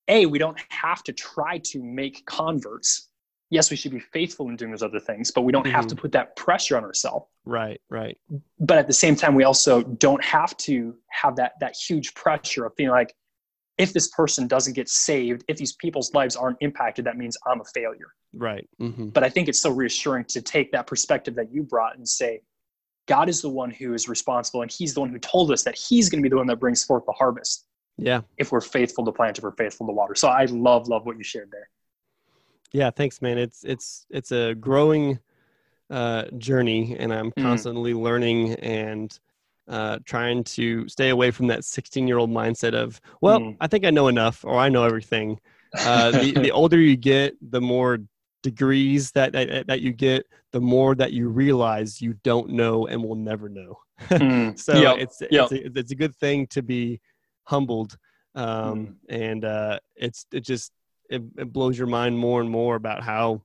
a 0.09 0.27
we 0.27 0.39
don't 0.39 0.61
have 0.69 1.03
to 1.05 1.13
try 1.13 1.59
to 1.59 1.83
make 1.83 2.25
converts 2.27 3.09
yes 3.51 3.71
we 3.71 3.77
should 3.77 3.93
be 3.93 4.01
faithful 4.01 4.49
in 4.49 4.57
doing 4.57 4.71
those 4.71 4.83
other 4.83 5.01
things 5.01 5.31
but 5.31 5.43
we 5.43 5.53
don't 5.53 5.67
have 5.67 5.87
to 5.87 5.95
mm-hmm. 5.95 6.03
put 6.03 6.13
that 6.13 6.35
pressure 6.37 6.77
on 6.77 6.85
ourselves 6.85 7.27
right 7.45 7.81
right 7.91 8.19
but 8.61 8.79
at 8.79 8.87
the 8.87 8.93
same 8.93 9.15
time 9.15 9.35
we 9.35 9.45
also 9.45 9.83
don't 9.83 10.23
have 10.25 10.57
to 10.57 10.95
have 11.09 11.37
that 11.37 11.53
that 11.61 11.75
huge 11.77 12.15
pressure 12.15 12.65
of 12.67 12.73
feeling 12.77 12.93
like 12.93 13.15
if 13.77 13.93
this 13.93 14.09
person 14.09 14.47
doesn't 14.47 14.75
get 14.75 14.89
saved 14.89 15.45
if 15.49 15.57
these 15.57 15.73
people's 15.75 16.13
lives 16.15 16.37
aren't 16.37 16.59
impacted 16.61 17.05
that 17.05 17.17
means 17.17 17.37
i'm 17.47 17.61
a 17.61 17.65
failure 17.65 18.15
right 18.35 18.69
mm-hmm. 18.81 19.09
but 19.09 19.23
i 19.23 19.29
think 19.29 19.49
it's 19.49 19.61
so 19.61 19.71
reassuring 19.71 20.25
to 20.25 20.41
take 20.41 20.73
that 20.73 20.87
perspective 20.87 21.35
that 21.35 21.53
you 21.53 21.63
brought 21.63 21.97
and 21.97 22.09
say 22.09 22.41
god 23.07 23.29
is 23.29 23.43
the 23.43 23.49
one 23.49 23.71
who 23.71 23.95
is 23.95 24.09
responsible 24.09 24.63
and 24.63 24.71
he's 24.71 24.95
the 24.95 25.01
one 25.01 25.11
who 25.11 25.19
told 25.19 25.51
us 25.51 25.63
that 25.63 25.77
he's 25.77 26.09
going 26.09 26.23
to 26.23 26.23
be 26.23 26.31
the 26.31 26.37
one 26.37 26.47
that 26.47 26.61
brings 26.61 26.83
forth 26.83 27.05
the 27.07 27.13
harvest 27.13 27.67
yeah. 27.97 28.23
If 28.37 28.53
we're 28.53 28.61
faithful 28.61 29.05
to 29.05 29.13
plant, 29.13 29.39
if 29.39 29.45
we're 29.45 29.53
faithful 29.53 29.87
to 29.87 29.93
water. 29.93 30.15
So 30.15 30.29
I 30.29 30.45
love, 30.47 30.89
love 30.89 31.07
what 31.07 31.17
you 31.17 31.25
shared 31.25 31.51
there. 31.51 31.69
Yeah, 32.75 32.91
thanks, 32.91 33.23
man. 33.23 33.39
It's 33.39 33.63
it's 33.63 34.05
it's 34.11 34.33
a 34.33 34.55
growing 34.55 35.21
uh, 35.91 36.25
journey, 36.39 36.97
and 36.99 37.15
I'm 37.15 37.31
mm. 37.31 37.43
constantly 37.43 37.93
mm. 37.93 38.03
learning 38.03 38.55
and 38.55 39.17
uh, 39.69 40.01
trying 40.05 40.43
to 40.45 40.89
stay 40.89 41.11
away 41.11 41.31
from 41.31 41.47
that 41.47 41.65
16 41.65 42.09
year 42.09 42.19
old 42.19 42.31
mindset 42.31 42.75
of, 42.75 43.01
well, 43.21 43.39
mm. 43.39 43.57
I 43.61 43.69
think 43.69 43.87
I 43.87 43.91
know 43.91 44.09
enough 44.09 44.45
or 44.45 44.59
I 44.59 44.69
know 44.69 44.83
everything. 44.83 45.41
Uh, 45.79 46.11
the, 46.11 46.33
the 46.33 46.51
older 46.51 46.79
you 46.79 46.97
get, 46.97 47.35
the 47.51 47.61
more 47.61 47.99
degrees 48.43 49.13
that, 49.13 49.33
that, 49.33 49.69
that 49.69 49.81
you 49.81 49.93
get, 49.93 50.27
the 50.51 50.61
more 50.61 50.97
that 50.97 51.13
you 51.13 51.29
realize 51.29 52.03
you 52.03 52.15
don't 52.25 52.51
know 52.51 52.89
and 52.89 53.03
will 53.03 53.15
never 53.15 53.49
know. 53.49 53.79
mm. 54.11 54.59
so 54.59 54.75
yep. 54.75 54.97
it's 54.99 55.23
yep. 55.31 55.53
it's, 55.53 55.53
a, 55.53 55.79
it's 55.79 55.93
a 55.93 55.97
good 55.97 56.15
thing 56.17 56.47
to 56.49 56.61
be 56.61 57.01
humbled 57.45 57.97
um, 58.35 58.47
mm. 58.49 58.95
and 59.09 59.45
uh, 59.45 59.79
it's 59.95 60.27
it 60.33 60.41
just 60.41 60.73
it, 61.11 61.23
it, 61.39 61.53
blows 61.53 61.79
your 61.79 61.87
mind 61.87 62.19
more 62.19 62.41
and 62.41 62.51
more 62.51 62.77
about 62.77 63.03
how 63.03 63.43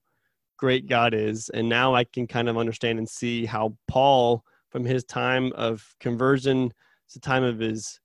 great 0.57 0.87
God 0.87 1.13
is. 1.13 1.49
And 1.49 1.69
now 1.69 1.95
I 1.95 2.03
can 2.03 2.27
kind 2.27 2.49
of 2.49 2.57
understand 2.57 2.99
and 2.99 3.09
see 3.09 3.45
how 3.45 3.75
Paul, 3.87 4.43
from 4.69 4.85
his 4.85 5.03
time 5.03 5.51
of 5.53 5.83
conversion 5.99 6.73
to 7.11 7.19
time 7.19 7.43
of 7.43 7.59
his 7.59 7.99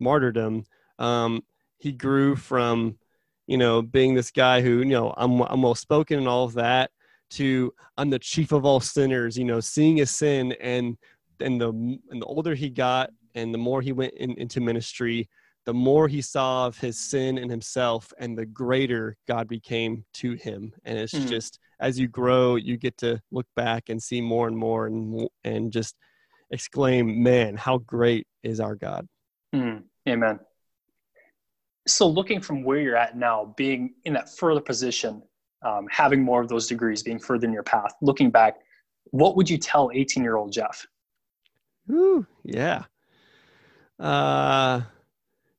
martyrdom, 0.00 0.64
um, 0.98 1.42
he 1.78 1.92
grew 1.92 2.34
from 2.36 2.98
you 3.46 3.56
know 3.56 3.82
being 3.82 4.14
this 4.14 4.30
guy 4.30 4.60
who 4.60 4.78
you 4.78 4.86
know 4.86 5.14
I'm 5.16 5.40
I'm 5.42 5.62
well 5.62 5.74
spoken 5.74 6.18
and 6.18 6.28
all 6.28 6.44
of 6.44 6.54
that 6.54 6.90
to 7.30 7.72
I'm 7.96 8.10
the 8.10 8.18
chief 8.18 8.52
of 8.52 8.64
all 8.64 8.80
sinners. 8.80 9.36
You 9.36 9.44
know, 9.44 9.60
seeing 9.60 9.96
his 9.96 10.10
sin 10.10 10.52
and 10.60 10.96
and 11.40 11.60
the 11.60 11.68
and 11.68 12.22
the 12.22 12.26
older 12.26 12.54
he 12.54 12.70
got 12.70 13.10
and 13.34 13.54
the 13.54 13.58
more 13.58 13.80
he 13.82 13.92
went 13.92 14.14
in, 14.14 14.32
into 14.32 14.60
ministry, 14.60 15.28
the 15.68 15.74
more 15.74 16.08
he 16.08 16.22
saw 16.22 16.66
of 16.66 16.78
his 16.78 16.98
sin 16.98 17.36
and 17.36 17.50
himself, 17.50 18.10
and 18.18 18.38
the 18.38 18.46
greater 18.46 19.18
God 19.28 19.46
became 19.46 20.02
to 20.14 20.32
him. 20.32 20.72
And 20.86 20.96
it's 20.96 21.12
mm. 21.12 21.28
just 21.28 21.58
as 21.78 21.98
you 21.98 22.08
grow, 22.08 22.56
you 22.56 22.78
get 22.78 22.96
to 22.98 23.20
look 23.30 23.44
back 23.54 23.90
and 23.90 24.02
see 24.02 24.22
more 24.22 24.48
and 24.48 24.56
more, 24.56 24.86
and 24.86 25.28
and 25.44 25.70
just 25.70 25.94
exclaim, 26.50 27.22
"Man, 27.22 27.54
how 27.54 27.76
great 27.76 28.26
is 28.42 28.60
our 28.60 28.76
God!" 28.76 29.06
Mm. 29.54 29.82
Amen. 30.08 30.40
So, 31.86 32.08
looking 32.08 32.40
from 32.40 32.64
where 32.64 32.78
you're 32.78 32.96
at 32.96 33.18
now, 33.18 33.52
being 33.58 33.92
in 34.06 34.14
that 34.14 34.34
further 34.38 34.62
position, 34.62 35.22
um, 35.60 35.86
having 35.90 36.22
more 36.22 36.40
of 36.40 36.48
those 36.48 36.66
degrees, 36.66 37.02
being 37.02 37.18
further 37.18 37.46
in 37.46 37.52
your 37.52 37.62
path, 37.62 37.94
looking 38.00 38.30
back, 38.30 38.54
what 39.10 39.36
would 39.36 39.50
you 39.50 39.58
tell 39.58 39.90
18 39.92 40.22
year 40.22 40.36
old 40.36 40.50
Jeff? 40.50 40.86
Ooh, 41.90 42.26
yeah 42.42 42.84
uh, 43.98 44.82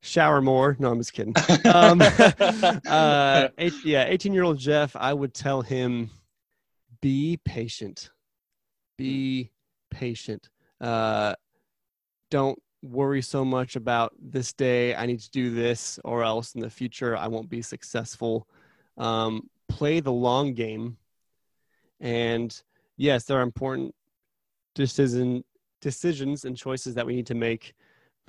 shower 0.02 0.42
more. 0.42 0.76
No, 0.80 0.92
I'm 0.92 1.00
just 1.00 1.14
kidding. 1.14 1.36
Um, 1.66 2.02
uh, 2.88 3.50
eight, 3.58 3.74
yeah, 3.84 4.06
18 4.06 4.34
year 4.34 4.44
old 4.44 4.58
Jeff, 4.58 4.96
I 4.96 5.14
would 5.14 5.34
tell 5.34 5.62
him 5.62 6.10
be 7.02 7.40
patient. 7.44 8.10
Be 8.98 9.52
patient. 9.90 10.50
Uh, 10.82 11.36
don't 12.32 12.60
worry 12.82 13.22
so 13.22 13.44
much 13.44 13.76
about 13.76 14.14
this 14.20 14.54
day. 14.54 14.96
I 14.96 15.06
need 15.06 15.20
to 15.20 15.32
do 15.32 15.54
this, 15.54 16.00
or 16.04 16.24
else 16.24 16.56
in 16.56 16.62
the 16.62 16.70
future 16.70 17.16
I 17.16 17.28
won't 17.28 17.50
be 17.50 17.62
successful. 17.62 18.48
Um, 18.98 19.50
play 19.68 20.00
the 20.00 20.12
long 20.12 20.54
game. 20.54 20.98
And 22.00 22.60
yes, 22.98 23.26
there 23.26 23.40
are 23.40 23.44
important 23.44 23.94
decision, 24.76 25.44
decisions 25.82 26.46
and 26.46 26.56
choices 26.56 26.96
that 26.96 27.06
we 27.06 27.16
need 27.16 27.28
to 27.28 27.36
make 27.36 27.74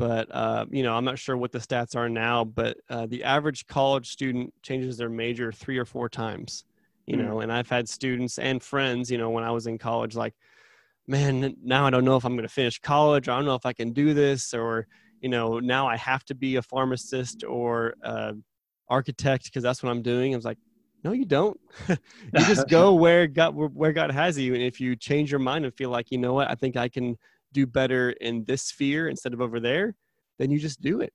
but 0.00 0.34
uh, 0.34 0.64
you 0.70 0.82
know 0.82 0.96
i'm 0.96 1.04
not 1.04 1.18
sure 1.18 1.36
what 1.36 1.52
the 1.52 1.58
stats 1.58 1.94
are 1.94 2.08
now 2.08 2.42
but 2.42 2.78
uh, 2.88 3.06
the 3.06 3.22
average 3.22 3.66
college 3.66 4.08
student 4.08 4.52
changes 4.62 4.96
their 4.96 5.10
major 5.10 5.52
three 5.52 5.76
or 5.76 5.84
four 5.84 6.08
times 6.08 6.64
you 7.06 7.16
mm. 7.16 7.24
know 7.24 7.40
and 7.40 7.52
i've 7.52 7.68
had 7.68 7.86
students 7.86 8.38
and 8.38 8.62
friends 8.62 9.10
you 9.10 9.18
know 9.18 9.28
when 9.28 9.44
i 9.44 9.50
was 9.50 9.66
in 9.66 9.76
college 9.76 10.16
like 10.16 10.34
man 11.06 11.54
now 11.62 11.86
i 11.86 11.90
don't 11.90 12.04
know 12.04 12.16
if 12.16 12.24
i'm 12.24 12.34
going 12.34 12.48
to 12.48 12.52
finish 12.52 12.78
college 12.78 13.28
i 13.28 13.36
don't 13.36 13.44
know 13.44 13.54
if 13.54 13.66
i 13.66 13.74
can 13.74 13.92
do 13.92 14.14
this 14.14 14.54
or 14.54 14.86
you 15.20 15.28
know 15.28 15.60
now 15.60 15.86
i 15.86 15.96
have 15.96 16.24
to 16.24 16.34
be 16.34 16.56
a 16.56 16.62
pharmacist 16.62 17.44
or 17.44 17.94
uh, 18.02 18.32
architect 18.88 19.44
because 19.44 19.62
that's 19.62 19.82
what 19.82 19.90
i'm 19.90 20.02
doing. 20.02 20.32
I 20.32 20.36
was 20.36 20.44
like 20.44 20.58
no 21.02 21.12
you 21.12 21.24
don't. 21.24 21.58
You 21.88 22.44
just 22.44 22.68
go 22.78 22.94
where 22.94 23.26
god 23.26 23.54
where 23.54 23.92
god 23.92 24.10
has 24.10 24.38
you 24.38 24.54
and 24.54 24.62
if 24.62 24.80
you 24.80 24.96
change 24.96 25.30
your 25.30 25.40
mind 25.40 25.64
and 25.64 25.74
feel 25.74 25.90
like 25.90 26.10
you 26.10 26.18
know 26.18 26.32
what? 26.34 26.50
I 26.50 26.54
think 26.54 26.76
i 26.76 26.88
can 26.88 27.16
do 27.52 27.66
better 27.66 28.10
in 28.10 28.44
this 28.44 28.62
sphere 28.62 29.08
instead 29.08 29.32
of 29.32 29.40
over 29.40 29.60
there, 29.60 29.94
then 30.38 30.50
you 30.50 30.58
just 30.58 30.80
do 30.80 31.00
it. 31.00 31.12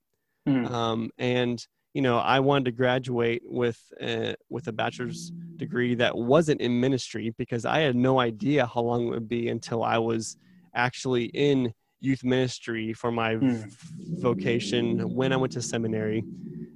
Mm. 0.47 0.69
Um, 0.69 1.09
and 1.17 1.65
you 1.95 2.01
know, 2.01 2.17
I 2.17 2.41
wanted 2.41 2.65
to 2.65 2.71
graduate 2.71 3.41
with 3.45 3.81
a, 4.01 4.35
with 4.49 4.67
a 4.67 4.73
bachelor's 4.73 5.31
degree 5.55 5.95
that 5.95 6.15
wasn't 6.15 6.59
in 6.59 6.77
ministry 6.77 7.33
because 7.37 7.63
I 7.63 7.79
had 7.79 7.95
no 7.95 8.19
idea 8.19 8.65
how 8.65 8.81
long 8.81 9.07
it 9.07 9.11
would 9.11 9.29
be 9.29 9.47
until 9.47 9.81
I 9.81 9.97
was 9.97 10.35
actually 10.73 11.25
in 11.27 11.73
youth 12.01 12.25
ministry 12.25 12.91
for 12.91 13.13
my 13.13 13.35
mm. 13.35 13.73
vocation 14.19 15.15
when 15.15 15.31
I 15.31 15.37
went 15.37 15.53
to 15.53 15.61
seminary. 15.61 16.21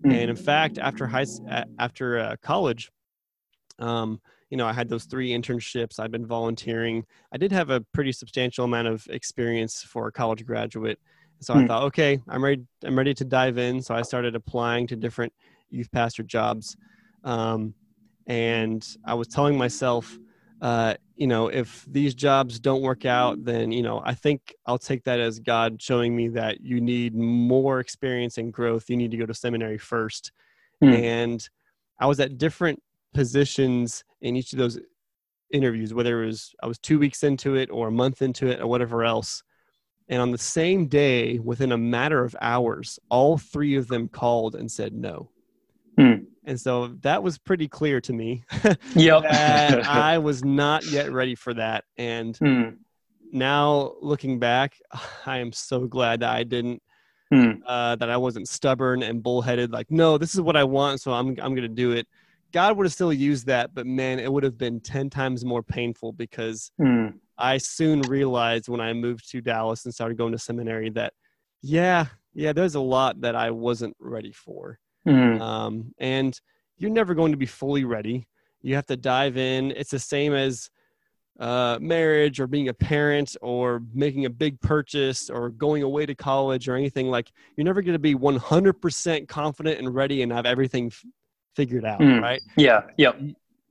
Mm. 0.05 0.14
And 0.14 0.30
in 0.30 0.36
fact, 0.38 0.78
after 0.78 1.05
high 1.05 1.26
after 1.78 2.20
uh, 2.20 2.36
college, 2.41 2.89
um, 3.78 4.22
you 4.50 4.58
know, 4.58 4.66
I 4.66 4.74
had 4.74 4.89
those 4.89 5.06
three 5.06 5.30
internships. 5.30 6.00
I've 6.00 6.12
been 6.12 6.26
volunteering. 6.26 7.06
I 7.32 7.38
did 7.38 7.52
have 7.52 7.70
a 7.70 7.82
pretty 7.93 8.12
substantial 8.12 8.66
amount 8.66 8.88
of 8.88 9.06
experience 9.10 9.84
for 9.84 10.08
a 10.08 10.12
college 10.12 10.45
graduate. 10.45 11.00
So 11.39 11.54
mm. 11.54 11.64
I 11.64 11.68
thought, 11.68 11.84
okay, 11.84 12.20
I'm 12.28 12.43
ready. 12.43 12.64
I'm 12.84 12.97
ready 12.97 13.14
to 13.14 13.26
dive 13.26 13.58
in. 13.58 13.82
So 13.82 13.93
I 13.95 14.02
started 14.02 14.36
applying 14.36 14.88
to 14.88 14.95
different 14.95 15.34
youth 15.70 15.91
pastor 15.91 16.24
jobs. 16.24 16.76
Um, 17.24 17.74
and 18.28 18.86
I 19.06 19.14
was 19.14 19.28
telling 19.28 19.58
myself, 19.58 20.18
uh, 20.62 20.95
you 21.16 21.28
know, 21.28 21.47
if 21.47 21.86
these 21.88 22.14
jobs 22.14 22.60
don't 22.60 22.82
work 22.82 23.06
out, 23.06 23.43
then, 23.43 23.72
you 23.72 23.82
know, 23.82 24.02
I 24.04 24.14
think 24.14 24.54
I'll 24.66 24.78
take 24.78 25.04
that 25.04 25.20
as 25.20 25.39
God 25.39 25.82
showing 25.82 26.16
me 26.16 26.28
that 26.30 26.62
you 26.62 26.82
need 26.82 27.16
more 27.16 27.80
experience 27.80 28.38
and 28.38 28.52
growth. 28.52 28.89
You 28.89 28.97
need 28.97 29.12
to 29.12 29.18
go 29.18 29.26
to 29.26 29.34
seminary 29.34 29.78
first. 29.78 30.32
Mm. 30.84 31.02
And 31.02 31.50
I 32.00 32.08
was 32.08 32.20
at 32.20 32.38
different 32.38 32.82
positions 33.14 34.04
in 34.22 34.36
each 34.36 34.53
of 34.53 34.59
those 34.59 34.80
interviews, 35.51 35.93
whether 35.93 36.24
it 36.24 36.28
was 36.28 36.53
I 36.61 36.67
was 36.67 36.80
two 36.80 36.99
weeks 36.99 37.24
into 37.24 37.55
it 37.55 37.70
or 37.72 37.88
a 37.88 37.91
month 37.91 38.22
into 38.22 38.47
it 38.47 38.59
or 38.59 38.67
whatever 38.67 39.03
else. 39.03 39.43
And 40.07 40.22
on 40.22 40.32
the 40.32 40.38
same 40.39 40.88
day, 40.88 41.38
within 41.38 41.72
a 41.72 41.78
matter 41.78 42.24
of 42.24 42.36
hours, 42.41 42.99
all 43.09 43.38
three 43.38 43.76
of 43.76 43.88
them 43.88 44.07
called 44.07 44.55
and 44.55 44.72
said 44.72 44.93
no. 44.93 45.30
Hmm. 45.97 46.24
And 46.45 46.59
so 46.59 46.88
that 47.01 47.22
was 47.22 47.38
pretty 47.38 47.67
clear 47.67 48.01
to 48.01 48.13
me. 48.13 48.43
yep. 48.95 49.22
that 49.22 49.86
I 49.88 50.17
was 50.17 50.43
not 50.43 50.84
yet 50.86 51.11
ready 51.11 51.36
for 51.36 51.53
that. 51.53 51.84
And 51.97 52.36
hmm. 52.38 52.70
now 53.32 53.93
looking 54.01 54.39
back, 54.39 54.78
I 55.28 55.38
am 55.38 55.51
so 55.51 55.86
glad 55.86 56.22
that 56.22 56.32
I 56.32 56.43
didn't, 56.43 56.82
hmm. 57.32 57.51
uh, 57.67 57.97
that 57.97 58.09
I 58.09 58.17
wasn't 58.17 58.47
stubborn 58.47 59.03
and 59.03 59.22
bullheaded. 59.22 59.72
Like, 59.72 59.91
no, 59.91 60.17
this 60.17 60.34
is 60.34 60.41
what 60.41 60.57
I 60.57 60.63
want, 60.63 61.01
so 61.01 61.11
I'm 61.11 61.36
I'm 61.39 61.53
gonna 61.53 61.67
do 61.67 61.91
it. 61.91 62.07
God 62.52 62.78
would 62.78 62.86
have 62.86 62.93
still 62.93 63.14
used 63.14 63.47
that, 63.47 63.74
but 63.74 63.86
man, 63.86 64.20
it 64.20 64.32
would 64.32 64.43
have 64.43 64.58
been 64.58 64.80
ten 64.80 65.10
times 65.10 65.45
more 65.45 65.64
painful 65.64 66.14
because 66.14 66.72
hmm. 66.78 67.08
I 67.38 67.58
soon 67.58 68.02
realized 68.02 68.68
when 68.68 68.82
I 68.82 68.93
moved 68.93 69.30
to 69.32 69.41
Dallas 69.41 69.86
and 69.86 69.93
started 69.93 70.18
going 70.18 70.34
to 70.34 70.38
seminary 70.38 70.89
that, 70.91 71.14
yeah, 71.62 72.08
yeah, 72.34 72.54
there's 72.54 72.76
a 72.76 72.82
lot 72.82 73.22
that 73.22 73.36
I 73.36 73.52
wasn't 73.52 73.95
ready 74.00 74.32
for. 74.34 74.78
Mm. 75.08 75.39
Um, 75.39 75.93
and 75.97 76.39
you're 76.78 76.91
never 76.91 77.14
going 77.14 77.32
to 77.32 77.38
be 77.38 77.45
fully 77.45 77.86
ready. 77.86 78.28
You 78.62 78.76
have 78.76 78.86
to 78.88 78.97
dive 78.97 79.38
in. 79.38 79.72
It's 79.72 79.91
the 79.91 80.00
same 80.00 80.34
as 80.34 80.70
uh, 81.39 81.78
marriage 81.80 82.41
or 82.41 82.47
being 82.47 82.68
a 82.68 82.74
parent 82.74 83.38
or 83.41 83.82
making 83.93 84.26
a 84.26 84.30
big 84.30 84.60
purchase 84.60 85.30
or 85.30 85.50
going 85.50 85.84
away 85.84 86.06
to 86.06 86.14
college 86.14 86.68
or 86.68 86.76
anything 86.76 87.10
like 87.10 87.32
you're 87.56 87.66
never 87.66 87.82
going 87.82 87.93
to 87.93 88.00
be 88.00 88.14
100% 88.14 89.28
confident 89.30 89.80
and 89.80 89.95
ready 89.95 90.22
and 90.22 90.34
have 90.34 90.45
everything 90.45 90.91
figured 91.56 91.86
out 91.86 92.00
mm. 92.00 92.22
right 92.22 92.41
yeah 92.58 92.82
yep 92.97 93.20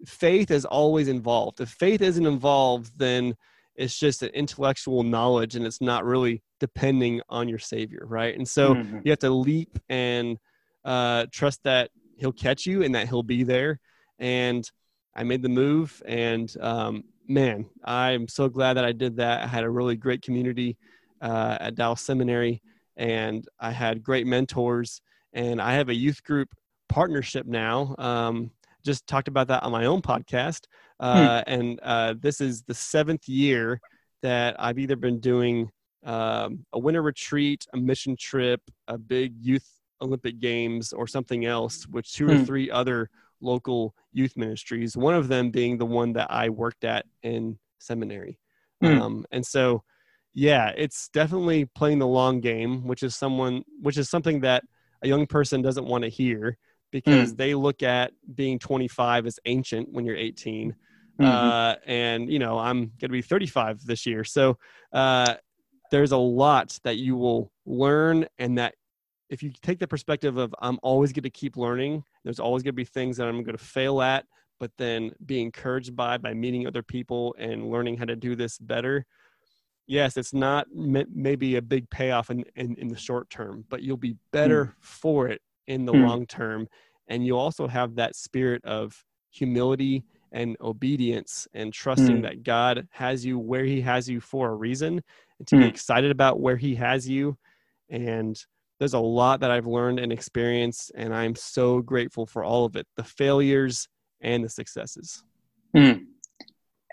faith 0.07 0.51
is 0.51 0.65
always 0.65 1.09
involved 1.09 1.61
if 1.61 1.71
faith 1.71 2.01
isn't 2.03 2.27
involved 2.27 2.93
then 2.97 3.35
it's 3.77 3.99
just 3.99 4.23
an 4.23 4.31
intellectual 4.31 5.03
knowledge 5.03 5.55
and 5.55 5.65
it's 5.65 5.81
not 5.81 6.05
really 6.05 6.43
depending 6.61 7.21
on 7.29 7.49
your 7.49 7.59
savior 7.59 8.05
right 8.07 8.37
and 8.37 8.47
so 8.47 8.75
mm-hmm. 8.75 8.99
you 9.05 9.11
have 9.11 9.19
to 9.19 9.31
leap 9.31 9.79
and 9.89 10.39
uh, 10.85 11.27
trust 11.33 11.63
that 11.65 11.91
he'll 12.19 12.33
catch 12.33 12.67
you 12.67 12.83
and 12.83 12.95
that 12.95 13.09
he'll 13.09 13.23
be 13.23 13.43
there. 13.43 13.81
And 14.19 14.69
I 15.15 15.23
made 15.23 15.43
the 15.43 15.49
move, 15.49 16.03
and 16.07 16.53
um, 16.61 17.05
man, 17.27 17.67
I'm 17.85 18.29
so 18.29 18.49
glad 18.49 18.75
that 18.75 18.85
I 18.85 18.93
did 18.93 19.17
that. 19.17 19.43
I 19.43 19.47
had 19.47 19.65
a 19.65 19.71
really 19.71 19.97
great 19.97 20.23
community 20.23 20.77
uh, 21.21 21.59
at 21.61 21.75
Dallas 21.75 22.03
Seminary, 22.03 22.63
and 22.97 23.47
I 23.61 23.71
had 23.71 24.03
great 24.03 24.27
mentors. 24.27 25.01
And 25.33 25.61
I 25.61 25.75
have 25.75 25.89
a 25.89 25.95
youth 25.95 26.23
group 26.25 26.49
partnership 26.89 27.47
now. 27.47 27.95
Um, 27.99 28.51
just 28.85 29.07
talked 29.07 29.29
about 29.29 29.49
that 29.49 29.63
on 29.63 29.73
my 29.73 29.87
own 29.87 30.03
podcast. 30.03 30.67
Uh, 31.01 31.43
hmm. 31.43 31.53
And 31.53 31.81
uh, 31.83 32.15
this 32.19 32.41
is 32.41 32.63
the 32.63 32.75
seventh 32.75 33.29
year 33.29 33.81
that 34.23 34.57
I've 34.59 34.79
either 34.79 34.97
been 34.97 35.21
doing 35.21 35.71
um, 36.05 36.65
a 36.73 36.79
winter 36.79 37.03
retreat, 37.03 37.67
a 37.73 37.77
mission 37.77 38.17
trip, 38.17 38.61
a 38.87 38.97
big 38.97 39.35
youth 39.41 39.69
Olympic 40.01 40.39
Games 40.39 40.93
or 40.93 41.07
something 41.07 41.45
else 41.45 41.87
with 41.89 42.11
two 42.11 42.29
or 42.29 42.37
hmm. 42.37 42.45
three 42.45 42.71
other 42.71 43.11
local 43.41 43.95
youth 44.13 44.37
ministries, 44.37 44.97
one 44.97 45.15
of 45.15 45.29
them 45.29 45.51
being 45.51 45.79
the 45.79 45.87
one 45.87 46.13
that 46.15 46.31
I 46.31 46.49
worked 46.49 46.85
at 46.85 47.07
in 47.23 47.59
seminary. 47.79 48.39
Mm. 48.83 49.01
Um, 49.01 49.27
and 49.31 49.47
so, 49.47 49.83
yeah, 50.35 50.73
it's 50.77 51.09
definitely 51.09 51.65
playing 51.67 51.99
the 51.99 52.07
long 52.07 52.41
game, 52.41 52.87
which 52.87 53.03
is 53.03 53.17
someone, 53.17 53.63
which 53.81 53.97
is 53.97 54.09
something 54.09 54.41
that 54.41 54.65
a 55.03 55.09
young 55.09 55.27
person 55.27 55.63
doesn't 55.63 55.87
want 55.87 56.03
to 56.05 56.11
hear 56.11 56.59
because 56.91 57.33
mm. 57.33 57.37
they 57.37 57.55
look 57.55 57.83
at 57.83 58.13
being 58.35 58.59
25 58.59 59.27
as 59.27 59.39
ancient 59.45 59.93
when 59.93 60.05
you're 60.05 60.17
18. 60.17 60.75
Mm-hmm. 61.21 61.25
Uh, 61.25 61.75
and 61.87 62.31
you 62.31 62.39
know, 62.39 62.59
I'm 62.59 62.79
going 62.79 62.99
to 63.01 63.09
be 63.09 63.23
35 63.23 63.85
this 63.85 64.07
year. 64.07 64.25
So, 64.25 64.59
uh, 64.93 65.35
there's 65.91 66.13
a 66.13 66.19
lot 66.19 66.79
that 66.85 66.97
you 66.97 67.17
will 67.17 67.51
learn 67.67 68.27
and 68.39 68.59
that 68.59 68.75
if 69.31 69.43
you 69.43 69.53
take 69.63 69.79
the 69.79 69.87
perspective 69.87 70.37
of 70.37 70.55
I'm 70.61 70.79
always 70.83 71.13
going 71.13 71.25
to 71.25 71.31
keep 71.31 71.57
learning, 71.57 72.03
there's 72.25 72.41
always 72.41 72.63
going 72.63 72.73
to 72.73 72.77
be 72.77 72.85
things 72.85 73.17
that 73.19 73.27
I'm 73.29 73.43
going 73.43 73.57
to 73.57 73.63
fail 73.63 74.01
at, 74.01 74.27
but 74.59 74.71
then 74.79 75.13
be 75.25 75.41
encouraged 75.41 75.95
by 75.95 76.19
by 76.19 76.35
meeting 76.35 76.67
other 76.67 76.83
people 76.83 77.35
and 77.39 77.71
learning 77.71 77.99
how 77.99 78.07
to 78.07 78.17
do 78.17 78.35
this 78.37 78.59
better. 78.59 79.05
Yes, 79.87 80.17
it's 80.19 80.35
not 80.35 80.67
maybe 80.71 81.57
a 81.57 81.63
big 81.63 81.89
payoff 81.89 82.31
in, 82.31 82.45
in, 82.57 82.75
in 82.77 82.89
the 82.89 82.97
short 82.97 83.31
term, 83.31 83.65
but 83.71 83.83
you'll 83.83 83.97
be 83.97 84.17
better 84.33 84.67
mm. 84.67 84.73
for 84.81 85.29
it 85.29 85.41
in 85.69 85.85
the 85.85 85.93
mm. 85.93 86.07
long 86.07 86.27
term. 86.27 86.67
And 87.07 87.25
you 87.25 87.39
also 87.39 87.69
have 87.69 87.95
that 87.95 88.17
spirit 88.17 88.65
of 88.65 89.05
humility 89.31 90.05
and 90.33 90.57
obedience 90.61 91.47
and 91.55 91.73
trusting 91.73 92.19
mm. 92.19 92.23
that 92.23 92.43
God 92.43 92.89
has 92.91 93.25
you 93.25 93.39
where 93.39 93.65
He 93.65 93.81
has 93.83 94.09
you 94.09 94.21
for 94.21 94.51
a 94.51 94.55
reason 94.55 95.01
and 95.39 95.47
to 95.47 95.57
be 95.57 95.63
hmm. 95.63 95.69
excited 95.69 96.11
about 96.11 96.41
where 96.41 96.57
He 96.57 96.75
has 96.75 97.09
you 97.09 97.39
and 97.89 98.45
there's 98.79 98.95
a 98.95 98.99
lot 98.99 99.41
that 99.41 99.51
I've 99.51 99.67
learned 99.67 99.99
and 99.99 100.13
experienced, 100.13 100.93
and 100.95 101.15
I'm 101.15 101.35
so 101.35 101.81
grateful 101.81 102.27
for 102.27 102.45
all 102.45 102.65
of 102.65 102.77
it 102.77 102.87
the 102.97 103.05
failures 103.05 103.89
and 104.21 104.45
the 104.45 104.49
successes. 104.49 105.25
Mm. 105.77 106.07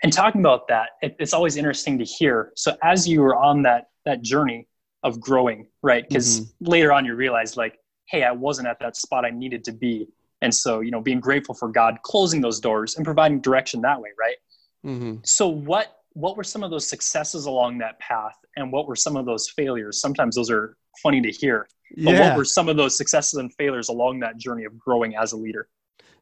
And 0.02 0.12
talking 0.12 0.40
about 0.40 0.68
that, 0.68 0.90
it, 1.00 1.16
it's 1.18 1.32
always 1.32 1.56
interesting 1.56 1.98
to 1.98 2.04
hear. 2.04 2.52
So, 2.56 2.76
as 2.82 3.08
you 3.08 3.22
were 3.22 3.36
on 3.36 3.62
that, 3.62 3.86
that 4.04 4.22
journey 4.22 4.66
of 5.02 5.20
growing, 5.20 5.68
right? 5.82 6.06
Because 6.06 6.40
mm-hmm. 6.40 6.70
later 6.70 6.92
on 6.92 7.04
you 7.04 7.14
realize, 7.14 7.56
like, 7.56 7.78
hey, 8.06 8.22
I 8.24 8.32
wasn't 8.32 8.68
at 8.68 8.78
that 8.80 8.96
spot 8.96 9.24
I 9.24 9.30
needed 9.30 9.64
to 9.64 9.72
be. 9.72 10.08
And 10.42 10.54
so, 10.54 10.80
you 10.80 10.90
know, 10.90 11.00
being 11.00 11.20
grateful 11.20 11.54
for 11.54 11.68
God 11.68 11.98
closing 12.02 12.40
those 12.40 12.60
doors 12.60 12.96
and 12.96 13.04
providing 13.04 13.40
direction 13.40 13.80
that 13.82 14.00
way, 14.00 14.10
right? 14.18 14.36
Mm-hmm. 14.84 15.16
So, 15.24 15.48
what 15.48 15.96
what 16.16 16.34
were 16.34 16.44
some 16.44 16.62
of 16.62 16.70
those 16.70 16.88
successes 16.88 17.44
along 17.44 17.76
that 17.76 17.98
path 17.98 18.38
and 18.56 18.72
what 18.72 18.88
were 18.88 18.96
some 18.96 19.16
of 19.16 19.26
those 19.26 19.50
failures 19.50 20.00
sometimes 20.00 20.34
those 20.34 20.50
are 20.50 20.76
funny 21.02 21.20
to 21.20 21.30
hear 21.30 21.68
but 21.98 22.14
yeah. 22.14 22.28
what 22.28 22.38
were 22.38 22.44
some 22.44 22.70
of 22.70 22.76
those 22.76 22.96
successes 22.96 23.34
and 23.34 23.52
failures 23.54 23.90
along 23.90 24.18
that 24.18 24.38
journey 24.38 24.64
of 24.64 24.78
growing 24.78 25.14
as 25.14 25.32
a 25.32 25.36
leader 25.36 25.68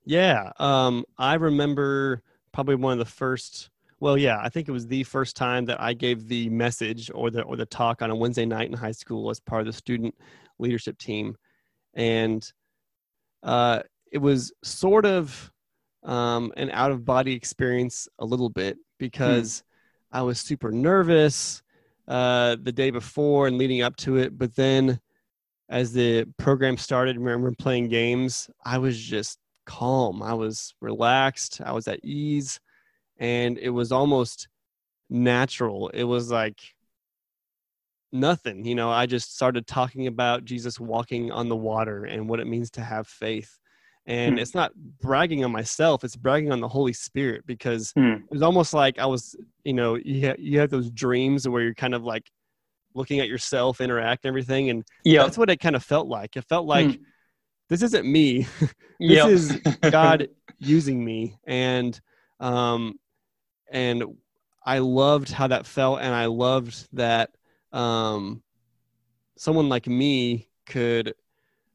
yeah 0.05 0.51
um, 0.59 1.05
i 1.17 1.35
remember 1.35 2.23
probably 2.53 2.75
one 2.75 2.93
of 2.93 2.99
the 2.99 3.05
first 3.05 3.71
well 4.01 4.19
yeah 4.19 4.39
i 4.43 4.49
think 4.49 4.69
it 4.69 4.73
was 4.73 4.87
the 4.89 5.05
first 5.05 5.37
time 5.37 5.65
that 5.65 5.81
i 5.81 5.93
gave 5.93 6.27
the 6.27 6.49
message 6.49 7.09
or 7.15 7.31
the 7.31 7.43
or 7.43 7.57
the 7.57 7.67
talk 7.67 8.03
on 8.03 8.11
a 8.11 8.15
wednesday 8.15 8.45
night 8.45 8.69
in 8.69 8.77
high 8.77 8.91
school 8.91 9.31
as 9.31 9.39
part 9.39 9.61
of 9.61 9.67
the 9.67 9.73
student 9.73 10.13
leadership 10.59 10.99
team 10.99 11.37
and 11.95 12.53
uh, 13.43 13.81
it 14.13 14.19
was 14.19 14.53
sort 14.63 15.07
of 15.07 15.53
um, 16.03 16.53
an 16.57 16.71
out 16.71 16.91
of 16.91 17.05
body 17.05 17.35
experience 17.35 18.09
a 18.19 18.25
little 18.25 18.51
bit 18.51 18.77
because 18.99 19.61
mm 19.61 19.63
I 20.15 20.23
was 20.23 20.39
super 20.39 20.71
nervous 20.71 21.61
uh, 22.07 22.55
the 22.63 22.71
day 22.71 22.91
before 22.91 23.49
and 23.49 23.59
leading 23.59 23.83
up 23.83 23.97
to 23.97 24.17
it. 24.17 24.39
But 24.39 24.55
then 24.55 25.01
as 25.69 25.93
the 25.93 26.27
program 26.39 26.77
started, 26.77 27.19
remember 27.19 27.53
playing 27.59 27.89
games, 27.89 28.49
I 28.65 28.79
was 28.79 28.97
just 28.97 29.41
calm. 29.67 30.23
I 30.23 30.33
was 30.35 30.73
relaxed. 30.81 31.61
I 31.65 31.73
was 31.73 31.89
at 31.89 31.99
ease. 32.05 32.61
And 33.19 33.59
it 33.59 33.71
was 33.71 33.91
almost 33.91 34.47
natural. 35.11 35.89
It 35.89 36.05
was 36.05 36.31
like 36.31 36.61
nothing. 38.15 38.65
You 38.65 38.75
know, 38.75 38.91
I 38.91 39.07
just 39.07 39.35
started 39.35 39.67
talking 39.67 40.07
about 40.07 40.45
Jesus 40.45 40.81
walking 40.81 41.33
on 41.33 41.49
the 41.49 41.57
water 41.57 42.05
and 42.05 42.29
what 42.29 42.41
it 42.41 42.47
means 42.47 42.71
to 42.73 42.81
have 42.81 43.07
faith 43.07 43.59
and 44.07 44.35
hmm. 44.35 44.39
it's 44.39 44.55
not 44.55 44.75
bragging 45.01 45.45
on 45.45 45.53
myself 45.53 46.05
it's 46.05 46.17
bragging 46.17 46.53
on 46.53 46.61
the 46.61 46.69
holy 46.69 46.93
spirit 46.93 47.45
because 47.47 47.93
hmm. 47.97 48.13
it 48.13 48.31
was 48.31 48.43
almost 48.43 48.75
like 48.75 48.99
i 48.99 49.07
was 49.07 49.37
you 49.65 49.73
know 49.73 49.95
you 49.97 50.27
have, 50.27 50.39
you 50.39 50.59
have 50.59 50.71
those 50.71 50.91
dreams 50.91 51.49
where 51.49 51.63
you're 51.63 51.75
kind 51.75 51.95
of 51.95 52.05
like 52.05 52.31
looking 52.95 53.21
at 53.21 53.29
yourself 53.29 53.81
interact 53.81 54.25
and 54.25 54.29
everything 54.29 54.71
and 54.71 54.85
yeah 55.05 55.23
that's 55.23 55.39
what 55.39 55.51
it 55.51 55.59
kind 55.59 55.77
of 55.77 55.83
felt 55.83 56.07
like 56.07 56.37
it 56.37 56.45
felt 56.45 56.67
like 56.67 56.87
hmm. 56.87 57.03
this 57.69 57.83
isn't 57.83 58.07
me 58.07 58.47
this 58.61 58.71
yep. 59.01 59.29
is 59.29 59.61
god 59.91 60.29
using 60.59 61.05
me 61.05 61.37
and 61.45 62.01
um 62.41 62.95
and 63.71 64.05
i 64.65 64.79
loved 64.79 65.31
how 65.31 65.47
that 65.47 65.67
felt 65.67 66.01
and 66.01 66.15
i 66.15 66.27
loved 66.27 66.87
that 66.93 67.31
um 67.75 68.43
someone 69.37 69.69
like 69.69 69.87
me 69.87 70.49
could 70.65 71.15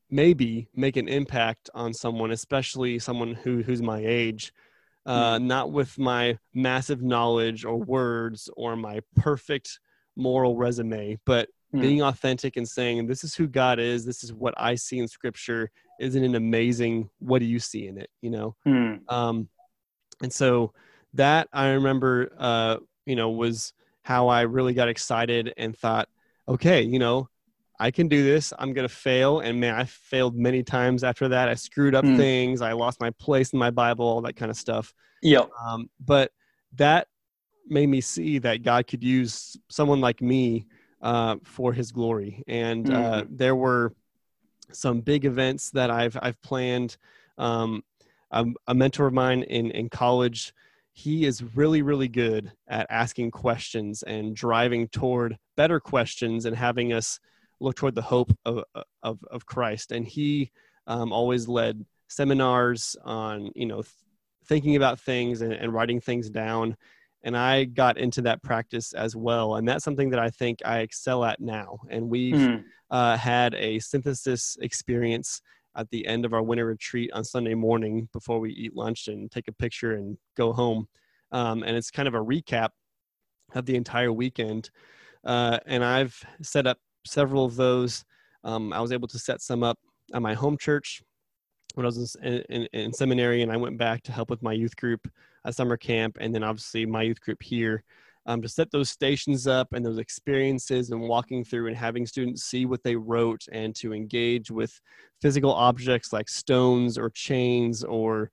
maybe 0.10 0.68
make 0.76 0.98
an 0.98 1.08
impact 1.08 1.70
on 1.76 1.94
someone 1.94 2.32
especially 2.32 2.98
someone 2.98 3.34
who 3.34 3.62
who's 3.62 3.82
my 3.82 4.02
age 4.04 4.52
uh, 5.06 5.38
mm. 5.38 5.44
not 5.44 5.72
with 5.72 5.98
my 5.98 6.38
massive 6.54 7.02
knowledge 7.02 7.66
or 7.66 7.78
words 7.78 8.50
or 8.58 8.76
my 8.76 9.00
perfect 9.16 9.80
moral 10.16 10.56
resume 10.56 11.18
but 11.26 11.50
mm. 11.74 11.82
being 11.82 12.02
authentic 12.02 12.58
and 12.58 12.68
saying 12.68 13.06
this 13.06 13.24
is 13.24 13.36
who 13.36 13.48
god 13.48 13.80
is 13.80 14.06
this 14.06 14.24
is 14.24 14.34
what 14.34 14.54
i 14.58 14.74
see 14.74 14.98
in 15.00 15.08
scripture 15.08 15.70
isn't 16.00 16.24
it 16.24 16.36
amazing 16.36 17.10
what 17.20 17.40
do 17.40 17.46
you 17.46 17.60
see 17.60 17.88
in 17.88 17.98
it 17.98 18.10
you 18.22 18.32
know 18.32 18.56
mm. 18.68 19.00
um, 19.12 19.48
and 20.24 20.34
so 20.34 20.74
that 21.14 21.48
i 21.54 21.70
remember 21.70 22.32
uh, 22.38 22.78
you 23.06 23.16
know 23.16 23.30
was 23.30 23.74
how 24.10 24.28
i 24.28 24.42
really 24.42 24.74
got 24.74 24.90
excited 24.90 25.54
and 25.56 25.78
thought 25.78 26.10
okay 26.48 26.82
you 26.82 26.98
know 26.98 27.30
i 27.80 27.90
can 27.92 28.10
do 28.10 28.24
this. 28.24 28.52
I'm 28.60 28.74
gonna 28.74 28.90
fail. 28.90 29.40
And 29.40 29.60
man 29.60 29.76
i 29.76 29.86
failed 29.86 30.36
many 30.36 30.64
times 30.64 31.04
after 31.04 31.30
that. 31.30 31.48
I 31.48 31.54
screwed 31.54 31.96
up 31.96 32.04
mm. 32.04 32.18
things. 32.18 32.62
I 32.62 32.74
lost 32.74 33.00
my 33.00 33.12
place 33.12 33.54
in 33.54 33.60
my 33.60 33.70
bible 33.70 34.06
all 34.06 34.22
that 34.22 34.36
kind 34.36 34.50
of 34.50 34.58
stuff. 34.58 34.94
Yeah 35.22 35.46
um, 35.64 35.90
but 36.04 36.32
that 36.76 37.08
made 37.68 37.88
me 37.88 38.02
see 38.02 38.40
that 38.40 38.64
god 38.64 38.88
could 38.88 39.04
use 39.04 39.56
someone 39.70 40.02
like 40.02 40.22
me 40.22 40.66
uh, 41.02 41.36
for 41.44 41.72
his 41.72 41.92
glory. 41.92 42.44
And 42.48 42.86
mm. 42.86 42.94
uh, 42.94 43.26
there 43.30 43.56
were 43.56 43.94
some 44.72 45.02
big 45.02 45.26
events 45.26 45.72
that 45.72 45.90
I've 45.90 46.18
I've 46.22 46.42
planned. 46.42 46.98
Um, 47.38 47.84
a, 48.32 48.46
a 48.68 48.74
mentor 48.74 49.08
of 49.08 49.14
mine 49.14 49.44
in 49.44 49.72
in 49.72 49.90
college, 49.90 50.54
he 50.94 51.26
is 51.26 51.56
really 51.56 51.82
really 51.82 52.08
good 52.08 52.52
at 52.68 52.88
asking 52.90 53.32
questions 53.32 54.04
and 54.04 54.36
driving 54.36 54.88
toward 54.90 55.38
better 55.56 55.80
questions 55.80 56.46
and 56.46 56.56
having 56.56 56.94
us 56.94 57.20
look 57.60 57.76
toward 57.76 57.96
the 57.96 58.02
hope 58.02 58.32
of 58.46 58.64
of, 59.04 59.20
of 59.32 59.46
Christ. 59.46 59.92
And 59.92 60.06
he 60.06 60.52
um, 60.88 61.14
always 61.14 61.48
led 61.48 61.86
seminars 62.08 62.96
on 63.04 63.52
you 63.56 63.66
know 63.66 63.82
th- 63.82 63.94
thinking 64.46 64.76
about 64.76 65.00
things 65.00 65.42
and, 65.42 65.54
and 65.54 65.74
writing 65.74 66.02
things 66.02 66.30
down 66.30 66.76
and 67.24 67.36
I 67.36 67.66
got 67.66 67.98
into 67.98 68.22
that 68.24 68.42
practice 68.42 68.94
as 68.94 69.16
well. 69.16 69.56
And 69.56 69.68
that's 69.68 69.84
something 69.84 70.10
that 70.12 70.20
I 70.20 70.30
think 70.30 70.60
I 70.64 70.80
excel 70.80 71.26
at 71.26 71.40
now. 71.40 71.80
And 71.90 72.10
we've 72.10 72.36
mm. 72.36 72.64
uh, 72.90 73.18
had 73.18 73.56
a 73.56 73.80
synthesis 73.80 74.58
experience 74.62 75.42
at 75.76 75.90
the 75.90 76.06
end 76.08 76.26
of 76.26 76.34
our 76.34 76.42
winter 76.42 76.66
retreat 76.66 77.12
on 77.14 77.24
Sunday 77.24 77.54
morning 77.54 78.10
before 78.14 78.40
we 78.40 78.52
eat 78.52 78.76
lunch 78.76 79.08
and 79.08 79.32
take 79.32 79.48
a 79.48 79.54
picture 79.54 79.94
and 79.94 80.18
go 80.36 80.52
home. 80.52 80.88
Um, 81.32 81.64
and 81.64 81.78
it's 81.78 81.92
kind 81.92 82.08
of 82.08 82.16
a 82.16 82.24
recap 82.24 82.70
of 83.54 83.66
the 83.66 83.76
entire 83.76 84.12
weekend. 84.12 84.70
Uh, 85.24 85.60
and 85.66 85.84
I've 85.84 86.22
set 86.42 86.68
up 86.68 86.80
several 87.06 87.46
of 87.46 87.56
those. 87.56 88.04
Um, 88.44 88.74
I 88.74 88.80
was 88.80 88.92
able 88.92 89.08
to 89.10 89.20
set 89.20 89.42
some 89.42 89.64
up 89.64 89.78
at 90.14 90.22
my 90.22 90.34
home 90.34 90.58
church 90.58 91.02
when 91.76 91.86
I 91.86 91.88
was 91.88 92.16
in, 92.24 92.44
in, 92.50 92.68
in, 92.74 92.94
seminary, 92.94 93.42
and 93.42 93.52
I 93.52 93.58
went 93.58 93.78
back 93.78 94.02
to 94.04 94.12
help 94.12 94.30
with 94.30 94.42
my 94.42 94.54
youth 94.54 94.76
group 94.76 95.08
at 95.46 95.56
summer 95.56 95.78
camp, 95.78 96.18
and 96.20 96.34
then 96.34 96.44
obviously 96.44 96.86
my 96.86 97.04
youth 97.04 97.22
group 97.22 97.44
here. 97.44 97.84
Um, 98.26 98.42
to 98.44 98.50
set 98.50 98.70
those 98.70 98.92
stations 98.92 99.48
up 99.48 99.74
and 99.74 99.84
those 99.84 99.98
experiences 99.98 100.92
and 100.92 101.02
walking 101.02 101.44
through 101.44 101.68
and 101.68 101.76
having 101.76 102.06
students 102.06 102.44
see 102.44 102.66
what 102.66 102.84
they 102.84 102.96
wrote 102.96 103.46
and 103.52 103.74
to 103.78 103.92
engage 103.92 104.52
with 104.52 104.80
physical 105.22 105.52
objects 105.52 106.14
like 106.14 106.30
stones 106.30 106.98
or 106.98 107.10
chains 107.10 107.84
or 107.84 108.30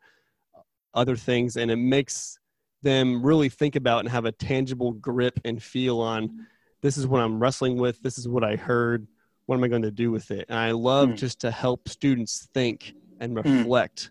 other 0.96 1.14
things 1.16 1.56
and 1.56 1.70
it 1.70 1.76
makes 1.76 2.38
them 2.82 3.22
really 3.22 3.48
think 3.48 3.76
about 3.76 4.00
and 4.00 4.08
have 4.08 4.24
a 4.24 4.32
tangible 4.32 4.92
grip 4.92 5.38
and 5.44 5.62
feel 5.62 6.00
on 6.00 6.46
this 6.82 6.96
is 6.96 7.06
what 7.06 7.20
i'm 7.20 7.38
wrestling 7.38 7.76
with 7.76 8.00
this 8.02 8.16
is 8.18 8.26
what 8.26 8.42
i 8.42 8.56
heard 8.56 9.06
what 9.44 9.56
am 9.56 9.64
i 9.64 9.68
going 9.68 9.82
to 9.82 9.90
do 9.90 10.10
with 10.10 10.30
it 10.30 10.46
and 10.48 10.58
i 10.58 10.70
love 10.70 11.10
mm. 11.10 11.16
just 11.16 11.40
to 11.40 11.50
help 11.50 11.88
students 11.88 12.48
think 12.54 12.94
and 13.20 13.32
hmm. 13.32 13.38
reflect 13.38 14.10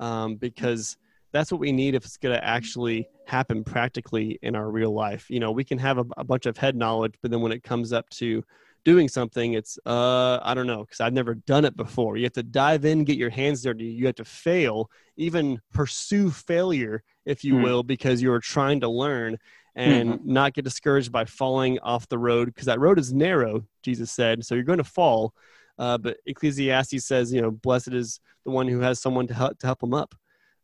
mm. 0.00 0.04
um, 0.04 0.34
because 0.36 0.96
that's 1.34 1.50
what 1.50 1.60
we 1.60 1.72
need 1.72 1.94
if 1.94 2.04
it's 2.04 2.16
going 2.16 2.34
to 2.34 2.42
actually 2.42 3.08
happen 3.26 3.64
practically 3.64 4.38
in 4.42 4.54
our 4.54 4.70
real 4.70 4.92
life 4.92 5.28
you 5.28 5.40
know 5.40 5.50
we 5.50 5.64
can 5.64 5.78
have 5.78 5.98
a, 5.98 6.04
a 6.16 6.24
bunch 6.24 6.46
of 6.46 6.56
head 6.56 6.76
knowledge 6.76 7.14
but 7.20 7.30
then 7.30 7.40
when 7.40 7.52
it 7.52 7.62
comes 7.62 7.92
up 7.92 8.08
to 8.08 8.42
doing 8.84 9.08
something 9.08 9.54
it's 9.54 9.78
uh 9.86 10.38
i 10.42 10.54
don't 10.54 10.66
know 10.66 10.84
because 10.84 11.00
i've 11.00 11.12
never 11.12 11.34
done 11.34 11.64
it 11.64 11.76
before 11.76 12.16
you 12.16 12.24
have 12.24 12.32
to 12.32 12.42
dive 12.42 12.84
in 12.84 13.04
get 13.04 13.18
your 13.18 13.30
hands 13.30 13.62
dirty 13.62 13.84
you 13.84 14.06
have 14.06 14.14
to 14.14 14.24
fail 14.24 14.90
even 15.16 15.60
pursue 15.72 16.30
failure 16.30 17.02
if 17.26 17.42
you 17.42 17.54
mm. 17.54 17.64
will 17.64 17.82
because 17.82 18.22
you're 18.22 18.40
trying 18.40 18.80
to 18.80 18.88
learn 18.88 19.36
and 19.74 20.10
mm-hmm. 20.10 20.32
not 20.32 20.54
get 20.54 20.64
discouraged 20.64 21.10
by 21.10 21.24
falling 21.24 21.78
off 21.80 22.08
the 22.08 22.18
road 22.18 22.46
because 22.46 22.66
that 22.66 22.78
road 22.78 22.98
is 22.98 23.12
narrow 23.12 23.64
jesus 23.82 24.12
said 24.12 24.44
so 24.44 24.54
you're 24.54 24.64
going 24.64 24.78
to 24.78 24.84
fall 24.84 25.34
uh, 25.78 25.98
but 25.98 26.18
Ecclesiastes 26.26 27.04
says, 27.04 27.32
you 27.32 27.42
know, 27.42 27.50
blessed 27.50 27.92
is 27.92 28.20
the 28.44 28.50
one 28.50 28.68
who 28.68 28.80
has 28.80 29.00
someone 29.00 29.26
to 29.26 29.34
help, 29.34 29.58
to 29.58 29.66
help 29.66 29.80
them 29.80 29.94
up. 29.94 30.14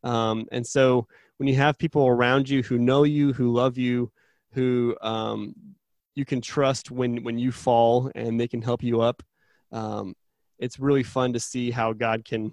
Um, 0.02 0.46
and 0.52 0.66
so 0.66 1.06
when 1.38 1.48
you 1.48 1.56
have 1.56 1.78
people 1.78 2.06
around 2.06 2.48
you 2.48 2.62
who 2.62 2.78
know 2.78 3.04
you, 3.04 3.32
who 3.32 3.52
love 3.52 3.78
you, 3.78 4.10
who 4.52 4.96
um, 5.00 5.54
you 6.14 6.24
can 6.24 6.40
trust 6.40 6.90
when, 6.90 7.22
when 7.22 7.38
you 7.38 7.52
fall 7.52 8.10
and 8.14 8.38
they 8.38 8.48
can 8.48 8.62
help 8.62 8.82
you 8.82 9.00
up, 9.00 9.22
um, 9.72 10.14
it's 10.58 10.78
really 10.78 11.02
fun 11.02 11.32
to 11.32 11.40
see 11.40 11.70
how 11.70 11.92
God 11.92 12.24
can 12.24 12.52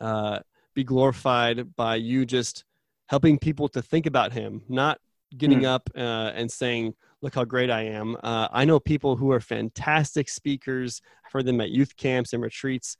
uh, 0.00 0.40
be 0.74 0.84
glorified 0.84 1.74
by 1.76 1.96
you 1.96 2.26
just 2.26 2.64
helping 3.06 3.38
people 3.38 3.68
to 3.68 3.82
think 3.82 4.06
about 4.06 4.32
Him, 4.32 4.62
not 4.68 4.98
getting 5.36 5.60
mm. 5.60 5.66
up 5.66 5.88
uh, 5.96 6.32
and 6.34 6.50
saying, 6.50 6.94
look 7.20 7.34
how 7.34 7.44
great 7.44 7.70
I 7.70 7.82
am. 7.82 8.16
Uh, 8.22 8.48
I 8.50 8.64
know 8.64 8.80
people 8.80 9.16
who 9.16 9.30
are 9.30 9.40
fantastic 9.40 10.28
speakers. 10.28 11.00
I've 11.24 11.32
heard 11.32 11.46
them 11.46 11.60
at 11.60 11.70
youth 11.70 11.96
camps 11.96 12.32
and 12.32 12.42
retreats. 12.42 12.96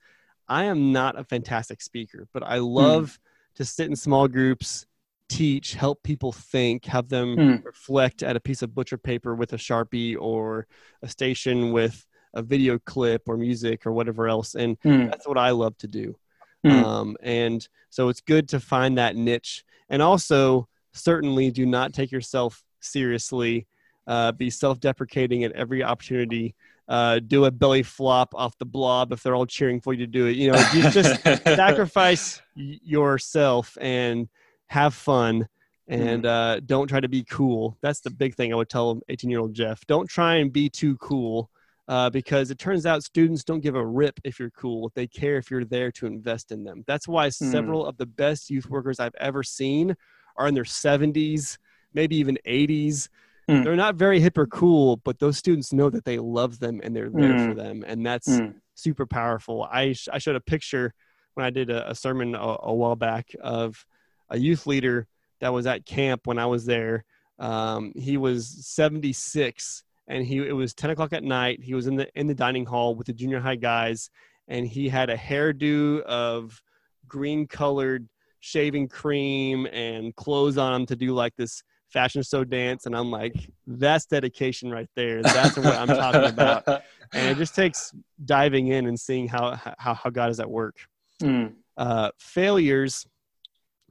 I 0.47 0.65
am 0.65 0.91
not 0.91 1.19
a 1.19 1.23
fantastic 1.23 1.81
speaker, 1.81 2.27
but 2.33 2.43
I 2.43 2.57
hmm. 2.57 2.65
love 2.65 3.05
mm. 3.05 3.17
To 3.55 3.65
sit 3.65 3.89
in 3.89 3.95
small 3.95 4.27
groups, 4.27 4.85
teach, 5.29 5.73
help 5.73 6.03
people 6.03 6.31
think, 6.31 6.85
have 6.85 7.09
them 7.09 7.35
mm. 7.35 7.65
reflect 7.65 8.23
at 8.23 8.35
a 8.35 8.39
piece 8.39 8.61
of 8.61 8.73
butcher 8.73 8.97
paper 8.97 9.35
with 9.35 9.53
a 9.53 9.57
Sharpie 9.57 10.17
or 10.19 10.67
a 11.01 11.07
station 11.07 11.71
with 11.71 12.05
a 12.33 12.41
video 12.41 12.79
clip 12.79 13.23
or 13.27 13.37
music 13.37 13.85
or 13.85 13.91
whatever 13.91 14.27
else. 14.27 14.55
And 14.55 14.79
mm. 14.81 15.09
that's 15.09 15.27
what 15.27 15.37
I 15.37 15.51
love 15.51 15.77
to 15.79 15.87
do. 15.87 16.15
Hmm. 16.63 16.71
Um, 16.71 17.17
and 17.21 17.67
so 17.89 18.07
it's 18.07 18.21
good 18.21 18.47
to 18.49 18.59
find 18.59 18.97
that 18.97 19.17
niche. 19.17 19.65
And 19.89 20.01
also, 20.01 20.69
certainly 20.93 21.51
do 21.51 21.65
not 21.65 21.91
take 21.91 22.09
yourself 22.09 22.63
seriously 22.79 23.67
uh, 24.07 24.31
be 24.31 24.49
self-deprecating 24.49 25.43
at 25.43 25.51
every 25.53 25.83
opportunity 25.83 26.55
uh, 26.87 27.19
do 27.19 27.45
a 27.45 27.51
belly 27.51 27.83
flop 27.83 28.33
off 28.35 28.57
the 28.57 28.65
blob 28.65 29.11
if 29.11 29.23
they're 29.23 29.35
all 29.35 29.45
cheering 29.45 29.79
for 29.79 29.93
you 29.93 29.99
to 29.99 30.07
do 30.07 30.27
it. 30.27 30.35
You 30.35 30.51
know 30.51 30.69
you 30.73 30.89
just 30.89 31.21
sacrifice 31.43 32.41
yourself 32.55 33.77
and 33.79 34.27
have 34.67 34.93
fun 34.93 35.47
and 35.87 36.23
mm-hmm. 36.23 36.57
uh, 36.57 36.59
don't 36.65 36.87
try 36.87 36.99
to 36.99 37.09
be 37.09 37.23
cool. 37.23 37.77
That's 37.81 38.01
the 38.01 38.09
big 38.09 38.35
thing 38.35 38.53
i 38.53 38.55
would 38.55 38.69
tell 38.69 38.99
18 39.09 39.29
year 39.29 39.39
old 39.39 39.53
jeff. 39.53 39.85
Don't 39.87 40.09
try 40.09 40.35
and 40.35 40.51
be 40.51 40.69
too 40.69 40.97
cool 40.97 41.49
uh, 41.87 42.09
because 42.09 42.51
it 42.51 42.57
turns 42.57 42.85
out 42.85 43.03
students 43.03 43.43
don't 43.43 43.59
give 43.59 43.75
a 43.75 43.85
rip 43.85 44.19
if 44.23 44.39
you're 44.39 44.51
cool. 44.51 44.91
They 44.95 45.07
care 45.07 45.37
if 45.37 45.51
you're 45.51 45.65
there 45.65 45.91
to 45.93 46.05
invest 46.05 46.51
in 46.51 46.63
them. 46.63 46.83
That's 46.87 47.07
why 47.07 47.27
mm. 47.27 47.51
several 47.51 47.85
of 47.85 47.97
the 47.97 48.05
best 48.05 48.49
youth 48.49 48.69
workers 48.69 48.99
i've 48.99 49.15
ever 49.19 49.43
seen 49.43 49.95
are 50.37 50.47
in 50.47 50.53
their 50.53 50.63
70s 50.63 51.57
maybe 51.93 52.15
even 52.15 52.37
80s 52.45 53.09
Mm. 53.49 53.63
They're 53.63 53.75
not 53.75 53.95
very 53.95 54.19
hip 54.19 54.37
or 54.37 54.47
cool, 54.47 54.97
but 54.97 55.19
those 55.19 55.37
students 55.37 55.73
know 55.73 55.89
that 55.89 56.05
they 56.05 56.17
love 56.17 56.59
them 56.59 56.79
and 56.83 56.95
they're 56.95 57.09
there 57.09 57.33
mm. 57.33 57.49
for 57.49 57.53
them, 57.53 57.83
and 57.85 58.05
that's 58.05 58.29
mm. 58.29 58.53
super 58.75 59.05
powerful. 59.05 59.67
I 59.69 59.93
sh- 59.93 60.09
I 60.11 60.17
showed 60.19 60.35
a 60.35 60.41
picture 60.41 60.93
when 61.33 61.45
I 61.45 61.49
did 61.49 61.69
a, 61.69 61.91
a 61.91 61.95
sermon 61.95 62.35
a, 62.35 62.57
a, 62.61 62.73
while 62.73 62.95
back 62.95 63.35
of 63.41 63.85
a 64.29 64.37
youth 64.37 64.65
leader 64.65 65.07
that 65.41 65.51
was 65.51 65.65
at 65.65 65.85
camp 65.85 66.21
when 66.25 66.39
I 66.39 66.45
was 66.45 66.65
there. 66.65 67.03
Um, 67.39 67.91
he 67.95 68.17
was 68.17 68.65
76, 68.67 69.83
and 70.07 70.25
he 70.25 70.37
it 70.37 70.55
was 70.55 70.73
10 70.73 70.91
o'clock 70.91 71.11
at 71.11 71.23
night. 71.23 71.61
He 71.61 71.73
was 71.73 71.87
in 71.87 71.97
the 71.97 72.07
in 72.15 72.27
the 72.27 72.35
dining 72.35 72.65
hall 72.65 72.95
with 72.95 73.07
the 73.07 73.13
junior 73.13 73.41
high 73.41 73.57
guys, 73.57 74.09
and 74.47 74.65
he 74.65 74.87
had 74.87 75.09
a 75.09 75.17
hairdo 75.17 76.01
of 76.03 76.61
green 77.07 77.47
colored 77.47 78.07
shaving 78.39 78.87
cream 78.87 79.65
and 79.67 80.15
clothes 80.15 80.57
on 80.57 80.73
him 80.73 80.85
to 80.85 80.95
do 80.95 81.13
like 81.13 81.35
this 81.35 81.63
fashion 81.93 82.23
show 82.23 82.43
dance 82.43 82.87
and 82.87 82.95
i'm 82.95 83.11
like 83.11 83.35
that's 83.67 84.05
dedication 84.07 84.71
right 84.71 84.89
there. 84.95 85.21
That's 85.21 85.55
what 85.55 85.67
i'm 85.67 85.87
talking 85.87 86.25
about. 86.25 86.83
And 87.15 87.29
it 87.29 87.37
just 87.37 87.53
takes 87.53 87.93
diving 88.25 88.69
in 88.69 88.87
and 88.87 88.99
seeing 88.99 89.27
how 89.27 89.55
how, 89.77 89.93
how 89.93 90.09
god 90.09 90.31
is 90.31 90.39
at 90.39 90.49
work. 90.49 90.77
Mm. 91.21 91.53
uh, 91.77 92.09
failures 92.17 93.05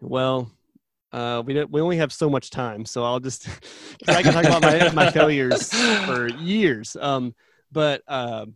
well 0.01 0.51
uh, 1.13 1.41
we, 1.47 1.65
we 1.67 1.81
only 1.81 1.99
have 1.99 2.13
so 2.13 2.29
much 2.29 2.51
time 2.51 2.85
so 2.85 3.05
i'll 3.05 3.21
just 3.21 3.49
i 4.09 4.23
can 4.23 4.33
talk 4.33 4.45
about 4.45 4.63
my, 4.63 4.91
my 4.91 5.11
failures 5.11 5.73
for 6.05 6.29
years. 6.29 6.97
Um, 6.97 7.33
but 7.71 8.03
uh, 8.09 8.47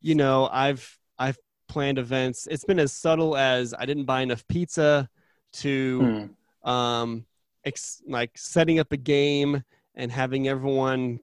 you 0.00 0.14
know 0.14 0.48
i've 0.52 0.98
i've 1.18 1.36
planned 1.68 1.98
events. 1.98 2.46
It's 2.50 2.64
been 2.64 2.78
as 2.78 2.92
subtle 2.92 3.36
as 3.36 3.74
i 3.76 3.84
didn't 3.84 4.04
buy 4.04 4.20
enough 4.22 4.46
pizza 4.46 5.08
to 5.54 6.28
mm. 6.64 6.70
um, 6.70 7.24
ex- 7.64 8.02
like 8.06 8.30
setting 8.36 8.78
up 8.78 8.92
a 8.92 8.96
game 8.96 9.62
and 9.94 10.10
having 10.10 10.48
everyone 10.48 11.20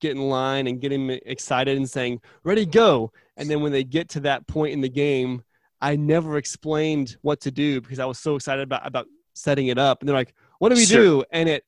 get 0.00 0.12
in 0.12 0.22
line 0.28 0.66
and 0.66 0.80
getting 0.80 1.10
excited 1.10 1.76
and 1.76 1.88
saying 1.88 2.20
ready 2.42 2.66
go 2.66 3.12
and 3.36 3.48
then 3.48 3.60
when 3.60 3.70
they 3.70 3.84
get 3.84 4.08
to 4.08 4.20
that 4.20 4.46
point 4.48 4.72
in 4.72 4.80
the 4.80 4.88
game 4.88 5.42
i 5.80 5.94
never 5.94 6.36
explained 6.36 7.16
what 7.22 7.40
to 7.40 7.52
do 7.52 7.80
because 7.80 8.00
i 8.00 8.04
was 8.04 8.18
so 8.18 8.34
excited 8.34 8.62
about 8.62 8.84
about 8.84 9.06
setting 9.34 9.68
it 9.68 9.78
up 9.78 10.00
and 10.00 10.08
they're 10.08 10.16
like 10.16 10.34
what 10.58 10.70
do 10.70 10.74
we 10.74 10.84
sure. 10.84 11.02
do 11.02 11.24
and 11.30 11.48
it 11.48 11.64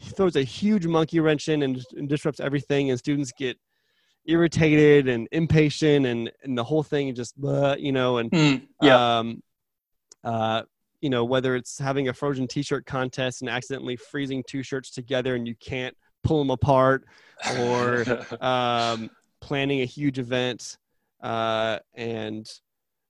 throws 0.00 0.36
a 0.36 0.42
huge 0.42 0.86
monkey 0.86 1.20
wrench 1.20 1.48
in 1.48 1.62
and, 1.62 1.84
and 1.96 2.08
disrupts 2.08 2.40
everything 2.40 2.90
and 2.90 2.98
students 2.98 3.32
get 3.32 3.58
irritated 4.26 5.08
and 5.08 5.28
impatient 5.32 6.06
and 6.06 6.30
and 6.42 6.56
the 6.56 6.64
whole 6.64 6.82
thing 6.82 7.14
just 7.14 7.34
uh, 7.44 7.76
you 7.78 7.92
know 7.92 8.18
and 8.18 8.30
mm, 8.30 8.62
yeah. 8.80 9.18
um 9.18 9.42
uh 10.22 10.62
you 11.04 11.10
know 11.10 11.22
whether 11.22 11.54
it's 11.54 11.78
having 11.78 12.08
a 12.08 12.14
frozen 12.14 12.48
t-shirt 12.48 12.86
contest 12.86 13.42
and 13.42 13.50
accidentally 13.50 13.94
freezing 13.94 14.42
two 14.48 14.62
shirts 14.62 14.90
together 14.90 15.34
and 15.34 15.46
you 15.46 15.54
can't 15.56 15.94
pull 16.22 16.38
them 16.38 16.48
apart 16.48 17.04
or 17.58 18.06
um, 18.40 19.10
planning 19.42 19.82
a 19.82 19.84
huge 19.84 20.18
event 20.18 20.78
uh, 21.22 21.78
and 21.92 22.48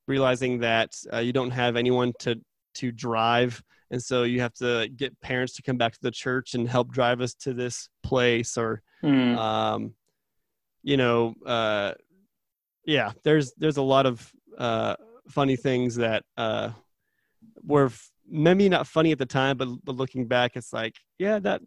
realizing 0.08 0.58
that 0.58 0.90
uh, 1.12 1.18
you 1.18 1.32
don't 1.32 1.52
have 1.52 1.76
anyone 1.76 2.12
to 2.18 2.34
to 2.74 2.90
drive 2.90 3.62
and 3.92 4.02
so 4.02 4.24
you 4.24 4.40
have 4.40 4.54
to 4.54 4.88
get 4.96 5.18
parents 5.20 5.54
to 5.54 5.62
come 5.62 5.76
back 5.76 5.92
to 5.92 6.02
the 6.02 6.10
church 6.10 6.54
and 6.54 6.68
help 6.68 6.90
drive 6.90 7.20
us 7.20 7.32
to 7.34 7.54
this 7.54 7.88
place 8.02 8.58
or 8.58 8.82
mm. 9.04 9.38
um, 9.38 9.94
you 10.82 10.96
know 10.96 11.32
uh, 11.46 11.92
yeah 12.86 13.12
there's 13.22 13.52
there's 13.56 13.76
a 13.76 13.82
lot 13.82 14.04
of 14.04 14.32
uh, 14.58 14.96
funny 15.28 15.54
things 15.54 15.94
that 15.94 16.24
uh, 16.36 16.70
were 17.66 17.86
f- 17.86 18.10
maybe 18.28 18.68
not 18.68 18.86
funny 18.86 19.12
at 19.12 19.18
the 19.18 19.26
time 19.26 19.56
but, 19.56 19.68
but 19.84 19.96
looking 19.96 20.26
back 20.26 20.52
it's 20.54 20.72
like 20.72 20.96
yeah 21.18 21.38
that 21.38 21.60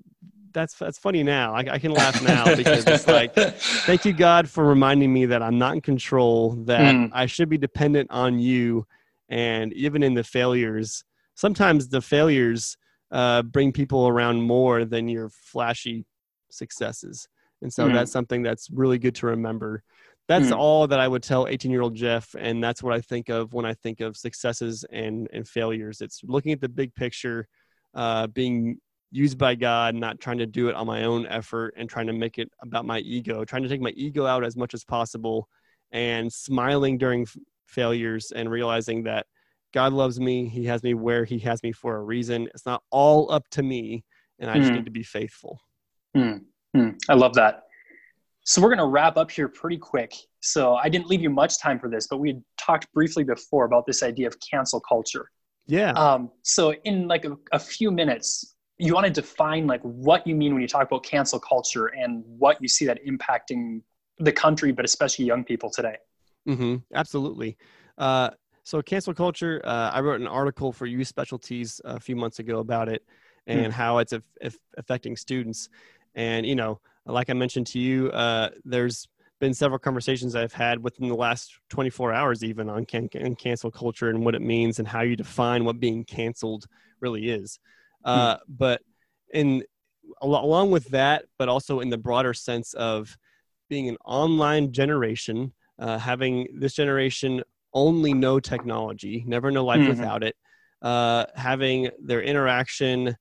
that's 0.54 0.76
that's 0.76 0.98
funny 0.98 1.24
now 1.24 1.54
I, 1.54 1.60
I 1.60 1.80
can 1.80 1.92
laugh 1.92 2.22
now 2.24 2.56
because 2.56 2.86
it's 2.88 3.08
like 3.08 3.36
thank 3.36 4.06
you 4.06 4.14
god 4.14 4.50
for 4.50 4.64
reminding 4.64 5.14
me 5.14 5.26
that 5.28 5.44
i'm 5.44 5.58
not 5.58 5.76
in 5.76 5.82
control 5.82 6.52
that 6.66 6.96
mm. 6.96 7.10
i 7.14 7.26
should 7.26 7.50
be 7.50 7.58
dependent 7.58 8.10
on 8.12 8.40
you 8.40 8.88
and 9.30 9.74
even 9.74 10.02
in 10.04 10.14
the 10.14 10.24
failures 10.24 11.04
sometimes 11.36 11.90
the 11.90 12.02
failures 12.02 12.78
uh, 13.12 13.42
bring 13.42 13.72
people 13.72 14.08
around 14.08 14.42
more 14.42 14.86
than 14.86 15.08
your 15.08 15.30
flashy 15.30 16.06
successes. 16.50 17.28
And 17.62 17.72
so 17.72 17.88
mm. 17.88 17.94
that's 17.94 18.12
something 18.12 18.44
that's 18.44 18.70
really 18.70 18.98
good 18.98 19.16
to 19.16 19.28
remember. 19.28 19.84
That's 20.28 20.48
mm. 20.48 20.58
all 20.58 20.88
that 20.88 21.00
I 21.00 21.08
would 21.08 21.24
tell 21.24 21.48
18 21.48 21.72
year 21.72 21.82
old 21.82 21.96
Jeff. 21.96 22.36
And 22.38 22.64
that's 22.64 22.84
what 22.84 22.94
I 22.94 23.02
think 23.02 23.30
of 23.30 23.54
when 23.54 23.66
I 23.66 23.74
think 23.74 24.02
of 24.02 24.18
successes 24.18 24.86
and, 24.92 25.30
and 25.32 25.48
failures. 25.48 26.02
It's 26.02 26.22
looking 26.24 26.52
at 26.52 26.62
the 26.62 26.70
big 26.70 26.94
picture, 26.96 27.48
uh, 27.94 28.28
being 28.28 28.80
used 29.12 29.38
by 29.38 29.56
God, 29.56 29.96
not 29.96 30.20
trying 30.20 30.40
to 30.40 30.46
do 30.46 30.68
it 30.68 30.76
on 30.76 30.86
my 30.86 31.06
own 31.06 31.26
effort 31.28 31.74
and 31.78 31.90
trying 31.90 32.08
to 32.08 32.14
make 32.14 32.38
it 32.38 32.52
about 32.62 32.86
my 32.86 33.00
ego, 33.00 33.46
trying 33.46 33.64
to 33.64 33.70
take 33.70 33.82
my 33.82 33.92
ego 33.92 34.26
out 34.26 34.44
as 34.44 34.58
much 34.58 34.74
as 34.74 34.84
possible 34.84 35.48
and 35.92 36.32
smiling 36.32 36.98
during 36.98 37.22
f- 37.22 37.38
failures 37.66 38.32
and 38.36 38.52
realizing 38.52 39.04
that 39.04 39.26
God 39.74 39.94
loves 39.94 40.20
me. 40.20 40.48
He 40.48 40.66
has 40.66 40.84
me 40.84 40.94
where 40.94 41.24
He 41.24 41.40
has 41.40 41.64
me 41.64 41.72
for 41.72 41.96
a 41.96 42.04
reason. 42.04 42.50
It's 42.54 42.66
not 42.66 42.84
all 42.90 43.32
up 43.32 43.48
to 43.52 43.64
me, 43.64 44.04
and 44.40 44.50
I 44.50 44.56
mm. 44.56 44.62
just 44.62 44.74
need 44.74 44.86
to 44.86 44.92
be 44.92 45.04
faithful. 45.04 45.62
Mm. 46.16 46.42
Mm. 46.76 46.98
I 47.10 47.14
love 47.14 47.34
that. 47.36 47.67
So 48.48 48.62
we're 48.62 48.70
going 48.70 48.78
to 48.78 48.86
wrap 48.86 49.18
up 49.18 49.30
here 49.30 49.50
pretty 49.50 49.78
quick. 49.78 50.16
So 50.40 50.76
I 50.76 50.88
didn't 50.88 51.08
leave 51.08 51.22
you 51.22 51.30
much 51.30 51.60
time 51.60 51.78
for 51.80 51.90
this, 51.90 52.08
but 52.08 52.20
we 52.20 52.40
talked 52.58 52.90
briefly 52.94 53.26
before 53.26 53.66
about 53.66 53.86
this 53.86 54.02
idea 54.02 54.26
of 54.26 54.38
cancel 54.40 54.80
culture. 54.80 55.30
Yeah. 55.66 55.92
Um, 55.92 56.32
so 56.44 56.74
in 56.86 57.10
like 57.10 57.26
a, 57.26 57.36
a 57.52 57.60
few 57.60 57.92
minutes, 57.92 58.56
you 58.78 58.94
want 58.94 59.06
to 59.06 59.12
define 59.12 59.68
like 59.68 59.82
what 59.82 60.26
you 60.26 60.34
mean 60.34 60.54
when 60.54 60.62
you 60.62 60.68
talk 60.70 60.88
about 60.88 61.04
cancel 61.04 61.42
culture 61.42 61.88
and 61.88 62.24
what 62.26 62.58
you 62.62 62.70
see 62.70 62.86
that 62.86 63.00
impacting 63.06 63.82
the 64.20 64.32
country, 64.32 64.72
but 64.72 64.86
especially 64.86 65.26
young 65.26 65.44
people 65.44 65.70
today. 65.70 65.98
Mm-hmm. 66.48 66.78
Absolutely. 66.96 67.58
Uh, 67.98 68.30
so 68.64 68.82
cancel 68.82 69.14
culture, 69.14 69.62
uh, 69.66 69.92
I 69.92 70.00
wrote 70.00 70.22
an 70.22 70.28
article 70.28 70.72
for 70.72 70.86
Youth 70.86 71.10
Specialties 71.10 71.82
a 71.84 72.00
few 72.00 72.16
months 72.16 72.40
ago 72.40 72.60
about 72.60 72.88
it 72.88 73.04
and 73.46 73.68
mm. 73.68 73.72
how 73.72 73.98
it's 73.98 74.14
affecting 74.78 75.18
students. 75.18 75.68
And 76.16 76.46
you 76.46 76.56
know, 76.56 76.80
like 77.14 77.30
I 77.30 77.34
mentioned 77.34 77.68
to 77.68 77.80
you, 77.80 78.10
uh, 78.12 78.50
there's 78.64 79.08
been 79.40 79.54
several 79.54 79.80
conversations 79.80 80.36
I've 80.36 80.54
had 80.54 80.82
within 80.84 81.08
the 81.08 81.16
last 81.16 81.60
24 81.70 82.14
hours, 82.14 82.44
even 82.44 82.70
on 82.70 82.86
can- 82.86 83.36
cancel 83.36 83.72
culture 83.72 84.10
and 84.10 84.26
what 84.26 84.36
it 84.36 84.42
means 84.42 84.80
and 84.80 84.88
how 84.88 85.02
you 85.02 85.16
define 85.16 85.64
what 85.64 85.80
being 85.80 86.04
canceled 86.04 86.66
really 87.00 87.30
is. 87.30 87.60
Uh, 88.04 88.36
mm. 88.36 88.40
But 88.48 88.82
in 89.34 89.64
along 90.22 90.72
with 90.72 90.86
that, 90.90 91.26
but 91.38 91.50
also 91.50 91.80
in 91.80 91.90
the 91.90 91.98
broader 91.98 92.34
sense 92.34 92.74
of 92.74 93.18
being 93.70 93.90
an 93.90 93.98
online 94.06 94.72
generation, 94.72 95.54
uh, 95.80 95.98
having 95.98 96.48
this 96.58 96.74
generation 96.74 97.44
only 97.74 98.14
know 98.14 98.40
technology, 98.40 99.24
never 99.28 99.52
know 99.52 99.66
life 99.66 99.80
mm-hmm. 99.80 99.90
without 99.90 100.24
it, 100.24 100.36
uh, 100.82 101.26
having 101.36 101.90
their 102.00 102.22
interaction, 102.22 103.16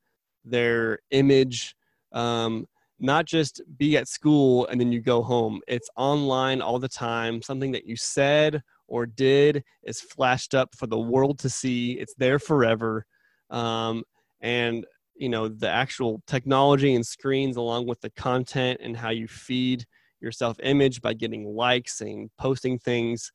their 0.44 1.00
image, 1.10 1.74
um, 2.12 2.66
not 2.98 3.26
just 3.26 3.60
be 3.76 3.96
at 3.96 4.08
school 4.08 4.66
and 4.66 4.80
then 4.80 4.92
you 4.92 5.00
go 5.00 5.22
home. 5.22 5.60
It's 5.68 5.90
online 5.96 6.62
all 6.62 6.78
the 6.78 6.88
time. 6.88 7.42
Something 7.42 7.72
that 7.72 7.86
you 7.86 7.96
said 7.96 8.62
or 8.88 9.06
did 9.06 9.64
is 9.82 10.00
flashed 10.00 10.54
up 10.54 10.74
for 10.74 10.86
the 10.86 10.98
world 10.98 11.38
to 11.40 11.50
see. 11.50 11.92
It's 11.92 12.14
there 12.14 12.38
forever. 12.38 13.04
Um, 13.50 14.04
and 14.40 14.84
you 15.14 15.28
know 15.30 15.48
the 15.48 15.68
actual 15.68 16.22
technology 16.26 16.94
and 16.94 17.06
screens 17.06 17.56
along 17.56 17.86
with 17.86 18.00
the 18.02 18.10
content 18.10 18.80
and 18.82 18.94
how 18.94 19.08
you 19.08 19.26
feed 19.26 19.86
your 20.20 20.32
self 20.32 20.58
image 20.62 21.00
by 21.00 21.14
getting 21.14 21.46
likes 21.46 22.02
and 22.02 22.30
posting 22.38 22.78
things 22.78 23.32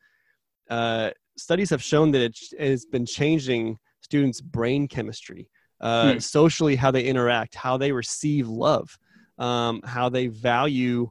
uh, 0.71 1.11
studies 1.37 1.69
have 1.69 1.83
shown 1.83 2.11
that 2.11 2.21
it 2.21 2.37
has 2.57 2.85
been 2.85 3.05
changing 3.05 3.77
students' 4.01 4.41
brain 4.41 4.87
chemistry, 4.87 5.49
uh, 5.81 6.13
hmm. 6.13 6.19
socially, 6.19 6.75
how 6.75 6.91
they 6.91 7.03
interact, 7.03 7.55
how 7.55 7.77
they 7.77 7.91
receive 7.91 8.47
love, 8.47 8.97
um, 9.37 9.81
how 9.83 10.09
they 10.09 10.27
value 10.27 11.09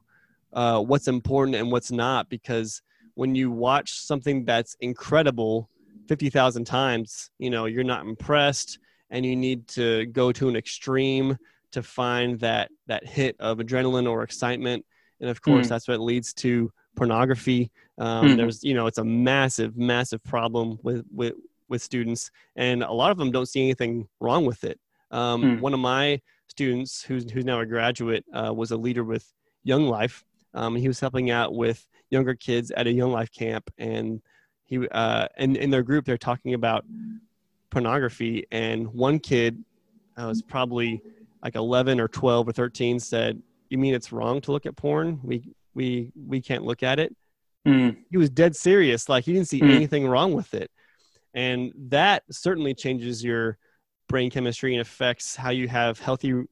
uh, 0.53 0.81
what's 0.81 1.07
important 1.07 1.55
and 1.55 1.71
what's 1.71 1.91
not. 1.91 2.29
Because 2.29 2.81
when 3.15 3.35
you 3.35 3.51
watch 3.51 3.93
something 3.93 4.45
that's 4.45 4.75
incredible 4.79 5.69
50,000 6.07 6.65
times, 6.65 7.31
you 7.39 7.49
know, 7.49 7.65
you're 7.65 7.83
not 7.83 8.05
impressed 8.05 8.79
and 9.09 9.25
you 9.25 9.35
need 9.35 9.67
to 9.69 10.05
go 10.07 10.31
to 10.31 10.49
an 10.49 10.55
extreme 10.55 11.37
to 11.71 11.83
find 11.83 12.39
that, 12.39 12.69
that 12.87 13.05
hit 13.07 13.35
of 13.39 13.59
adrenaline 13.59 14.09
or 14.09 14.23
excitement. 14.23 14.85
And 15.19 15.29
of 15.29 15.41
course, 15.41 15.67
hmm. 15.67 15.69
that's 15.69 15.87
what 15.87 15.99
leads 15.99 16.33
to 16.35 16.71
pornography. 16.95 17.71
Um, 17.97 18.29
mm. 18.29 18.37
There's, 18.37 18.63
you 18.63 18.73
know, 18.73 18.87
it's 18.87 18.97
a 18.97 19.03
massive, 19.03 19.77
massive 19.77 20.23
problem 20.23 20.77
with, 20.83 21.05
with, 21.13 21.33
with 21.69 21.81
students, 21.81 22.31
and 22.55 22.83
a 22.83 22.91
lot 22.91 23.11
of 23.11 23.17
them 23.17 23.31
don't 23.31 23.45
see 23.45 23.61
anything 23.61 24.07
wrong 24.19 24.45
with 24.45 24.63
it. 24.63 24.79
Um, 25.11 25.41
mm. 25.41 25.59
One 25.61 25.73
of 25.73 25.79
my 25.79 26.19
students, 26.51 27.01
who's, 27.01 27.29
who's 27.31 27.45
now 27.45 27.59
a 27.59 27.65
graduate, 27.65 28.23
uh, 28.33 28.53
was 28.53 28.71
a 28.71 28.77
leader 28.77 29.03
with 29.03 29.25
Young 29.63 29.87
Life. 29.87 30.23
Um, 30.53 30.75
he 30.75 30.87
was 30.87 30.99
helping 30.99 31.31
out 31.31 31.55
with 31.55 31.85
younger 32.09 32.35
kids 32.35 32.71
at 32.71 32.87
a 32.87 32.91
Young 32.91 33.11
Life 33.11 33.31
camp, 33.31 33.71
and 33.77 34.21
he, 34.65 34.87
uh, 34.89 35.27
and 35.37 35.57
in 35.57 35.69
their 35.69 35.83
group, 35.83 36.05
they're 36.05 36.17
talking 36.17 36.53
about 36.53 36.85
pornography. 37.69 38.45
And 38.51 38.87
one 38.93 39.19
kid 39.19 39.63
uh, 40.17 40.27
was 40.27 40.41
probably 40.41 41.01
like 41.43 41.55
11 41.55 41.99
or 41.99 42.07
12 42.07 42.49
or 42.49 42.51
13 42.51 42.99
said, 42.99 43.41
"You 43.69 43.77
mean 43.77 43.93
it's 43.93 44.11
wrong 44.11 44.41
to 44.41 44.51
look 44.51 44.65
at 44.65 44.75
porn? 44.75 45.19
We 45.23 45.53
we 45.73 46.11
we 46.15 46.41
can't 46.41 46.63
look 46.63 46.83
at 46.83 46.99
it 46.99 47.15
mm. 47.65 47.95
he 48.09 48.17
was 48.17 48.29
dead 48.29 48.55
serious 48.55 49.09
like 49.09 49.23
he 49.23 49.33
didn't 49.33 49.47
see 49.47 49.61
mm. 49.61 49.73
anything 49.73 50.07
wrong 50.07 50.33
with 50.33 50.53
it 50.53 50.71
and 51.33 51.71
that 51.75 52.23
certainly 52.29 52.73
changes 52.73 53.23
your 53.23 53.57
brain 54.11 54.29
chemistry 54.29 54.73
and 54.73 54.81
affects 54.81 55.35
how 55.35 55.49
you 55.49 55.67
have 55.67 55.99
healthy 55.99 56.43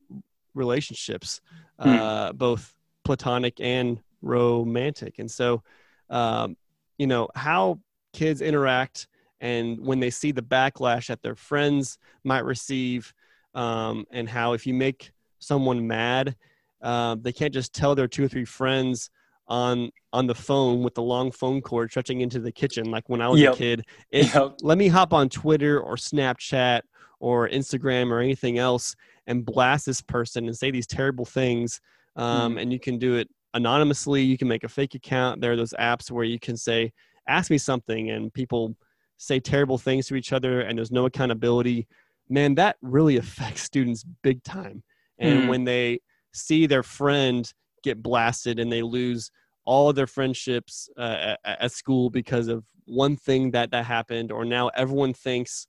relationships 0.53 1.41
mm. 1.79 1.99
uh, 1.99 2.33
both 2.33 2.73
platonic 3.03 3.59
and 3.59 3.99
romantic 4.21 5.19
and 5.19 5.29
so 5.29 5.61
um, 6.09 6.55
you 6.97 7.07
know 7.07 7.27
how 7.35 7.79
kids 8.13 8.41
interact 8.41 9.07
and 9.41 9.79
when 9.79 9.99
they 9.99 10.09
see 10.09 10.31
the 10.31 10.41
backlash 10.41 11.07
that 11.07 11.21
their 11.21 11.35
friends 11.35 11.97
might 12.23 12.43
receive 12.43 13.13
um, 13.55 14.05
and 14.11 14.27
how 14.27 14.53
if 14.53 14.65
you 14.65 14.73
make 14.73 15.11
someone 15.39 15.85
mad 15.85 16.35
uh, 16.81 17.15
they 17.21 17.31
can't 17.31 17.53
just 17.53 17.73
tell 17.73 17.95
their 17.95 18.07
two 18.07 18.23
or 18.23 18.27
three 18.27 18.45
friends 18.45 19.09
on 19.47 19.89
on 20.13 20.27
the 20.27 20.35
phone 20.35 20.83
with 20.83 20.93
the 20.93 21.01
long 21.01 21.31
phone 21.31 21.61
cord 21.61 21.89
stretching 21.89 22.21
into 22.21 22.39
the 22.39 22.51
kitchen 22.51 22.91
like 22.91 23.07
when 23.09 23.19
i 23.21 23.27
was 23.27 23.39
yep. 23.39 23.53
a 23.55 23.57
kid 23.57 23.85
yep. 24.11 24.55
let 24.61 24.77
me 24.77 24.87
hop 24.87 25.11
on 25.11 25.27
twitter 25.27 25.79
or 25.79 25.95
snapchat 25.95 26.81
or 27.19 27.49
instagram 27.49 28.11
or 28.11 28.19
anything 28.19 28.57
else 28.57 28.95
and 29.27 29.45
blast 29.45 29.85
this 29.85 30.01
person 30.01 30.45
and 30.45 30.57
say 30.57 30.71
these 30.71 30.87
terrible 30.87 31.25
things 31.25 31.81
um, 32.15 32.55
mm. 32.55 32.61
and 32.61 32.73
you 32.73 32.79
can 32.79 32.97
do 32.97 33.15
it 33.15 33.29
anonymously 33.53 34.21
you 34.21 34.37
can 34.37 34.47
make 34.47 34.63
a 34.63 34.69
fake 34.69 34.95
account 34.95 35.41
there 35.41 35.51
are 35.51 35.57
those 35.57 35.73
apps 35.79 36.11
where 36.11 36.25
you 36.25 36.39
can 36.39 36.55
say 36.55 36.91
ask 37.27 37.49
me 37.49 37.57
something 37.57 38.11
and 38.11 38.33
people 38.33 38.75
say 39.17 39.39
terrible 39.39 39.77
things 39.77 40.07
to 40.07 40.15
each 40.15 40.33
other 40.33 40.61
and 40.61 40.77
there's 40.77 40.91
no 40.91 41.05
accountability 41.05 41.87
man, 42.29 42.55
that 42.55 42.77
really 42.81 43.17
affects 43.17 43.63
students 43.63 44.05
big 44.21 44.43
time. 44.43 44.83
And 45.17 45.43
mm. 45.43 45.49
when 45.49 45.65
they 45.65 45.99
see 46.33 46.67
their 46.67 46.83
friend 46.83 47.51
get 47.83 48.01
blasted 48.01 48.59
and 48.59 48.71
they 48.71 48.81
lose 48.81 49.31
all 49.65 49.89
of 49.89 49.95
their 49.95 50.07
friendships 50.07 50.89
uh, 50.97 51.35
at, 51.43 51.61
at 51.61 51.71
school 51.71 52.09
because 52.09 52.47
of 52.47 52.63
one 52.85 53.15
thing 53.15 53.51
that 53.51 53.71
that 53.71 53.85
happened, 53.85 54.31
or 54.31 54.45
now 54.45 54.69
everyone 54.69 55.13
thinks 55.13 55.67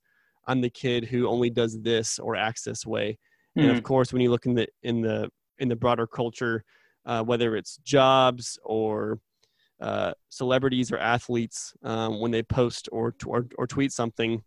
I'm 0.51 0.61
the 0.61 0.69
kid 0.69 1.05
who 1.05 1.27
only 1.27 1.49
does 1.49 1.81
this 1.81 2.19
or 2.19 2.35
acts 2.35 2.63
this 2.63 2.85
way. 2.85 3.17
Mm. 3.57 3.63
And 3.63 3.71
of 3.71 3.77
hmm. 3.77 3.83
course, 3.83 4.11
when 4.11 4.21
you 4.21 4.29
look 4.29 4.45
in 4.45 4.55
the 4.55 4.67
in 4.83 5.01
the 5.01 5.29
in 5.59 5.69
the 5.69 5.75
broader 5.75 6.07
culture, 6.07 6.63
uh, 7.05 7.23
whether 7.23 7.55
it's 7.55 7.77
jobs 7.77 8.59
or 8.63 9.19
uh, 9.79 10.11
celebrities 10.29 10.91
or 10.91 10.97
athletes, 10.97 11.73
um, 11.83 12.19
when 12.19 12.31
they 12.31 12.43
post 12.43 12.89
or, 12.91 13.15
or 13.25 13.47
or 13.57 13.65
tweet 13.65 13.91
something, 13.91 14.43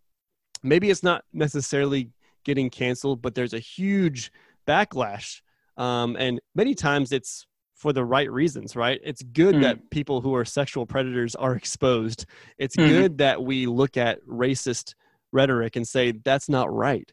maybe 0.63 0.91
it's 0.91 1.03
not 1.03 1.25
necessarily 1.33 2.11
getting 2.45 2.69
canceled, 2.69 3.23
but 3.23 3.35
there's 3.35 3.55
a 3.55 3.59
huge 3.59 4.31
backlash. 4.67 5.41
Um, 5.77 6.17
and 6.19 6.41
many 6.55 6.75
times 6.75 7.13
it's 7.13 7.47
for 7.75 7.93
the 7.93 8.05
right 8.05 8.31
reasons, 8.31 8.77
right? 8.77 9.01
It's 9.03 9.23
good 9.23 9.57
mm. 9.57 9.63
that 9.63 9.91
people 9.91 10.21
who 10.21 10.35
are 10.35 10.45
sexual 10.45 10.87
predators 10.87 11.35
are 11.35 11.55
exposed. 11.63 12.27
It's 12.59 12.77
mm. 12.77 12.89
good 12.89 13.19
that 13.19 13.43
we 13.43 13.67
look 13.67 13.97
at 13.97 14.25
racist 14.27 14.95
rhetoric 15.35 15.77
and 15.77 15.87
say 15.87 16.13
that's 16.13 16.49
not 16.49 16.73
right. 16.73 17.13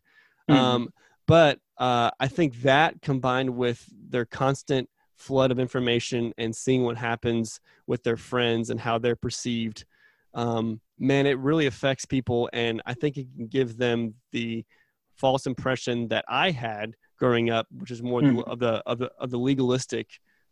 Mm. 0.50 0.56
Um, 0.56 0.90
but 1.28 1.60
uh, 1.78 2.12
I 2.20 2.28
think 2.28 2.62
that 2.62 3.02
combined 3.02 3.50
with 3.50 3.84
their 4.10 4.26
constant 4.26 4.90
flood 5.18 5.52
of 5.52 5.60
information 5.60 6.34
and 6.38 6.56
seeing 6.56 6.84
what 6.84 6.98
happens 6.98 7.60
with 7.88 8.04
their 8.04 8.18
friends 8.18 8.70
and 8.70 8.80
how 8.80 8.98
they're 8.98 9.16
perceived 9.16 9.86
um, 10.34 10.80
man, 10.98 11.26
it 11.26 11.38
really 11.40 11.66
affects 11.66 12.06
people. 12.06 12.50
And 12.54 12.82
I 12.86 12.94
think 12.94 13.18
it 13.18 13.28
can 13.36 13.48
give 13.48 13.78
them 13.78 14.16
the 14.32 14.66
false 15.18 15.46
impression 15.46 16.08
that 16.10 16.26
I 16.28 16.52
had 16.52 16.96
growing 17.18 17.50
up, 17.50 17.68
which 17.72 17.92
is 17.92 18.02
more 18.02 18.22
mm. 18.22 18.44
of 18.48 18.60
the 18.60 18.82
of 18.86 18.98
the 18.98 19.12
of 19.20 19.30
the 19.30 19.38
legalistic 19.38 20.08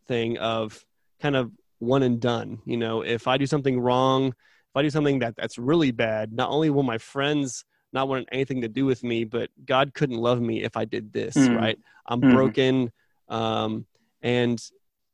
thing 0.06 0.38
of 0.38 0.84
kind 1.20 1.36
of 1.36 1.50
one 1.78 2.02
and 2.02 2.20
done. 2.20 2.60
You 2.64 2.76
know, 2.76 3.02
if 3.02 3.26
I 3.26 3.38
do 3.38 3.46
something 3.46 3.80
wrong, 3.80 4.34
if 4.70 4.76
I 4.76 4.82
do 4.82 4.90
something 4.90 5.18
that 5.20 5.36
that's 5.36 5.58
really 5.58 5.90
bad, 5.90 6.32
not 6.32 6.50
only 6.50 6.70
will 6.70 6.82
my 6.82 6.98
friends 6.98 7.64
not 7.92 8.08
want 8.08 8.28
anything 8.30 8.60
to 8.60 8.68
do 8.68 8.86
with 8.86 9.02
me, 9.02 9.24
but 9.24 9.50
God 9.64 9.94
couldn't 9.94 10.18
love 10.18 10.40
me 10.40 10.62
if 10.62 10.76
I 10.76 10.84
did 10.84 11.12
this. 11.12 11.34
Mm. 11.34 11.56
Right? 11.58 11.78
I'm 12.06 12.20
mm. 12.20 12.32
broken, 12.32 12.92
um, 13.28 13.86
and 14.22 14.62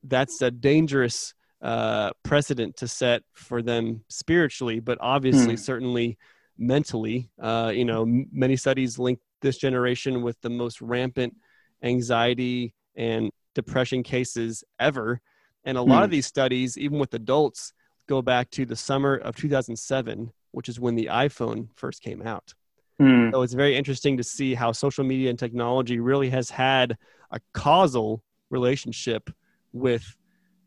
that's 0.02 0.42
a 0.42 0.50
dangerous 0.50 1.34
uh, 1.62 2.10
precedent 2.22 2.76
to 2.76 2.88
set 2.88 3.22
for 3.32 3.62
them 3.62 4.04
spiritually, 4.08 4.80
but 4.80 4.98
obviously, 5.00 5.54
hmm. 5.54 5.60
certainly 5.60 6.18
mentally. 6.58 7.30
Uh, 7.40 7.72
you 7.74 7.84
know, 7.84 8.02
m- 8.02 8.28
many 8.30 8.56
studies 8.56 8.98
link 8.98 9.18
this 9.40 9.56
generation 9.56 10.22
with 10.22 10.40
the 10.42 10.50
most 10.50 10.80
rampant 10.80 11.34
anxiety 11.82 12.74
and 12.94 13.30
depression 13.54 14.02
cases 14.02 14.64
ever. 14.78 15.20
And 15.64 15.76
a 15.76 15.82
lot 15.82 16.04
of 16.04 16.10
hmm. 16.10 16.12
these 16.12 16.26
studies, 16.26 16.78
even 16.78 16.98
with 16.98 17.12
adults, 17.14 17.72
go 18.06 18.22
back 18.22 18.50
to 18.50 18.64
the 18.64 18.76
summer 18.76 19.16
of 19.16 19.36
2007, 19.36 20.32
which 20.52 20.68
is 20.68 20.80
when 20.80 20.94
the 20.94 21.06
iPhone 21.06 21.68
first 21.74 22.02
came 22.02 22.22
out. 22.22 22.54
Hmm. 22.98 23.30
So 23.30 23.42
it's 23.42 23.52
very 23.52 23.76
interesting 23.76 24.16
to 24.16 24.24
see 24.24 24.54
how 24.54 24.72
social 24.72 25.04
media 25.04 25.30
and 25.30 25.38
technology 25.38 26.00
really 26.00 26.30
has 26.30 26.50
had 26.50 26.96
a 27.30 27.40
causal 27.52 28.22
relationship 28.50 29.30
with 29.72 30.16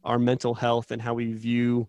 our 0.04 0.20
mental 0.20 0.54
health 0.54 0.92
and 0.92 1.02
how 1.02 1.16
we 1.16 1.34
view 1.34 1.88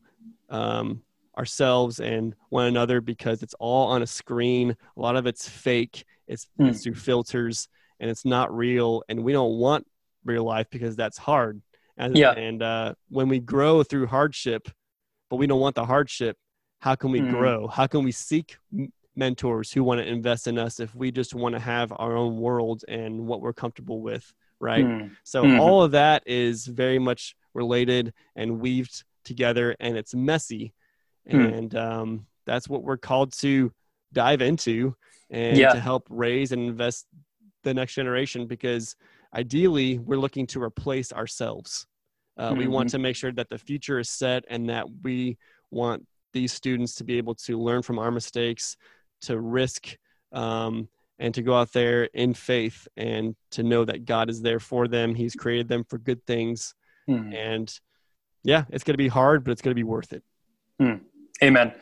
um, 0.49 1.03
ourselves 1.37 2.01
and 2.01 2.35
one 2.49 2.67
another 2.67 3.01
because 3.01 3.43
it's 3.43 3.55
all 3.59 3.89
on 3.89 4.03
a 4.03 4.07
screen. 4.07 4.77
A 4.97 5.01
lot 5.01 5.17
of 5.17 5.27
it's 5.27 5.49
fake. 5.49 6.05
It's, 6.27 6.47
mm. 6.59 6.69
it's 6.69 6.83
through 6.83 6.95
filters 6.95 7.69
and 7.99 8.11
it's 8.11 8.25
not 8.25 8.55
real. 8.55 9.03
And 9.09 9.25
we 9.25 9.33
don't 9.33 9.59
want 9.59 9.87
real 10.25 10.45
life 10.45 10.69
because 10.71 10.97
that's 10.97 11.19
hard. 11.19 11.61
And, 11.97 12.17
yeah. 12.17 12.33
and 12.33 12.63
uh, 12.63 12.95
when 13.11 13.29
we 13.29 13.41
grow 13.41 13.83
through 13.83 14.07
hardship, 14.07 14.69
but 15.31 15.37
we 15.37 15.47
don't 15.47 15.61
want 15.61 15.77
the 15.77 15.87
hardship, 15.87 16.37
how 16.81 16.95
can 16.95 17.11
we 17.11 17.21
mm. 17.21 17.31
grow? 17.31 17.69
How 17.69 17.87
can 17.87 18.05
we 18.05 18.13
seek 18.13 18.59
mentors 19.17 19.73
who 19.73 19.85
want 19.85 20.01
to 20.01 20.07
invest 20.07 20.47
in 20.47 20.59
us 20.59 20.81
if 20.81 20.95
we 20.95 21.11
just 21.11 21.35
want 21.35 21.55
to 21.55 21.61
have 21.61 21.93
our 21.97 22.17
own 22.17 22.37
world 22.37 22.85
and 22.89 23.27
what 23.27 23.41
we're 23.41 23.55
comfortable 23.55 24.03
with? 24.03 24.31
Right. 24.59 24.85
Mm. 24.85 25.17
So 25.25 25.45
mm-hmm. 25.45 25.61
all 25.61 25.83
of 25.83 25.93
that 25.93 26.23
is 26.27 26.67
very 26.67 26.99
much 26.99 27.35
related 27.55 28.13
and 28.37 28.61
weaved 28.61 29.05
together 29.25 29.77
and 29.81 29.97
it's 29.97 30.15
messy 30.15 30.73
hmm. 31.29 31.41
and 31.41 31.75
um, 31.75 32.27
that's 32.47 32.69
what 32.69 32.83
we're 32.83 32.97
called 32.97 33.33
to 33.33 33.73
dive 34.13 34.43
into 34.43 34.95
and 35.31 35.57
yeah. 35.57 35.73
to 35.73 35.81
help 35.81 36.07
raise 36.11 36.53
and 36.53 36.63
invest 36.63 37.07
the 37.63 37.75
next 37.75 37.95
generation 37.95 38.47
because 38.47 38.97
ideally 39.35 39.99
we're 39.99 40.19
looking 40.19 40.47
to 40.47 40.63
replace 40.63 41.13
ourselves 41.13 41.87
uh, 42.37 42.51
mm-hmm. 42.51 42.59
we 42.59 42.67
want 42.67 42.89
mm-hmm. 42.89 42.97
to 42.97 43.03
make 43.03 43.17
sure 43.17 43.33
that 43.33 43.49
the 43.49 43.59
future 43.59 43.99
is 43.99 44.09
set 44.09 44.45
and 44.49 44.69
that 44.69 44.87
we 45.03 45.37
want 45.71 46.07
these 46.33 46.53
students 46.53 46.95
to 46.97 47.05
be 47.05 47.19
able 47.19 47.35
to 47.35 47.59
learn 47.59 47.83
from 47.83 47.99
our 47.99 48.11
mistakes 48.11 48.77
to 49.23 49.39
risk 49.39 49.97
um, 50.33 50.89
and 51.19 51.35
to 51.35 51.43
go 51.43 51.55
out 51.55 51.73
there 51.73 52.05
in 52.05 52.33
faith 52.33 52.89
and 52.97 53.37
to 53.51 53.63
know 53.63 53.85
that 53.85 54.05
god 54.05 54.31
is 54.31 54.41
there 54.41 54.61
for 54.61 54.89
them 54.89 55.15
he's 55.15 55.35
created 55.35 55.69
them 55.69 55.85
for 55.85 55.99
good 55.99 56.25
things 56.27 56.75
Mm. 57.11 57.35
And 57.35 57.81
yeah, 58.45 58.65
it's 58.71 58.85
going 58.85 58.95
to 58.95 58.99
be 58.99 59.09
hard, 59.09 59.45
but 59.45 59.51
it's 59.51 59.63
going 59.63 59.73
to 59.73 59.79
be 59.79 59.85
worth 59.85 60.13
it. 60.13 60.23
Mm. 60.81 61.01
Amen. 61.43 61.73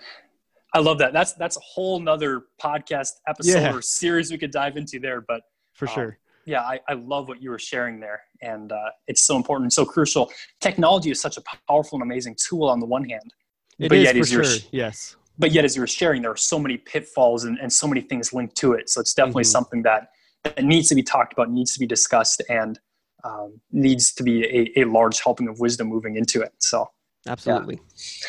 I 0.75 0.81
love 0.81 0.99
that. 0.99 1.13
That's 1.13 1.33
that's 1.33 1.57
a 1.57 1.61
whole 1.61 1.99
nother 1.99 2.43
podcast 2.63 3.13
episode 3.27 3.61
yeah. 3.61 3.75
or 3.75 3.81
series 3.81 4.31
we 4.31 4.39
could 4.39 4.51
dive 4.51 4.77
into 4.77 4.99
there. 4.99 5.21
But 5.21 5.43
for 5.73 5.89
um, 5.89 5.95
sure, 5.95 6.19
yeah, 6.49 6.63
I, 6.63 6.81
I 6.89 6.95
love 6.95 7.29
what 7.29 7.43
you 7.43 7.51
were 7.51 7.59
sharing 7.59 8.01
there, 8.01 8.23
and 8.41 8.73
uh, 8.73 8.91
it's 9.07 9.23
so 9.23 9.37
important, 9.37 9.67
and 9.67 9.73
so 9.73 9.85
crucial. 9.85 10.33
Technology 10.61 11.11
is 11.11 11.21
such 11.21 11.37
a 11.37 11.43
powerful 11.69 11.97
and 11.97 12.03
amazing 12.03 12.37
tool 12.37 12.65
on 12.65 12.81
the 12.81 12.87
one 12.87 13.05
hand, 13.05 13.35
it 13.79 13.91
but 13.91 13.99
is 13.99 14.05
yet 14.05 14.17
for 14.17 14.25
sure. 14.25 14.45
Yes, 14.73 15.17
but 15.39 15.53
yet 15.53 15.67
as 15.67 15.77
you 15.77 15.83
were 15.83 15.87
sharing, 15.87 16.23
there 16.23 16.31
are 16.31 16.37
so 16.37 16.59
many 16.59 16.79
pitfalls 16.79 17.45
and, 17.45 17.59
and 17.59 17.71
so 17.71 17.87
many 17.87 18.01
things 18.01 18.33
linked 18.33 18.57
to 18.57 18.73
it. 18.73 18.89
So 18.89 18.99
it's 19.01 19.13
definitely 19.13 19.43
mm-hmm. 19.43 19.51
something 19.51 19.83
that 19.83 20.09
that 20.45 20.65
needs 20.65 20.89
to 20.89 20.95
be 20.95 21.03
talked 21.03 21.35
about, 21.35 21.51
needs 21.51 21.75
to 21.75 21.79
be 21.79 21.87
discussed, 21.87 22.43
and 22.49 22.81
um, 23.25 23.61
needs 23.71 24.15
to 24.15 24.23
be 24.23 24.45
a, 24.45 24.81
a, 24.81 24.85
large 24.85 25.21
helping 25.21 25.49
of 25.49 25.61
wisdom 25.61 25.89
moving 25.89 26.17
into 26.17 26.41
it. 26.41 26.53
So, 26.61 26.89
absolutely. 27.27 27.75
Yeah. 27.75 28.27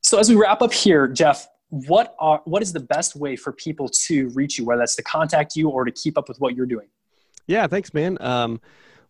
So, 0.00 0.18
as 0.18 0.28
we 0.28 0.34
wrap 0.34 0.60
up 0.60 0.72
here, 0.72 1.06
Jeff, 1.06 1.46
what 1.68 2.16
are 2.18 2.42
what 2.46 2.62
is 2.62 2.72
the 2.72 2.80
best 2.80 3.14
way 3.14 3.36
for 3.36 3.52
people 3.52 3.88
to 4.06 4.28
reach 4.30 4.58
you, 4.58 4.64
whether 4.64 4.80
that's 4.80 4.96
to 4.96 5.04
contact 5.04 5.54
you 5.54 5.68
or 5.68 5.84
to 5.84 5.92
keep 5.92 6.18
up 6.18 6.28
with 6.28 6.38
what 6.38 6.56
you're 6.56 6.66
doing? 6.66 6.88
Yeah, 7.46 7.66
thanks, 7.66 7.92
man. 7.92 8.16
Um, 8.20 8.60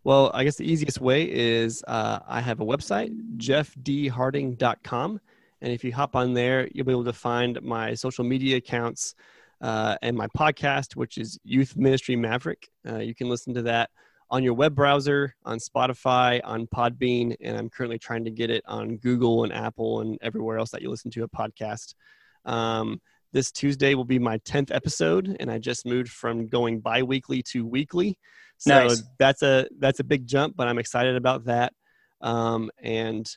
well, 0.03 0.31
I 0.35 0.45
guess 0.45 0.57
the 0.57 0.71
easiest 0.71 1.01
way 1.01 1.31
is 1.31 1.83
uh, 1.89 2.19
I 2.29 2.41
have 2.41 2.61
a 2.61 2.65
website, 2.65 3.17
jeffdharding.com. 3.39 5.21
And 5.63 5.73
if 5.73 5.83
you 5.83 5.93
hop 5.95 6.15
on 6.15 6.35
there, 6.35 6.69
you'll 6.73 6.85
be 6.85 6.93
able 6.93 7.05
to 7.05 7.13
find 7.13 7.61
my 7.63 7.95
social 7.95 8.25
media 8.25 8.57
accounts 8.57 9.15
uh, 9.63 9.97
and 10.03 10.15
my 10.17 10.27
podcast, 10.37 10.95
which 10.95 11.17
is 11.17 11.39
Youth 11.43 11.77
Ministry 11.77 12.17
Maverick. 12.17 12.69
Uh, 12.87 12.99
you 12.99 13.15
can 13.15 13.31
listen 13.31 13.55
to 13.55 13.63
that 13.63 13.89
on 14.31 14.43
your 14.43 14.53
web 14.53 14.75
browser, 14.75 15.35
on 15.45 15.59
Spotify, 15.59 16.41
on 16.45 16.67
Podbean, 16.67 17.35
and 17.41 17.57
I'm 17.57 17.71
currently 17.71 17.99
trying 17.99 18.25
to 18.25 18.31
get 18.31 18.51
it 18.51 18.63
on 18.67 18.97
Google 18.97 19.45
and 19.45 19.53
Apple 19.53 20.01
and 20.01 20.19
everywhere 20.21 20.59
else 20.59 20.71
that 20.73 20.83
you 20.83 20.91
listen 20.91 21.11
to 21.13 21.25
a 21.25 21.29
podcast. 21.29 21.95
Um, 22.45 23.01
this 23.35 23.51
Tuesday 23.51 23.95
will 23.95 24.05
be 24.05 24.21
my 24.21 24.39
10th 24.39 24.73
episode, 24.73 25.37
and 25.41 25.51
I 25.51 25.59
just 25.59 25.85
moved 25.85 26.09
from 26.09 26.47
going 26.47 26.79
bi-weekly 26.81 27.43
to 27.51 27.67
weekly. 27.67 28.17
So 28.59 28.85
nice. 28.85 29.03
that's 29.19 29.43
a 29.43 29.67
that's 29.79 29.99
a 29.99 30.05
big 30.05 30.27
jump, 30.27 30.57
but 30.57 30.69
I'm 30.69 30.79
excited 30.79 31.17
about 31.17 31.45
that. 31.47 31.75
Um, 32.21 32.71
and 32.81 33.29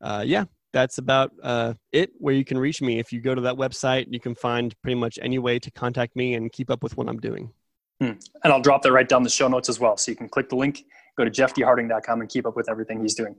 uh, 0.00 0.22
yeah, 0.24 0.44
that's 0.72 0.98
about 0.98 1.32
uh, 1.42 1.74
it. 1.92 2.12
Where 2.18 2.32
you 2.32 2.44
can 2.44 2.56
reach 2.56 2.80
me, 2.80 3.00
if 3.00 3.12
you 3.12 3.20
go 3.20 3.34
to 3.34 3.40
that 3.42 3.56
website, 3.56 4.06
you 4.08 4.20
can 4.20 4.36
find 4.36 4.74
pretty 4.82 4.94
much 4.94 5.18
any 5.20 5.40
way 5.40 5.58
to 5.58 5.70
contact 5.72 6.14
me 6.14 6.34
and 6.34 6.50
keep 6.52 6.70
up 6.70 6.84
with 6.84 6.96
what 6.96 7.08
I'm 7.08 7.18
doing. 7.18 7.52
Hmm. 8.00 8.12
And 8.44 8.52
I'll 8.52 8.62
drop 8.62 8.82
that 8.82 8.92
right 8.92 9.08
down 9.08 9.24
the 9.24 9.30
show 9.30 9.48
notes 9.48 9.68
as 9.68 9.80
well. 9.80 9.96
So 9.96 10.12
you 10.12 10.16
can 10.16 10.28
click 10.28 10.48
the 10.48 10.56
link, 10.56 10.84
go 11.18 11.24
to 11.24 11.30
jeffdharding.com 11.30 12.20
and 12.20 12.30
keep 12.30 12.46
up 12.46 12.56
with 12.56 12.70
everything 12.70 13.02
he's 13.02 13.14
doing. 13.14 13.34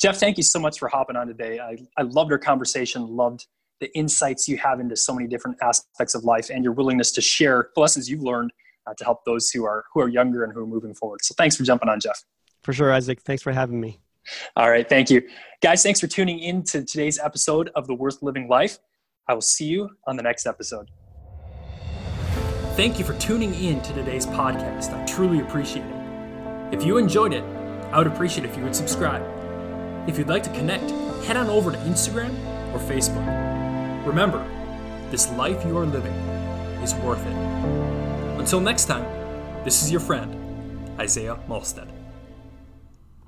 Jeff, 0.00 0.18
thank 0.18 0.36
you 0.36 0.44
so 0.44 0.60
much 0.60 0.78
for 0.78 0.88
hopping 0.88 1.16
on 1.16 1.26
today. 1.26 1.58
I, 1.58 1.78
I 1.96 2.02
loved 2.02 2.30
our 2.30 2.38
conversation, 2.38 3.16
loved 3.16 3.46
the 3.80 3.94
insights 3.96 4.48
you 4.48 4.56
have 4.56 4.80
into 4.80 4.96
so 4.96 5.14
many 5.14 5.28
different 5.28 5.56
aspects 5.62 6.14
of 6.14 6.24
life 6.24 6.50
and 6.50 6.64
your 6.64 6.72
willingness 6.72 7.12
to 7.12 7.20
share 7.20 7.70
the 7.74 7.80
lessons 7.80 8.08
you've 8.08 8.22
learned 8.22 8.52
uh, 8.86 8.94
to 8.94 9.04
help 9.04 9.24
those 9.24 9.50
who 9.50 9.64
are 9.64 9.84
who 9.92 10.00
are 10.00 10.08
younger 10.08 10.44
and 10.44 10.52
who 10.52 10.60
are 10.60 10.66
moving 10.66 10.94
forward. 10.94 11.20
So 11.22 11.34
thanks 11.36 11.56
for 11.56 11.64
jumping 11.64 11.88
on, 11.88 12.00
Jeff. 12.00 12.24
For 12.62 12.72
sure, 12.72 12.92
Isaac. 12.92 13.22
Thanks 13.22 13.42
for 13.42 13.52
having 13.52 13.80
me. 13.80 14.00
All 14.56 14.70
right, 14.70 14.88
thank 14.88 15.10
you. 15.10 15.22
Guys, 15.62 15.82
thanks 15.82 16.00
for 16.00 16.06
tuning 16.06 16.40
in 16.40 16.62
to 16.64 16.84
today's 16.84 17.18
episode 17.18 17.70
of 17.74 17.86
The 17.86 17.94
Worth 17.94 18.22
Living 18.22 18.48
Life. 18.48 18.78
I 19.26 19.34
will 19.34 19.40
see 19.40 19.66
you 19.66 19.90
on 20.06 20.16
the 20.16 20.22
next 20.22 20.46
episode. 20.46 20.90
Thank 22.76 22.98
you 22.98 23.04
for 23.04 23.14
tuning 23.14 23.54
in 23.54 23.80
to 23.82 23.92
today's 23.92 24.26
podcast. 24.26 24.92
I 24.92 25.04
truly 25.06 25.40
appreciate 25.40 25.84
it. 25.84 26.74
If 26.74 26.84
you 26.84 26.98
enjoyed 26.98 27.32
it, 27.32 27.42
I 27.90 27.98
would 27.98 28.06
appreciate 28.06 28.44
if 28.44 28.56
you 28.56 28.62
would 28.62 28.76
subscribe. 28.76 29.22
If 30.08 30.18
you'd 30.18 30.28
like 30.28 30.42
to 30.44 30.50
connect, 30.50 30.90
head 31.24 31.36
on 31.36 31.48
over 31.48 31.72
to 31.72 31.78
Instagram 31.78 32.30
or 32.74 32.78
Facebook. 32.78 33.47
Remember, 34.08 34.42
this 35.10 35.30
life 35.32 35.66
you 35.66 35.76
are 35.76 35.84
living 35.84 36.14
is 36.82 36.94
worth 36.94 37.20
it. 37.26 37.36
Until 38.40 38.58
next 38.58 38.86
time, 38.86 39.04
this 39.64 39.82
is 39.82 39.90
your 39.92 40.00
friend, 40.00 40.34
Isaiah 40.98 41.38
Malstead. 41.46 41.97